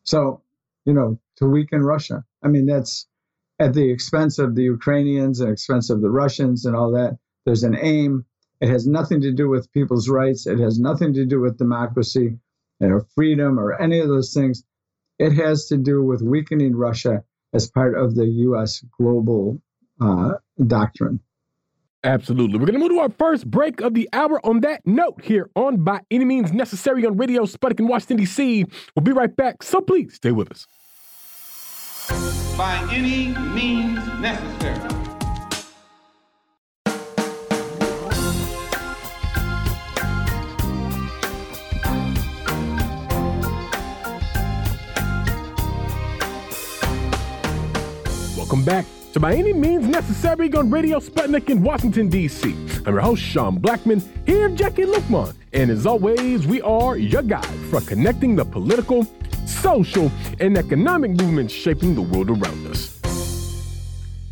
[0.04, 0.42] So,
[0.86, 2.24] you know, to weaken Russia.
[2.44, 3.08] I mean, that's
[3.60, 7.18] at the expense of the Ukrainians and expense of the Russians and all that.
[7.50, 8.26] There's an aim.
[8.62, 10.46] It has nothing to do with people's rights.
[10.46, 12.38] It has nothing to do with democracy
[12.80, 14.64] or freedom or any of those things.
[15.18, 18.86] It has to do with weakening Russia as part of the U.S.
[18.96, 19.60] global
[20.00, 20.34] uh,
[20.68, 21.22] doctrine.
[22.04, 22.60] Absolutely.
[22.60, 25.50] We're going to move to our first break of the hour on that note here
[25.56, 28.64] on By Any Means Necessary on Radio Sputnik in Washington, D.C.
[28.96, 30.68] We'll be right back, so please stay with us.
[32.56, 35.09] By any means necessary.
[48.60, 52.52] Welcome back to By Any Means Necessary on Radio Sputnik in Washington, D.C.
[52.86, 55.34] I'm your host, Sean Blackmon, here Jacquie Luqman.
[55.54, 59.08] And as always, we are your guide for connecting the political,
[59.46, 60.12] social,
[60.42, 63.00] and economic movements shaping the world around us.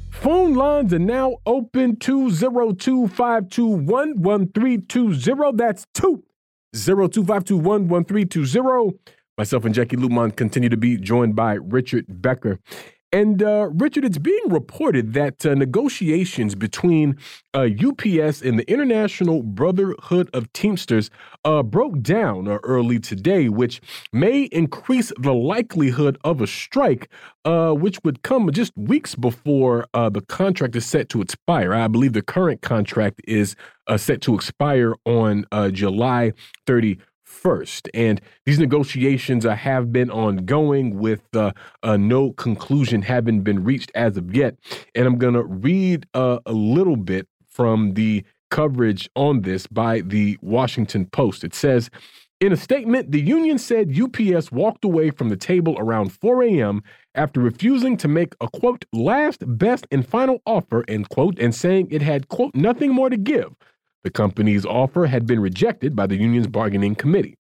[0.10, 5.52] Phone lines are now open 202 521 1320.
[5.56, 9.00] That's 202 521 1320.
[9.38, 12.60] Myself and Jacquie Luqman continue to be joined by Richard Becker.
[13.18, 17.18] And uh, Richard, it's being reported that uh, negotiations between
[17.52, 21.10] uh, UPS and the International Brotherhood of Teamsters
[21.44, 23.82] uh, broke down uh, early today, which
[24.14, 27.10] may increase the likelihood of a strike,
[27.44, 31.74] uh, which would come just weeks before the contract is set to expire.
[31.74, 33.56] I believe the current contract is
[33.96, 36.34] set to expire on July
[36.68, 37.00] 30
[37.38, 37.90] first.
[37.94, 41.52] And these negotiations uh, have been ongoing with uh,
[41.84, 44.56] uh, no conclusion having been reached as of yet.
[44.96, 50.02] And I'm going to read uh, a little bit from the coverage on this by
[50.02, 51.44] the Washington Post.
[51.44, 51.90] It says,
[52.40, 56.84] in a statement, the union said UPS walked away from the table around 4 a.m.
[57.16, 61.88] after refusing to make a quote, last, best, and final offer, end quote, and saying
[61.90, 63.56] it had, quote, nothing more to give.
[64.08, 67.36] The company's offer had been rejected by the union's bargaining committee.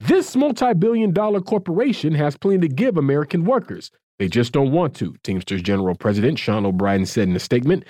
[0.00, 3.90] This multi billion dollar corporation has plenty to give American workers.
[4.18, 7.84] They just don't want to, Teamsters General President Sean O'Brien said in a statement.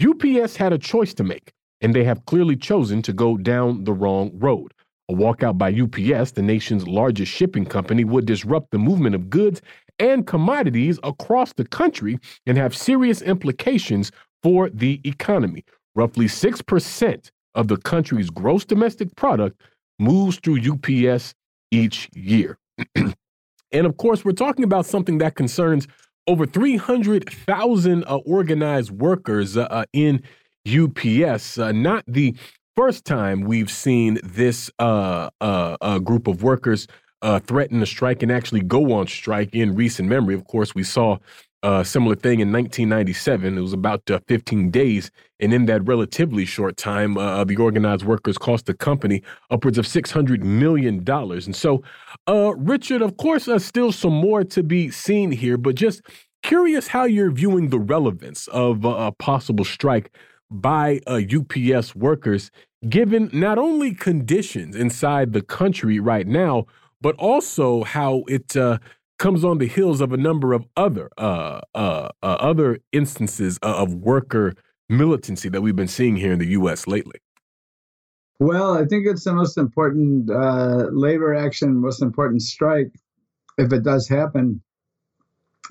[0.00, 1.50] UPS had a choice to make,
[1.80, 4.72] and they have clearly chosen to go down the wrong road.
[5.08, 9.60] A walkout by UPS, the nation's largest shipping company, would disrupt the movement of goods
[9.98, 15.64] and commodities across the country and have serious implications for the economy.
[15.96, 19.60] Roughly 6% of the country's gross domestic product
[19.98, 21.34] moves through UPS
[21.70, 22.58] each year.
[22.94, 25.86] and of course, we're talking about something that concerns
[26.26, 30.22] over 300,000 uh, organized workers uh, uh in
[30.66, 31.58] UPS.
[31.58, 32.34] Uh, not the
[32.76, 36.86] first time we've seen this uh, uh, group of workers
[37.44, 40.34] threaten to strike and actually go on strike in recent memory.
[40.34, 41.18] Of course, we saw
[41.62, 43.56] a similar thing in 1997.
[43.56, 45.10] It was about uh, 15 days.
[45.40, 49.86] And in that relatively short time, uh, the organized workers cost the company upwards of
[49.86, 51.08] $600 million.
[51.08, 51.82] And so,
[52.28, 56.02] uh, Richard, of course, uh, still some more to be seen here, but just
[56.42, 60.10] curious how you're viewing the relevance of a possible strike
[60.50, 62.50] by UPS uh, workers,
[62.88, 66.66] given not only conditions inside the country right now,
[67.00, 68.78] but also how it uh,
[69.22, 73.94] comes on the heels of a number of other uh, uh, uh, other instances of
[73.94, 74.52] worker
[74.88, 76.88] militancy that we've been seeing here in the U.S.
[76.88, 77.20] lately.
[78.40, 82.90] Well, I think it's the most important uh, labor action, most important strike,
[83.58, 84.60] if it does happen,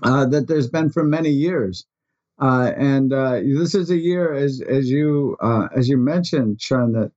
[0.02, 1.86] uh, that there's been for many years.
[2.40, 5.38] Uh, and this is a year, as as you
[5.76, 7.12] as you mentioned, Sean, that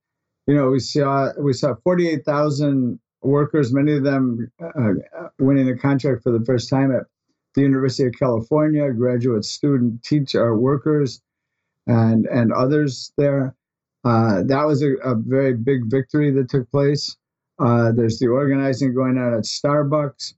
[0.49, 6.23] you know we saw we saw 48,000 workers, many of them uh, winning a contract
[6.23, 7.05] for the first time at
[7.55, 11.23] the University of California, graduate student teacher workers,
[11.87, 13.55] and and others there.
[14.05, 17.17] Uh, that was a, a, very big victory that took place.
[17.59, 20.35] Uh, there's the organizing going on at Starbucks.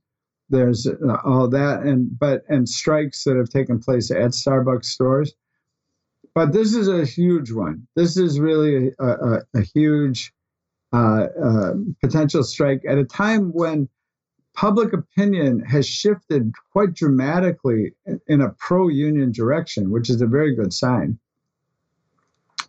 [0.49, 5.35] There's uh, all that, and but and strikes that have taken place at Starbucks stores.
[6.35, 7.89] But this is a huge one.
[7.97, 10.35] This is really a, a, a huge
[10.93, 13.89] uh, uh, potential strike at a time when
[14.55, 17.93] public opinion has shifted quite dramatically
[18.27, 21.19] in a pro union direction, which is a very good sign.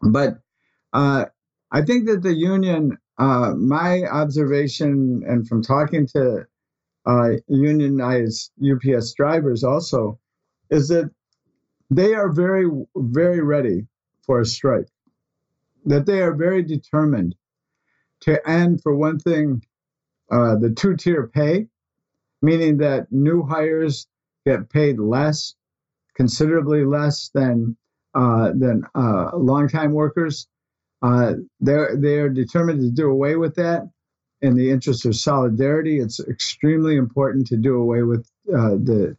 [0.02, 0.40] But
[0.94, 1.26] uh,
[1.72, 6.46] I think that the union, uh, my observation, and from talking to
[7.06, 10.20] uh, unionized UPS drivers also,
[10.70, 11.10] is that
[11.90, 13.88] they are very, very ready
[14.22, 14.90] for a strike,
[15.86, 17.36] that they are very determined
[18.22, 19.64] to end, for one thing,
[20.32, 21.68] uh, the two tier pay,
[22.42, 24.08] meaning that new hires
[24.46, 25.56] get paid less,
[26.16, 27.78] considerably less than
[28.14, 30.48] uh, than uh, longtime workers.
[31.02, 33.90] Uh, they're they're determined to do away with that
[34.42, 36.00] in the interest of solidarity.
[36.00, 39.18] It's extremely important to do away with uh, the,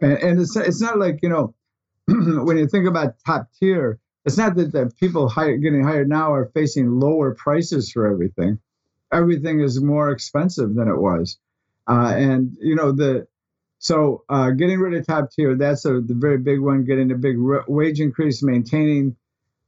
[0.00, 1.54] and, and it's it's not like you know
[2.06, 3.98] when you think about top tier,
[4.28, 8.58] it's not that the people hired, getting hired now are facing lower prices for everything.
[9.10, 11.38] Everything is more expensive than it was,
[11.88, 13.26] uh, and you know the
[13.78, 16.84] so uh, getting rid of top tier that's a, the very big one.
[16.84, 17.36] Getting a big
[17.66, 19.16] wage increase, maintaining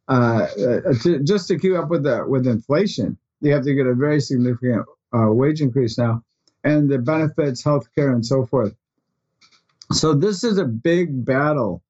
[0.08, 3.86] uh, uh, to, just to keep up with the with inflation, you have to get
[3.86, 4.84] a very significant
[5.16, 6.22] uh, wage increase now,
[6.64, 8.74] and the benefits, health care, and so forth.
[9.90, 11.82] So this is a big battle.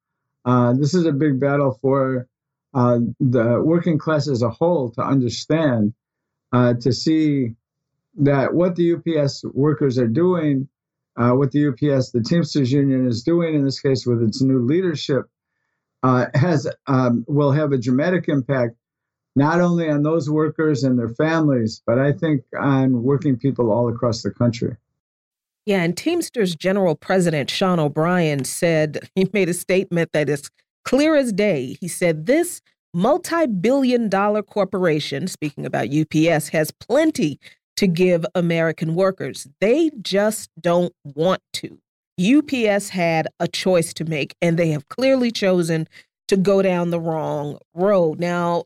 [0.44, 2.28] Uh, this is a big battle for
[2.74, 5.92] uh, the working class as a whole to understand,
[6.52, 7.54] uh, to see
[8.16, 10.68] that what the UPS workers are doing
[11.16, 14.60] uh, what the UPS, the Teamsters Union, is doing in this case with its new
[14.60, 15.26] leadership
[16.02, 18.76] uh, has um, will have a dramatic impact
[19.36, 23.88] not only on those workers and their families, but I think on working people all
[23.88, 24.76] across the country.
[25.66, 30.50] Yeah, and Teamsters General President Sean O'Brien said he made a statement that is
[30.84, 31.76] clear as day.
[31.80, 32.60] He said this
[32.92, 37.38] multi billion dollar corporation, speaking about UPS, has plenty
[37.76, 39.46] to give American workers.
[39.60, 41.78] They just don't want to.
[42.20, 45.88] UPS had a choice to make, and they have clearly chosen
[46.28, 48.20] to go down the wrong road.
[48.20, 48.64] Now,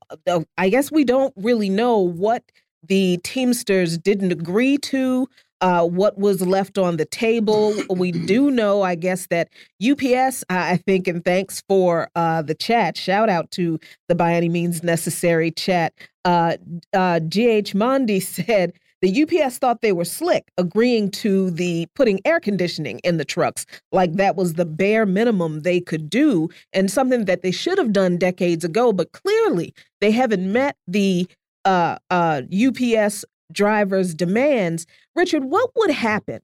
[0.59, 2.43] I guess we don't really know what
[2.87, 5.29] the Teamsters didn't agree to,
[5.65, 7.75] uh, what was left on the table.
[7.89, 9.49] we do know, I guess, that
[9.83, 12.99] UPS, I think, and thanks for uh, the chat.
[12.99, 15.95] Shout out to the By Any Means Necessary chat.
[16.27, 16.57] Uh,
[16.93, 22.41] uh GH Mondi said the UPS thought they were slick, agreeing to the putting air
[22.41, 27.25] conditioning in the trucks, like that was the bare minimum they could do, and something
[27.25, 28.93] that they should have done decades ago.
[28.93, 31.27] But clearly, they haven't met the
[31.65, 33.25] uh, uh, UPS
[33.55, 34.87] drivers' demands.
[35.17, 36.41] Richard, what would happen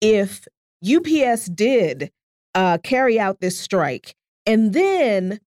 [0.00, 0.46] if
[0.82, 2.10] UPS did
[2.54, 4.14] uh, carry out this strike
[4.46, 5.40] and then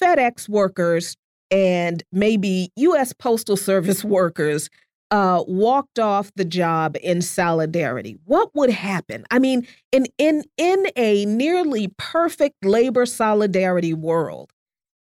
[0.00, 1.16] FedEx workers
[1.50, 3.12] and maybe U.S.
[3.12, 4.70] Postal Service workers
[5.10, 9.24] uh, walked off the job in solidarity, what would happen?
[9.30, 14.52] I mean, in in in a nearly perfect labor solidarity world,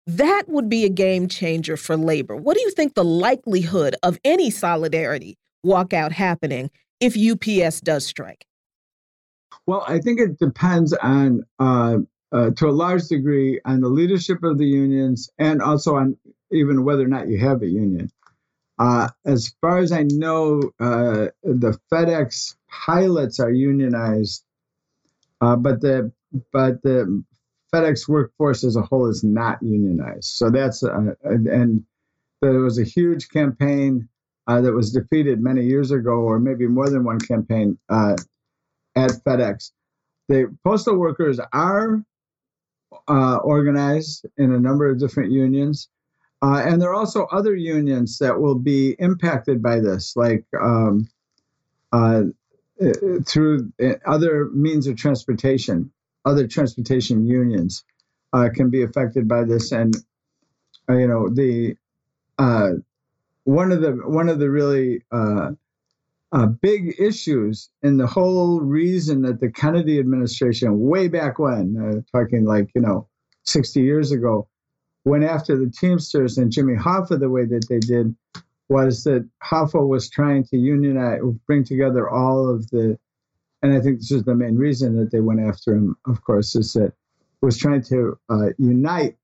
[0.09, 2.35] that would be a game changer for labor.
[2.35, 8.47] What do you think the likelihood of any solidarity walkout happening if UPS does strike?
[9.67, 11.99] Well, I think it depends on, uh,
[12.33, 16.17] uh, to a large degree, on the leadership of the unions and also on
[16.51, 18.11] even whether or not you have a union.
[18.79, 24.43] Uh, as far as I know, uh, the FedEx pilots are unionized,
[25.43, 26.13] uh, but the
[26.53, 27.25] but the
[27.73, 30.25] FedEx workforce as a whole is not unionized.
[30.25, 31.85] So that's uh, and
[32.41, 34.09] there was a huge campaign
[34.47, 38.17] uh, that was defeated many years ago, or maybe more than one campaign uh,
[38.97, 39.73] at FedEx.
[40.29, 42.03] The postal workers are
[43.07, 45.89] organized in a number of different unions.
[46.41, 51.09] Uh, and there are also other unions that will be impacted by this, like um,
[51.93, 52.23] uh,
[52.81, 52.93] uh
[53.27, 55.91] through uh, other means of transportation.
[56.29, 57.85] Other transportation unions
[58.35, 59.97] uh, can be affected by this, and
[60.89, 61.77] uh, you know the
[63.45, 65.03] one of the one of the really
[66.61, 72.69] big issues and the whole reason that the Kennedy administration, way back when, talking like
[72.75, 73.09] you know,
[73.45, 74.47] 60 years ago,
[75.07, 78.15] went after the Teamsters and Jimmy Hoffa the way that they did
[78.69, 82.99] was that Hoffa was trying to unionize, bring together all of the,
[83.63, 86.55] and I think this is the main reason that they went after him, of course,
[86.55, 86.93] is that
[87.41, 89.17] was trying to uh, unite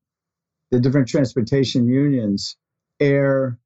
[0.71, 2.57] the different transportation unions,
[3.01, 3.59] air,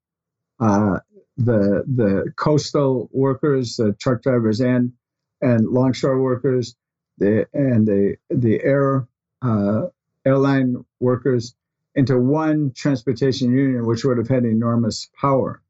[0.59, 0.99] uh,
[1.37, 4.93] the the coastal workers, the truck drivers, and
[5.41, 6.75] and longshore workers,
[7.17, 9.07] the and the the air
[9.41, 9.87] uh,
[10.25, 11.55] airline workers,
[11.95, 15.61] into one transportation union, which would have had enormous power.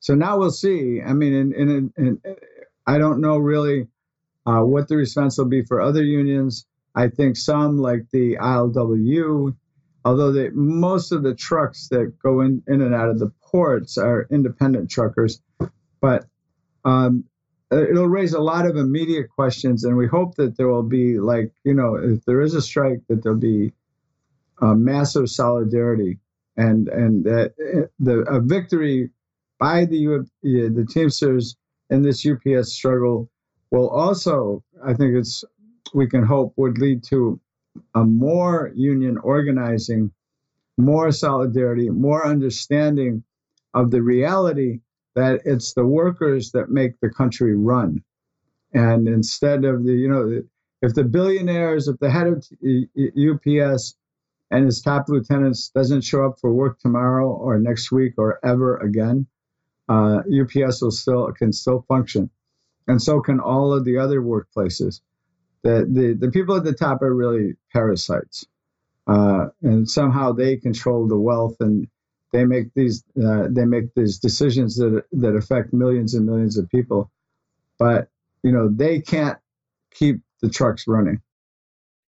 [0.00, 1.00] So now we'll see.
[1.04, 2.20] I mean, in, in,
[2.86, 3.88] I don't know really
[4.46, 6.66] uh, what the response will be for other unions.
[6.94, 9.54] I think some, like the ILWU,
[10.04, 13.98] although they, most of the trucks that go in, in and out of the ports
[13.98, 15.42] are independent truckers,
[16.00, 16.26] but
[16.84, 17.24] um,
[17.70, 19.84] it'll raise a lot of immediate questions.
[19.84, 23.00] And we hope that there will be, like, you know, if there is a strike,
[23.08, 23.72] that there'll be
[24.62, 26.18] uh, massive solidarity
[26.56, 27.54] and and that
[27.98, 29.10] the a victory
[29.58, 31.56] by the the Teamsters
[31.90, 33.30] in this UPS struggle
[33.70, 35.44] will also, I think it's
[35.94, 37.40] we can hope would lead to
[37.94, 40.10] a more union organizing,
[40.78, 43.22] more solidarity, more understanding
[43.74, 44.80] of the reality
[45.14, 48.02] that it's the workers that make the country run.
[48.72, 50.42] And instead of the, you know,
[50.82, 53.96] if the billionaires, if the head of UPS
[54.50, 58.76] and his top lieutenants doesn't show up for work tomorrow or next week or ever
[58.78, 59.26] again,
[59.88, 62.28] uh, UPS will still can still function,
[62.88, 65.00] and so can all of the other workplaces.
[65.62, 68.46] The the, the people at the top are really parasites,
[69.06, 71.88] uh, and somehow they control the wealth and
[72.32, 76.68] they make these uh, they make these decisions that that affect millions and millions of
[76.68, 77.10] people,
[77.78, 78.08] but
[78.42, 79.38] you know they can't
[79.92, 81.20] keep the trucks running.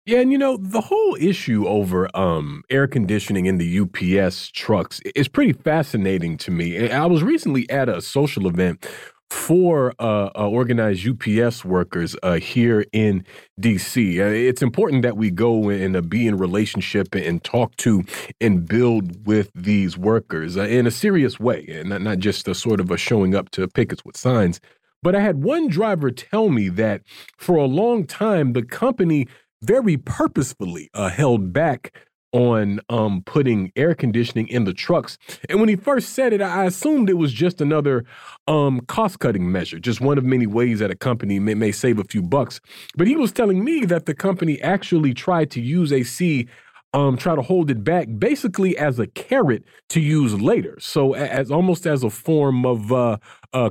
[0.05, 5.01] Yeah, and you know, the whole issue over um, air conditioning in the UPS trucks
[5.15, 6.91] is pretty fascinating to me.
[6.91, 8.85] I was recently at a social event
[9.33, 13.25] for uh, uh, organized UPS workers uh, here in
[13.59, 14.21] DC.
[14.21, 18.05] Uh, it's important that we go and uh, be in relationship and talk to
[18.43, 22.55] and build with these workers uh, in a serious way, and not, not just a
[22.55, 24.61] sort of a showing up to pickets with signs.
[25.03, 27.01] But I had one driver tell me that
[27.39, 29.27] for a long time, the company
[29.63, 31.95] very purposefully held back
[32.33, 35.19] on um, putting air conditioning in the trucks.
[35.49, 38.05] And when he first said it, I assumed it was just another
[38.49, 41.99] um, cost cutting measure, just one of many ways that a company may, may save
[41.99, 42.61] a few bucks.
[42.97, 46.49] But he was telling me that the company actually tried to use AC.
[46.95, 50.77] Um, try to hold it back basically as a carrot to use later.
[50.79, 53.17] So as almost as a form of uh,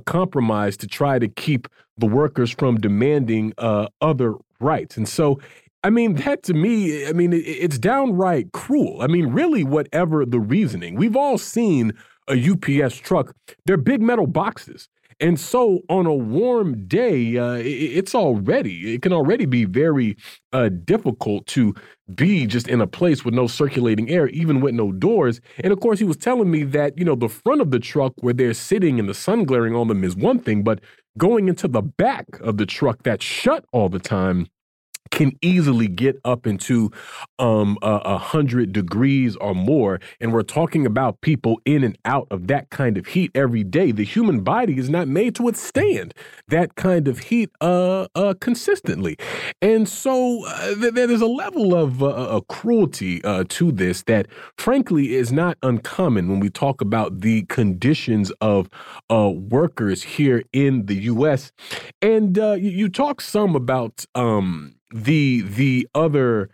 [0.07, 1.67] compromise to try to keep
[1.99, 4.97] the workers from demanding uh, other rights.
[4.97, 5.39] And so
[5.83, 9.01] I mean, that to me, I mean, it's downright cruel.
[9.01, 11.93] I mean, really, whatever the reasoning, we've all seen
[12.29, 13.35] a UPS truck.
[13.65, 14.87] They're big metal boxes.
[15.19, 20.17] And so on a warm day, uh, it's already, it can already be very
[20.51, 21.75] uh, difficult to
[22.15, 25.39] be just in a place with no circulating air, even with no doors.
[25.59, 28.13] And of course, he was telling me that, you know, the front of the truck
[28.21, 30.81] where they're sitting and the sun glaring on them is one thing, but
[31.19, 34.47] going into the back of the truck that's shut all the time
[35.09, 36.91] can easily get up into
[37.39, 39.99] um, a, hundred degrees or more.
[40.19, 43.91] And we're talking about people in and out of that kind of heat every day.
[43.91, 46.13] The human body is not made to withstand
[46.47, 49.17] that kind of heat uh, uh, consistently.
[49.61, 54.27] And so uh, th there's a level of uh, uh, cruelty uh, to this that,
[54.57, 58.69] frankly, is not uncommon when we talk about the conditions of
[59.09, 61.51] workers here in the U.S.
[62.01, 64.05] And you, you talk some about.
[64.15, 66.49] Um, the the other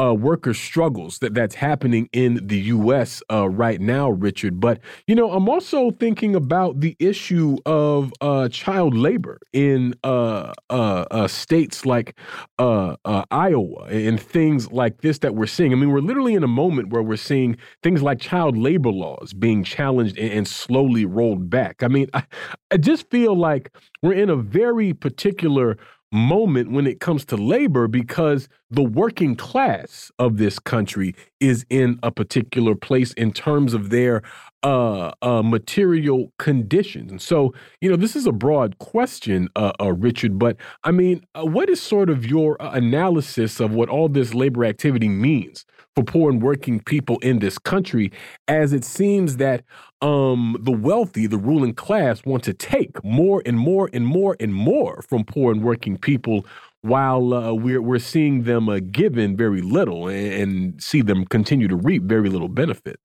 [0.00, 3.22] uh, worker struggles that that's happening in the U.S.
[3.30, 4.58] Uh, right now, Richard.
[4.58, 10.52] But you know, I'm also thinking about the issue of uh, child labor in uh,
[10.70, 12.16] uh, uh, states like
[12.58, 15.72] Iowa and things like this that we're seeing.
[15.72, 19.34] I mean, we're literally in a moment where we're seeing things like child labor laws
[19.34, 21.82] being challenged and, and slowly rolled back.
[21.82, 22.22] I mean, I,
[22.70, 23.70] I just feel like
[24.02, 25.76] we're in a very particular
[26.12, 31.98] moment when it comes to labor because the working class of this country is in
[32.02, 34.22] a particular place in terms of their
[34.62, 37.10] uh, uh, material conditions.
[37.10, 41.24] And so, you know, this is a broad question, uh, uh Richard, but I mean,
[41.34, 45.64] uh, what is sort of your uh, analysis of what all this labor activity means
[45.96, 48.12] for poor and working people in this country,
[48.48, 49.64] as it seems that
[50.02, 54.54] um, the wealthy, the ruling class, want to take more and more and more and
[54.54, 56.46] more from poor and working people,
[56.82, 61.68] while uh, we're we're seeing them uh, given very little and, and, see them continue
[61.68, 62.98] to reap very little benefit.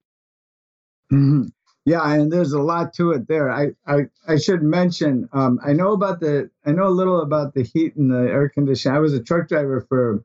[1.11, 1.52] Mm -hmm.
[1.86, 3.52] Yeah, and there's a lot to it there.
[3.52, 7.53] I I, I should mention um, I know about the I know a little about
[7.53, 8.98] the heat and the air conditioning.
[8.98, 10.23] I was a truck driver for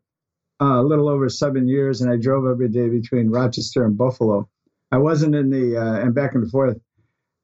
[0.61, 4.48] uh, a little over seven years, and I drove every day between Rochester and Buffalo.
[4.90, 6.81] I wasn't in the uh, and back and forth,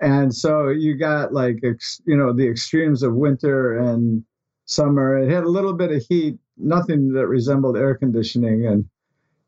[0.01, 4.25] and so you got like ex, you know the extremes of winter and
[4.65, 5.19] summer.
[5.19, 8.87] It had a little bit of heat, nothing that resembled air conditioning, and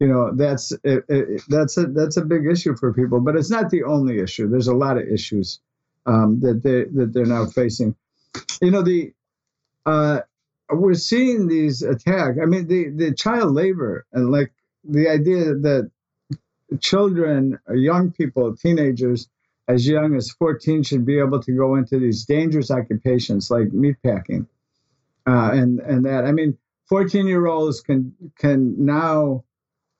[0.01, 3.21] you know that's it, it, that's a that's a big issue for people.
[3.21, 4.49] But it's not the only issue.
[4.49, 5.61] There's a lot of issues
[6.07, 7.95] um, that they that they're now facing.
[8.61, 9.13] You know the
[9.87, 10.21] uh,
[10.71, 12.39] we're seeing these attacks.
[12.43, 14.53] I mean, the, the child labor and like
[14.85, 15.91] the idea that
[16.81, 19.29] children, young people, teenagers,
[19.67, 24.47] as young as 14 should be able to go into these dangerous occupations like meatpacking.
[25.27, 26.57] Uh, and, and that, I mean,
[26.89, 29.45] 14 year olds can, can now,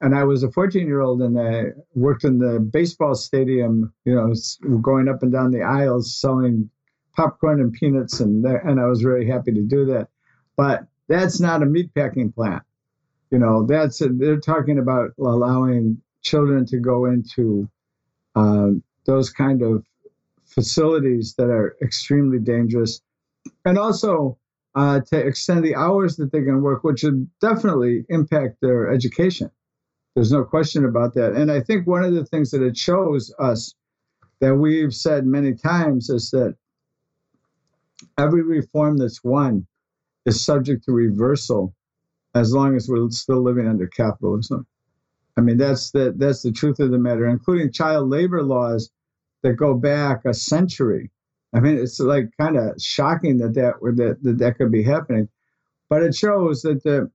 [0.01, 4.15] and I was a 14 year old and I worked in the baseball stadium, you
[4.15, 4.33] know,
[4.81, 6.71] going up and down the aisles selling
[7.17, 8.21] popcorn and peanuts.
[8.21, 10.09] And, and I was very happy to do that
[10.59, 12.65] but that's not a meatpacking plant.
[13.31, 17.71] You know, that's a, they're talking about allowing children to go into
[18.35, 18.71] uh,
[19.07, 19.85] those kind of
[20.45, 23.01] facilities that are extremely dangerous,
[23.65, 24.37] and also
[24.75, 29.51] uh, to extend the hours that they can work, which would definitely impact their education.
[30.19, 31.35] There's no question about that.
[31.35, 33.73] And I think one of the things that it shows us
[34.41, 36.57] that we've said many times is that
[38.19, 39.65] every reform that's won
[40.27, 41.73] is subject to reversal
[42.35, 44.67] as long as we're still living under capitalism.
[45.37, 48.91] I mean, that's the that's the truth of the matter, including child labor laws
[49.45, 51.13] that go back a century.
[51.55, 55.29] I mean, it's like kind of shocking that that, that that that could be happening,
[55.89, 57.09] but it shows that the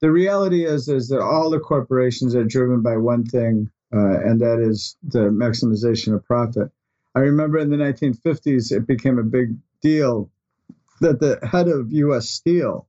[0.00, 4.40] the reality is is that all the corporations are driven by one thing, uh, and
[4.40, 6.70] that is the maximization of profit.
[7.14, 10.30] I remember in the 1950s, it became a big deal
[11.00, 12.28] that the head of U.S.
[12.28, 12.86] Steel,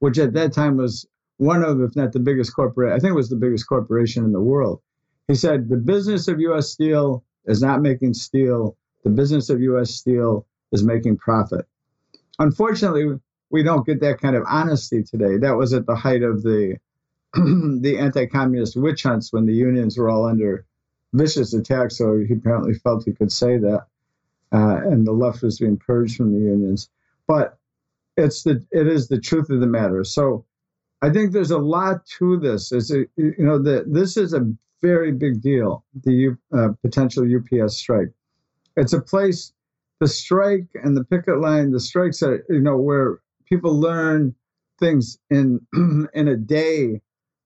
[0.00, 1.06] which at that time was
[1.36, 4.32] one of, if not the biggest corporate, I think it was the biggest corporation in
[4.32, 4.80] the world.
[5.28, 6.68] He said the business of U.S.
[6.68, 8.76] Steel is not making steel.
[9.04, 9.90] The business of U.S.
[9.90, 11.66] Steel is making profit.
[12.38, 13.18] Unfortunately,
[13.52, 15.36] we don't get that kind of honesty today.
[15.36, 16.78] That was at the height of the
[17.34, 20.66] the anti-communist witch hunts when the unions were all under
[21.12, 21.90] vicious attack.
[21.90, 23.86] So he apparently felt he could say that,
[24.52, 26.90] uh, and the left was being purged from the unions.
[27.26, 27.58] But
[28.16, 30.02] it's the it is the truth of the matter.
[30.02, 30.44] So
[31.02, 32.72] I think there's a lot to this.
[32.72, 34.50] Is you know that this is a
[34.80, 35.84] very big deal.
[36.04, 38.12] The uh, potential UPS strike.
[38.76, 39.52] It's a place.
[40.00, 41.70] The strike and the picket line.
[41.70, 43.20] The strikes are you know where
[43.52, 44.34] people learn
[44.80, 45.60] things in
[46.14, 47.00] in a day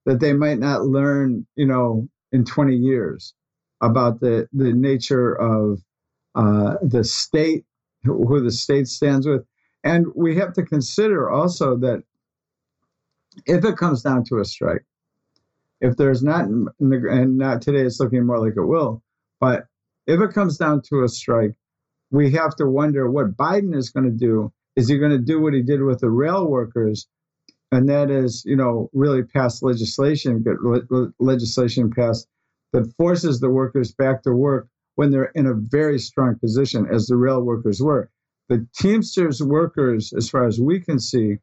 [0.05, 3.35] that they might not learn you know in 20 years
[3.81, 5.81] about the the nature of
[6.37, 7.65] uh, the state,
[8.05, 9.43] who the state stands with,
[9.83, 12.03] and we have to consider also that
[13.47, 14.85] if it comes down to a strike,
[15.81, 19.03] if there's not, and not today, it's looking more like it will,
[19.41, 19.65] but
[20.07, 21.55] if it comes down to a strike,
[22.11, 24.53] we have to wonder what Biden is going to do.
[24.77, 27.09] Is he going to do what he did with the rail workers?
[27.73, 30.57] And that is, you know, really pass legislation, get
[31.19, 32.29] legislation passed
[32.73, 37.07] that forces the workers back to work when they're in a very strong position, as
[37.07, 38.11] the rail workers were.
[38.49, 41.39] The Teamsters workers, as far as we can see,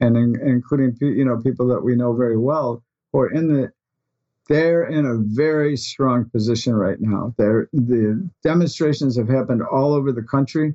[0.00, 2.82] and in, including you know people that we know very well,
[3.12, 3.72] who are in the,
[4.48, 7.34] they're in a very strong position right now.
[7.38, 10.74] They're, the demonstrations have happened all over the country.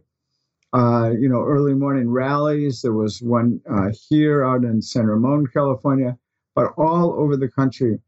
[0.72, 2.82] Uh, you know, early morning rallies.
[2.82, 6.18] There was one uh, here out in San Ramon, California,
[6.54, 8.00] but all over the country.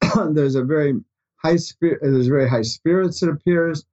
[0.30, 0.94] there's a very
[1.36, 2.00] high spirit.
[2.02, 3.84] There's very high spirits, it appears,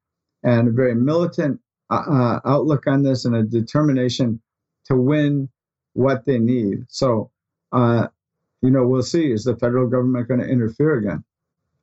[0.43, 1.59] and a very militant
[1.89, 4.41] uh, uh, outlook on this, and a determination
[4.85, 5.49] to win
[5.93, 6.85] what they need.
[6.87, 7.29] So,
[7.71, 8.07] uh,
[8.61, 9.31] you know, we'll see.
[9.31, 11.23] Is the federal government going to interfere again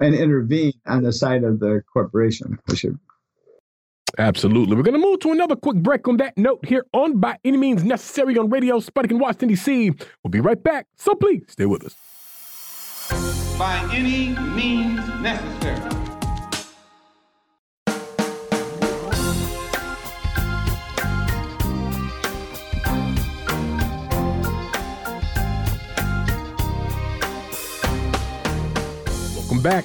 [0.01, 2.59] and intervene on the side of the corporation?
[2.75, 2.99] Should.
[4.19, 4.77] Absolutely.
[4.77, 7.57] We're going to move to another quick break on that note here on By Any
[7.57, 9.93] Means Necessary on Radio Sputnik in Washington, D.C.
[10.23, 10.87] We'll be right back.
[10.97, 11.95] So please stay with us
[13.59, 15.79] by any means necessary.
[29.37, 29.85] Welcome back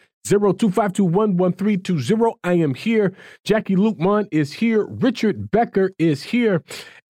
[0.27, 2.33] 0252111320.
[2.43, 3.13] I am here.
[3.45, 4.85] Jacquie Luqman is here.
[4.85, 6.63] Richard Becker is here.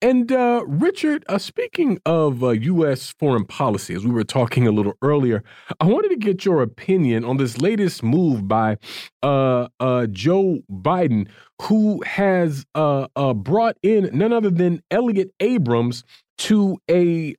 [0.04, 3.14] And uh, Richard, uh, speaking of uh, U.S.
[3.20, 5.44] foreign policy, as we were talking a little earlier,
[5.80, 8.78] I wanted to get your opinion on this latest move by
[9.22, 11.28] uh, uh, Joe Biden,
[11.62, 13.06] who has uh,
[13.36, 16.04] brought in none other than Elliott Abrams
[16.40, 17.36] to a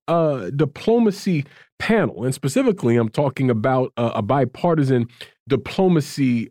[0.55, 1.45] diplomacy
[1.81, 2.25] panel.
[2.25, 5.09] And specifically, I'm talking about a bipartisan
[5.49, 6.51] diplomacy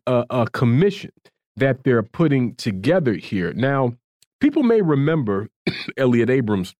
[0.51, 1.11] commission
[1.55, 3.53] that they're putting together here.
[3.53, 3.93] Now,
[4.41, 5.47] People may remember
[5.97, 6.76] Elliott Abrams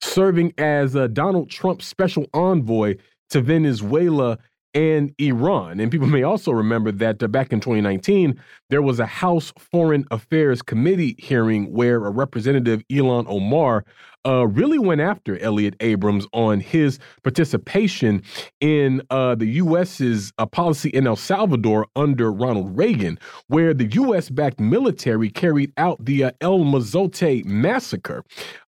[0.00, 2.96] serving as uh, Donald Trump's special envoy
[3.30, 4.38] to Venezuela
[4.74, 5.80] and Iran.
[5.80, 8.38] And people may also remember that uh, back in 2019,
[8.68, 13.86] there was a House Foreign Affairs Committee hearing where a representative, Ilhan Omar,
[14.26, 18.22] uh, really went after Elliott Abrams on his participation
[18.60, 23.18] in uh, the U.S.'s uh, policy in El Salvador under Ronald Reagan,
[23.48, 24.30] where the U.S.
[24.30, 28.24] backed military carried out the uh, El Mozote massacre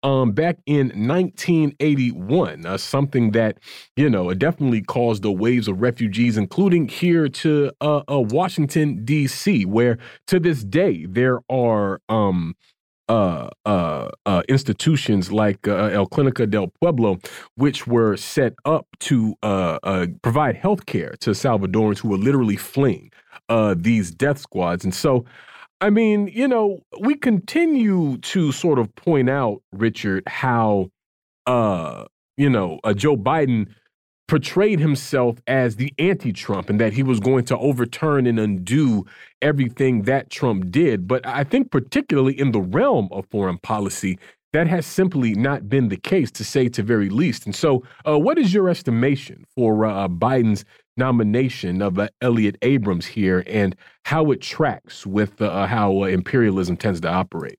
[0.03, 3.57] um, back in 1981, uh, something that,
[3.95, 9.97] you know, definitely caused the waves of refugees, including here to uh, Washington, D.C., where
[10.27, 12.01] to this day there are.
[12.09, 12.55] Um,
[13.13, 17.19] uh, uh, uh, institutions like uh, El Clinica del Pueblo,
[17.55, 23.11] which were set up to uh, provide health care to Salvadorans who were literally fleeing
[23.75, 24.83] these death squads.
[24.83, 25.25] And so,
[25.79, 30.89] I mean, you know, we continue to sort of point out, Richard, how,
[32.37, 33.67] you know, Joe Biden
[34.27, 39.05] portrayed himself as the anti Trump and that he was going to overturn and undo
[39.41, 41.07] everything that Trump did.
[41.07, 44.17] But I think, particularly in the realm of foreign policy,
[44.53, 47.45] that has simply not been the case, to say to very least.
[47.45, 50.63] And so, uh, what is your estimation for uh, Biden's
[50.95, 56.77] nomination of uh, Elliott Abrams here and how it tracks with uh, how uh, imperialism
[56.77, 57.57] tends to operate?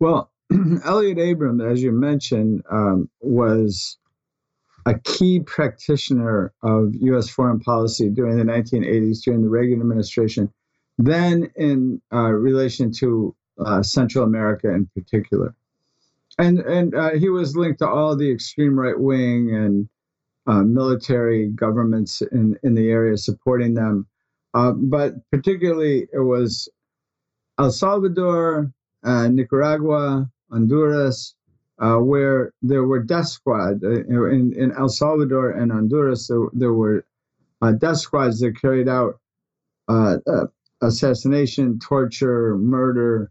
[0.00, 0.32] Well,
[0.84, 3.96] Elliott Abrams, as you mentioned, um, was
[4.86, 7.28] a key practitioner of U.S.
[7.28, 10.52] foreign policy during the 1980s, during the Reagan administration,
[10.98, 13.34] then in uh, relation to
[13.82, 15.54] Central America in particular
[16.40, 19.88] and and uh, he was linked to all the extreme right wing and
[20.46, 24.06] uh, military governments in in the area supporting them,
[24.54, 26.68] uh, but particularly it was
[27.58, 28.72] El Salvador,
[29.04, 31.34] uh, Nicaragua, Honduras,
[31.80, 36.28] uh, where there were death squads uh, in in El Salvador and Honduras.
[36.28, 37.04] There, there were
[37.78, 39.20] death squads that carried out
[40.82, 43.30] assassination, torture, murder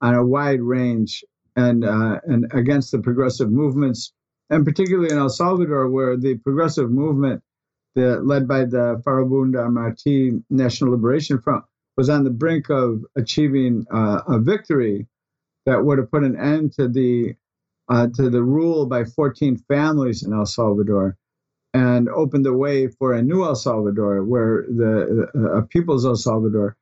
[0.00, 1.24] on a wide range
[1.56, 4.12] and uh, and against the progressive movements,
[4.50, 7.42] and particularly in El Salvador, where the progressive movement,
[7.94, 11.64] the, led by the Farabundo Marti National Liberation Front,
[11.96, 15.06] was on the brink of achieving uh, a victory
[15.66, 17.34] that would have put an end to the
[17.90, 21.16] uh, to the rule by 14 families in El Salvador,
[21.74, 25.26] and opened the way for a new El Salvador, where the
[25.56, 26.76] uh, people's El Salvador,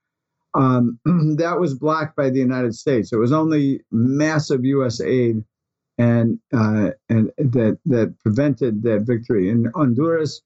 [0.55, 0.99] um,
[1.37, 3.13] that was blocked by the United States.
[3.13, 5.01] It was only massive U.S.
[5.01, 5.45] aid
[5.99, 9.51] and uh, and that that prevented that victory.
[9.51, 10.43] In Honduras,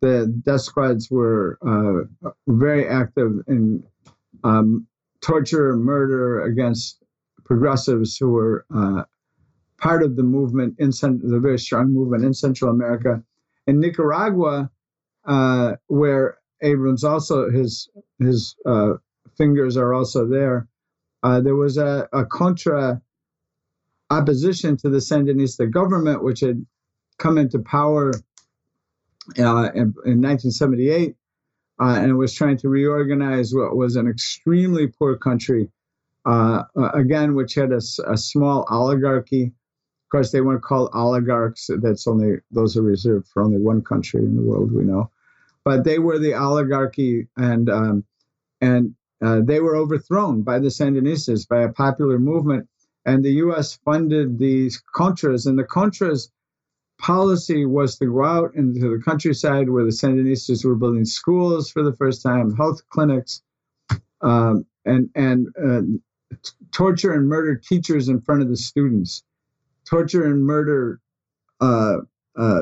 [0.00, 3.84] the death squads were uh, very active in
[4.44, 4.86] um,
[5.20, 7.02] torture, murder against
[7.44, 9.04] progressives who were uh,
[9.78, 13.22] part of the movement in the very strong movement in Central America.
[13.66, 14.70] In Nicaragua,
[15.26, 17.88] uh, where Abrams also his
[18.18, 18.94] his uh,
[19.36, 20.68] fingers are also there.
[21.22, 23.00] Uh, there was a, a, contra
[24.10, 26.64] opposition to the Sandinista government, which had
[27.18, 28.12] come into power
[29.38, 31.16] uh, in, in, 1978
[31.80, 35.68] uh, and was trying to reorganize what was an extremely poor country,
[36.24, 36.62] uh,
[36.94, 39.52] again, which had a, a, small oligarchy.
[40.06, 41.68] Of course, they weren't called oligarchs.
[41.82, 45.10] That's only those are reserved for only one country in the world we know,
[45.64, 48.04] but they were the oligarchy, and um,
[48.60, 52.68] and uh, they were overthrown by the Sandinistas, by a popular movement,
[53.04, 53.80] and the U.S.
[53.84, 55.46] funded these Contras.
[55.46, 56.30] And the Contras'
[56.98, 61.82] policy was to go out into the countryside where the Sandinistas were building schools for
[61.82, 63.42] the first time, health clinics,
[64.20, 65.80] um, and and uh,
[66.42, 69.24] t- torture and murder teachers in front of the students,
[69.88, 71.00] torture and murder
[71.60, 71.98] uh,
[72.36, 72.60] uh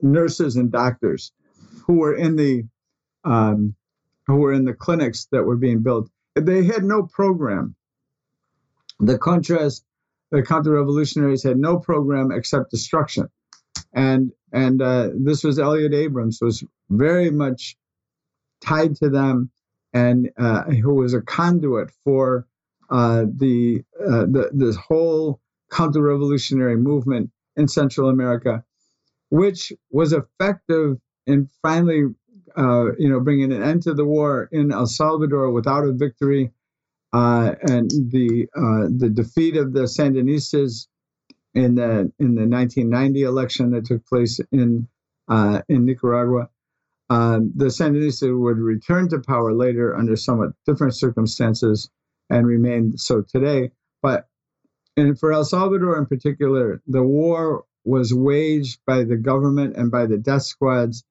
[0.00, 1.32] nurses and doctors
[1.86, 2.64] who were in the
[3.24, 3.74] um,
[4.26, 6.08] who were in the clinics that were being built.
[6.34, 7.74] They had no program.
[9.00, 9.82] The Contras,
[10.30, 13.28] the counter-revolutionaries had no program except destruction.
[13.92, 17.76] And and uh, this was Elliott Abrams was very much
[18.60, 19.50] tied to them,
[19.92, 22.46] and uh, who was a conduit for
[22.90, 25.40] uh, the, uh, the this whole
[25.72, 28.64] counter-revolutionary movement in Central America,
[29.30, 32.04] which was effective in finally
[32.56, 36.52] uh, you know, bringing an end to the war in El Salvador without a victory,
[37.12, 40.86] uh, and the uh, the defeat of the Sandinistas
[41.54, 44.88] in the in the 1990 election that took place in
[45.28, 46.48] uh, in Nicaragua.
[47.10, 51.90] Uh, the Sandinistas would return to power later under somewhat different circumstances
[52.30, 53.70] and remain so today.
[54.00, 54.28] But
[54.96, 60.06] and for El Salvador in particular, the war was waged by the government and by
[60.06, 61.04] the death squads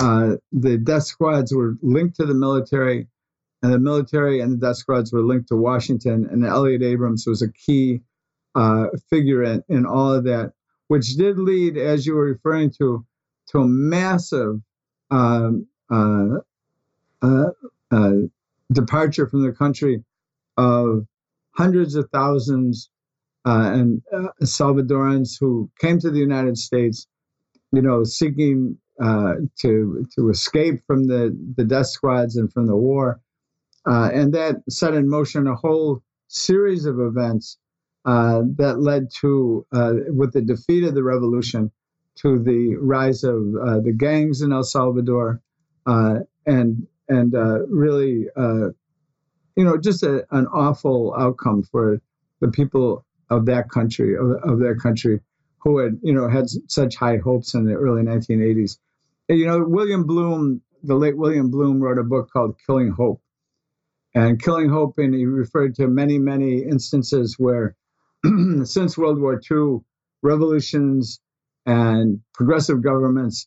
[0.00, 3.08] uh, the death squads were linked to the military,
[3.62, 6.26] and the military and the death squads were linked to Washington.
[6.30, 8.00] And Elliott Abrams was a key
[8.54, 10.52] uh, figure in, in all of that,
[10.88, 13.04] which did lead, as you were referring to,
[13.48, 14.60] to a massive
[15.10, 16.38] um, uh,
[17.20, 17.50] uh,
[17.90, 18.12] uh
[18.72, 20.02] departure from the country
[20.56, 21.06] of
[21.50, 22.88] hundreds of thousands
[23.44, 24.02] and
[24.42, 27.06] Salvadorans who came to the United States,
[27.72, 32.76] you know, seeking uh, to to escape from the the death squads and from the
[32.76, 33.20] war,
[33.88, 37.58] uh, and that set in motion a whole series of events
[38.04, 41.70] uh, that led to, uh, with the defeat of the revolution,
[42.16, 45.40] to the rise of uh, the gangs in El Salvador,
[45.86, 47.32] and and
[47.68, 48.26] really,
[49.56, 52.00] you know, just a, an awful outcome for
[52.40, 55.20] the people of that country of, of their country
[55.58, 58.78] who had you know had such high hopes in the early 1980s.
[59.28, 63.22] You know, William Blum, the late William Blum, wrote a book called Killing Hope,
[64.14, 67.74] and Killing Hope, and he referred to many many instances where
[68.64, 69.80] since World War II,
[70.22, 71.20] revolutions
[71.64, 73.46] and progressive governments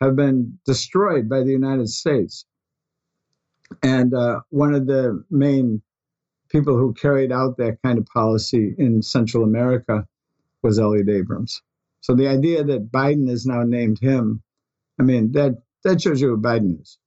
[0.00, 2.44] have been destroyed by the United States.
[3.82, 5.80] And uh, one of the main
[6.52, 10.06] people who carried out that kind of policy in Central America
[10.62, 11.62] was Elliott Abrams.
[12.02, 14.42] So the idea that Biden has now named him,
[15.00, 16.98] I mean, that that shows you what Biden is.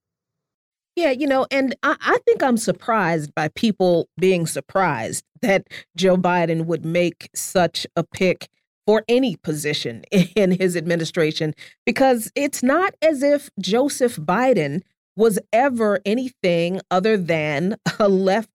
[0.96, 6.16] Yeah, you know, and I, I, think I'm surprised by people being surprised that Joe
[6.16, 8.48] Biden would make such a pick
[8.86, 11.54] for any position in his administration
[11.84, 14.82] because it's not as if Joseph Biden
[15.16, 18.50] was ever anything other than a left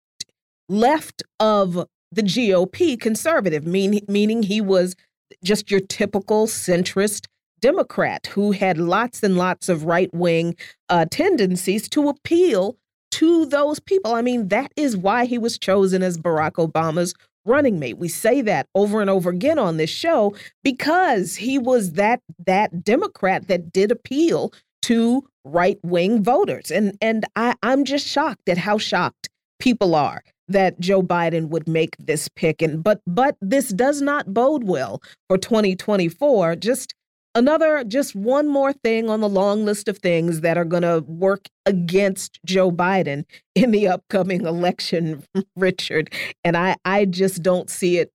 [0.72, 4.96] left of the GOP conservative, mean, meaning he was
[5.44, 7.28] just your typical centrist
[7.60, 10.56] Democrat who had lots and lots of right wing
[10.90, 12.76] uh, tendencies to appeal
[13.12, 14.14] to those people.
[14.14, 17.14] I mean, that is why he was chosen as Barack Obama's
[17.46, 17.98] running mate.
[17.98, 22.84] We say that over and over again on this show because he was that that
[22.84, 24.54] Democrat that did appeal
[24.84, 26.72] to right wing voters.
[26.72, 29.30] And and I, I'm just shocked at how shocked
[29.60, 32.62] people are that Joe Biden would make this pick.
[32.62, 36.56] And but but this does not bode well for 2024.
[36.58, 36.94] Just
[37.36, 41.04] another just one more thing on the long list of things that are going to
[41.08, 43.26] work against Joe Biden
[43.56, 45.24] in the upcoming election,
[45.56, 46.14] Richard.
[46.44, 48.12] And I I just don't see it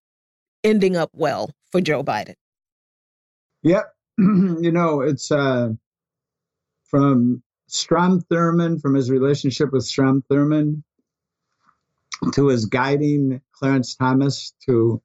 [0.64, 2.34] ending up well for Joe Biden.
[3.62, 3.92] Yep.
[4.18, 5.70] you know, it's uh
[6.84, 10.82] from Strom Thurmond, from his relationship with Strom Thurmond,
[12.32, 15.00] to his guiding Clarence Thomas to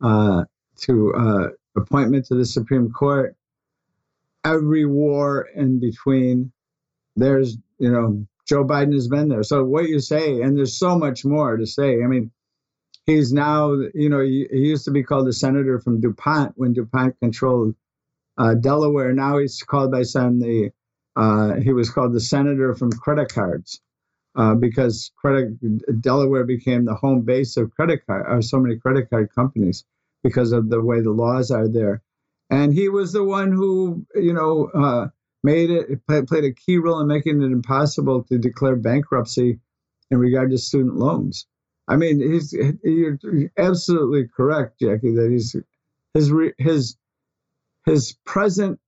[0.00, 0.44] uh,
[0.82, 3.34] to uh, appointment to the Supreme Court.
[4.44, 6.52] Every war in between,
[7.16, 9.42] there's you know Joe Biden has been there.
[9.42, 12.02] So what you say, and there's so much more to say.
[12.02, 12.30] I mean,
[13.06, 16.72] he's now you know he, he used to be called the senator from DuPont when
[16.72, 17.74] DuPont controlled
[18.38, 19.12] uh, Delaware.
[19.12, 20.70] Now he's called by some the
[21.16, 23.80] uh, he was called the senator from credit cards
[24.38, 28.76] uh, because credit Delaware became the home base of credit card or uh, so many
[28.76, 29.84] credit card companies
[30.22, 32.02] because of the way the laws are there.
[32.48, 35.08] And he was the one who, you know, uh,
[35.42, 39.58] made it played a key role in making it impossible to declare bankruptcy
[40.10, 41.46] in regard to student loans.
[41.88, 42.52] I mean, he's
[42.84, 43.18] you're
[43.58, 45.56] absolutely correct, Jacquie, that he's
[46.14, 46.96] his his
[47.86, 48.78] his present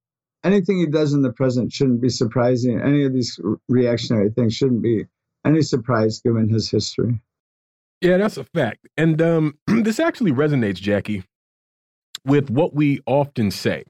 [0.44, 2.80] anything he does in the present shouldn't be surprising.
[2.80, 5.06] Any of these reactionary things shouldn't be
[5.44, 7.20] any surprise given his history.
[8.00, 8.88] Yeah, that's a fact.
[8.96, 11.24] And um, this actually resonates, Jacquie,
[12.24, 13.84] with what we often say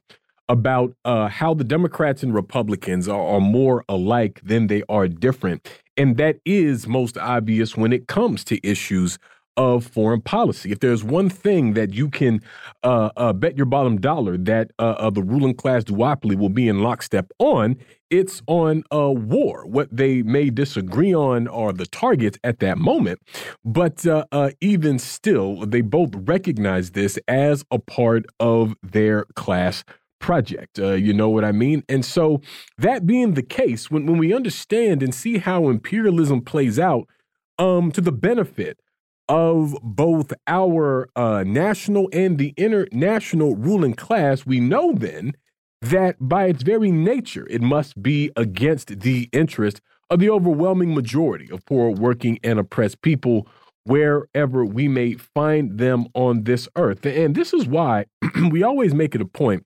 [0.49, 5.65] about uh, how the Democrats and Republicans are, are, more alike than they are different.
[5.95, 9.17] And that is most obvious when it comes to issues
[9.61, 10.71] of foreign policy.
[10.71, 12.41] If there's one thing that you can
[12.81, 16.67] uh, uh, bet your bottom dollar that uh, uh the ruling class duopoly will be
[16.67, 17.77] in lockstep on,
[18.09, 19.67] it's on war.
[19.67, 23.21] What they may disagree on are the targets at that moment,
[23.63, 29.83] but uh, uh, even still, they both recognize this as a part of their class
[30.19, 30.79] project.
[30.79, 31.83] Uh, you know what I mean?
[31.87, 32.41] And so,
[32.79, 37.07] that being the case, when, when we understand and see how imperialism plays out
[37.59, 38.79] um, to the benefit
[39.29, 45.33] of both our uh, national and the international ruling class, we know then
[45.81, 51.49] that by its very nature, it must be against the interest of the overwhelming majority
[51.51, 53.47] of poor, working, and oppressed people
[53.85, 57.05] wherever we may find them on this earth.
[57.05, 58.05] And this is why
[58.51, 59.65] we always make it a point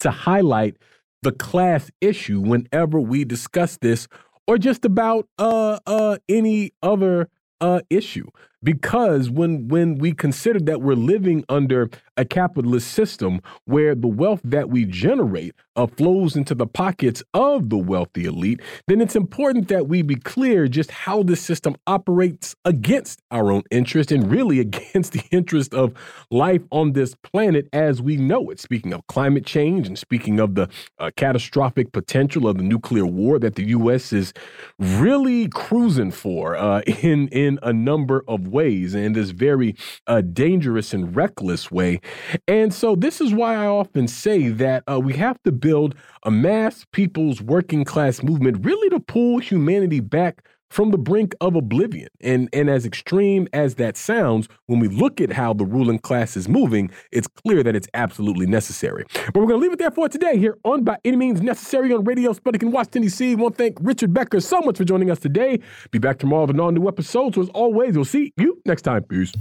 [0.00, 0.76] to highlight
[1.22, 4.08] the class issue whenever we discuss this
[4.46, 7.28] or just about uh, uh, any other
[7.60, 8.26] uh, issue
[8.62, 14.40] because when when we consider that we're living under a capitalist system where the wealth
[14.42, 19.68] that we generate uh, flows into the pockets of the wealthy elite, then it's important
[19.68, 24.58] that we be clear just how this system operates against our own interest and really
[24.68, 25.94] against the interest of
[26.30, 28.58] life on this planet as we know it.
[28.58, 30.68] Speaking of climate change and speaking of the
[30.98, 34.12] uh, catastrophic potential of the nuclear war that the U.S.
[34.12, 34.32] is
[34.80, 39.76] really cruising for uh, in in a number of ways in this very
[40.06, 42.00] uh, dangerous and reckless way.
[42.46, 45.94] And so, this is why I often say that uh, we have to build
[46.24, 51.54] a mass people's working class movement really to pull humanity back from the brink of
[51.56, 52.08] oblivion.
[52.20, 56.36] And and as extreme as that sounds, when we look at how the ruling class
[56.36, 59.04] is moving, it's clear that it's absolutely necessary.
[59.14, 61.92] But we're going to leave it there for today here on By Any Means Necessary
[61.92, 63.34] on Radio Sputnik in Washington, D.C.
[63.34, 65.60] Want to thank Richard Becker so much for joining us today.
[65.90, 67.34] Be back tomorrow with an all new episode.
[67.34, 69.04] So as always, we'll see you next time.
[69.04, 69.32] Peace.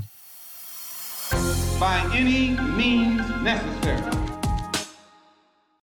[1.79, 4.26] by any means necessary.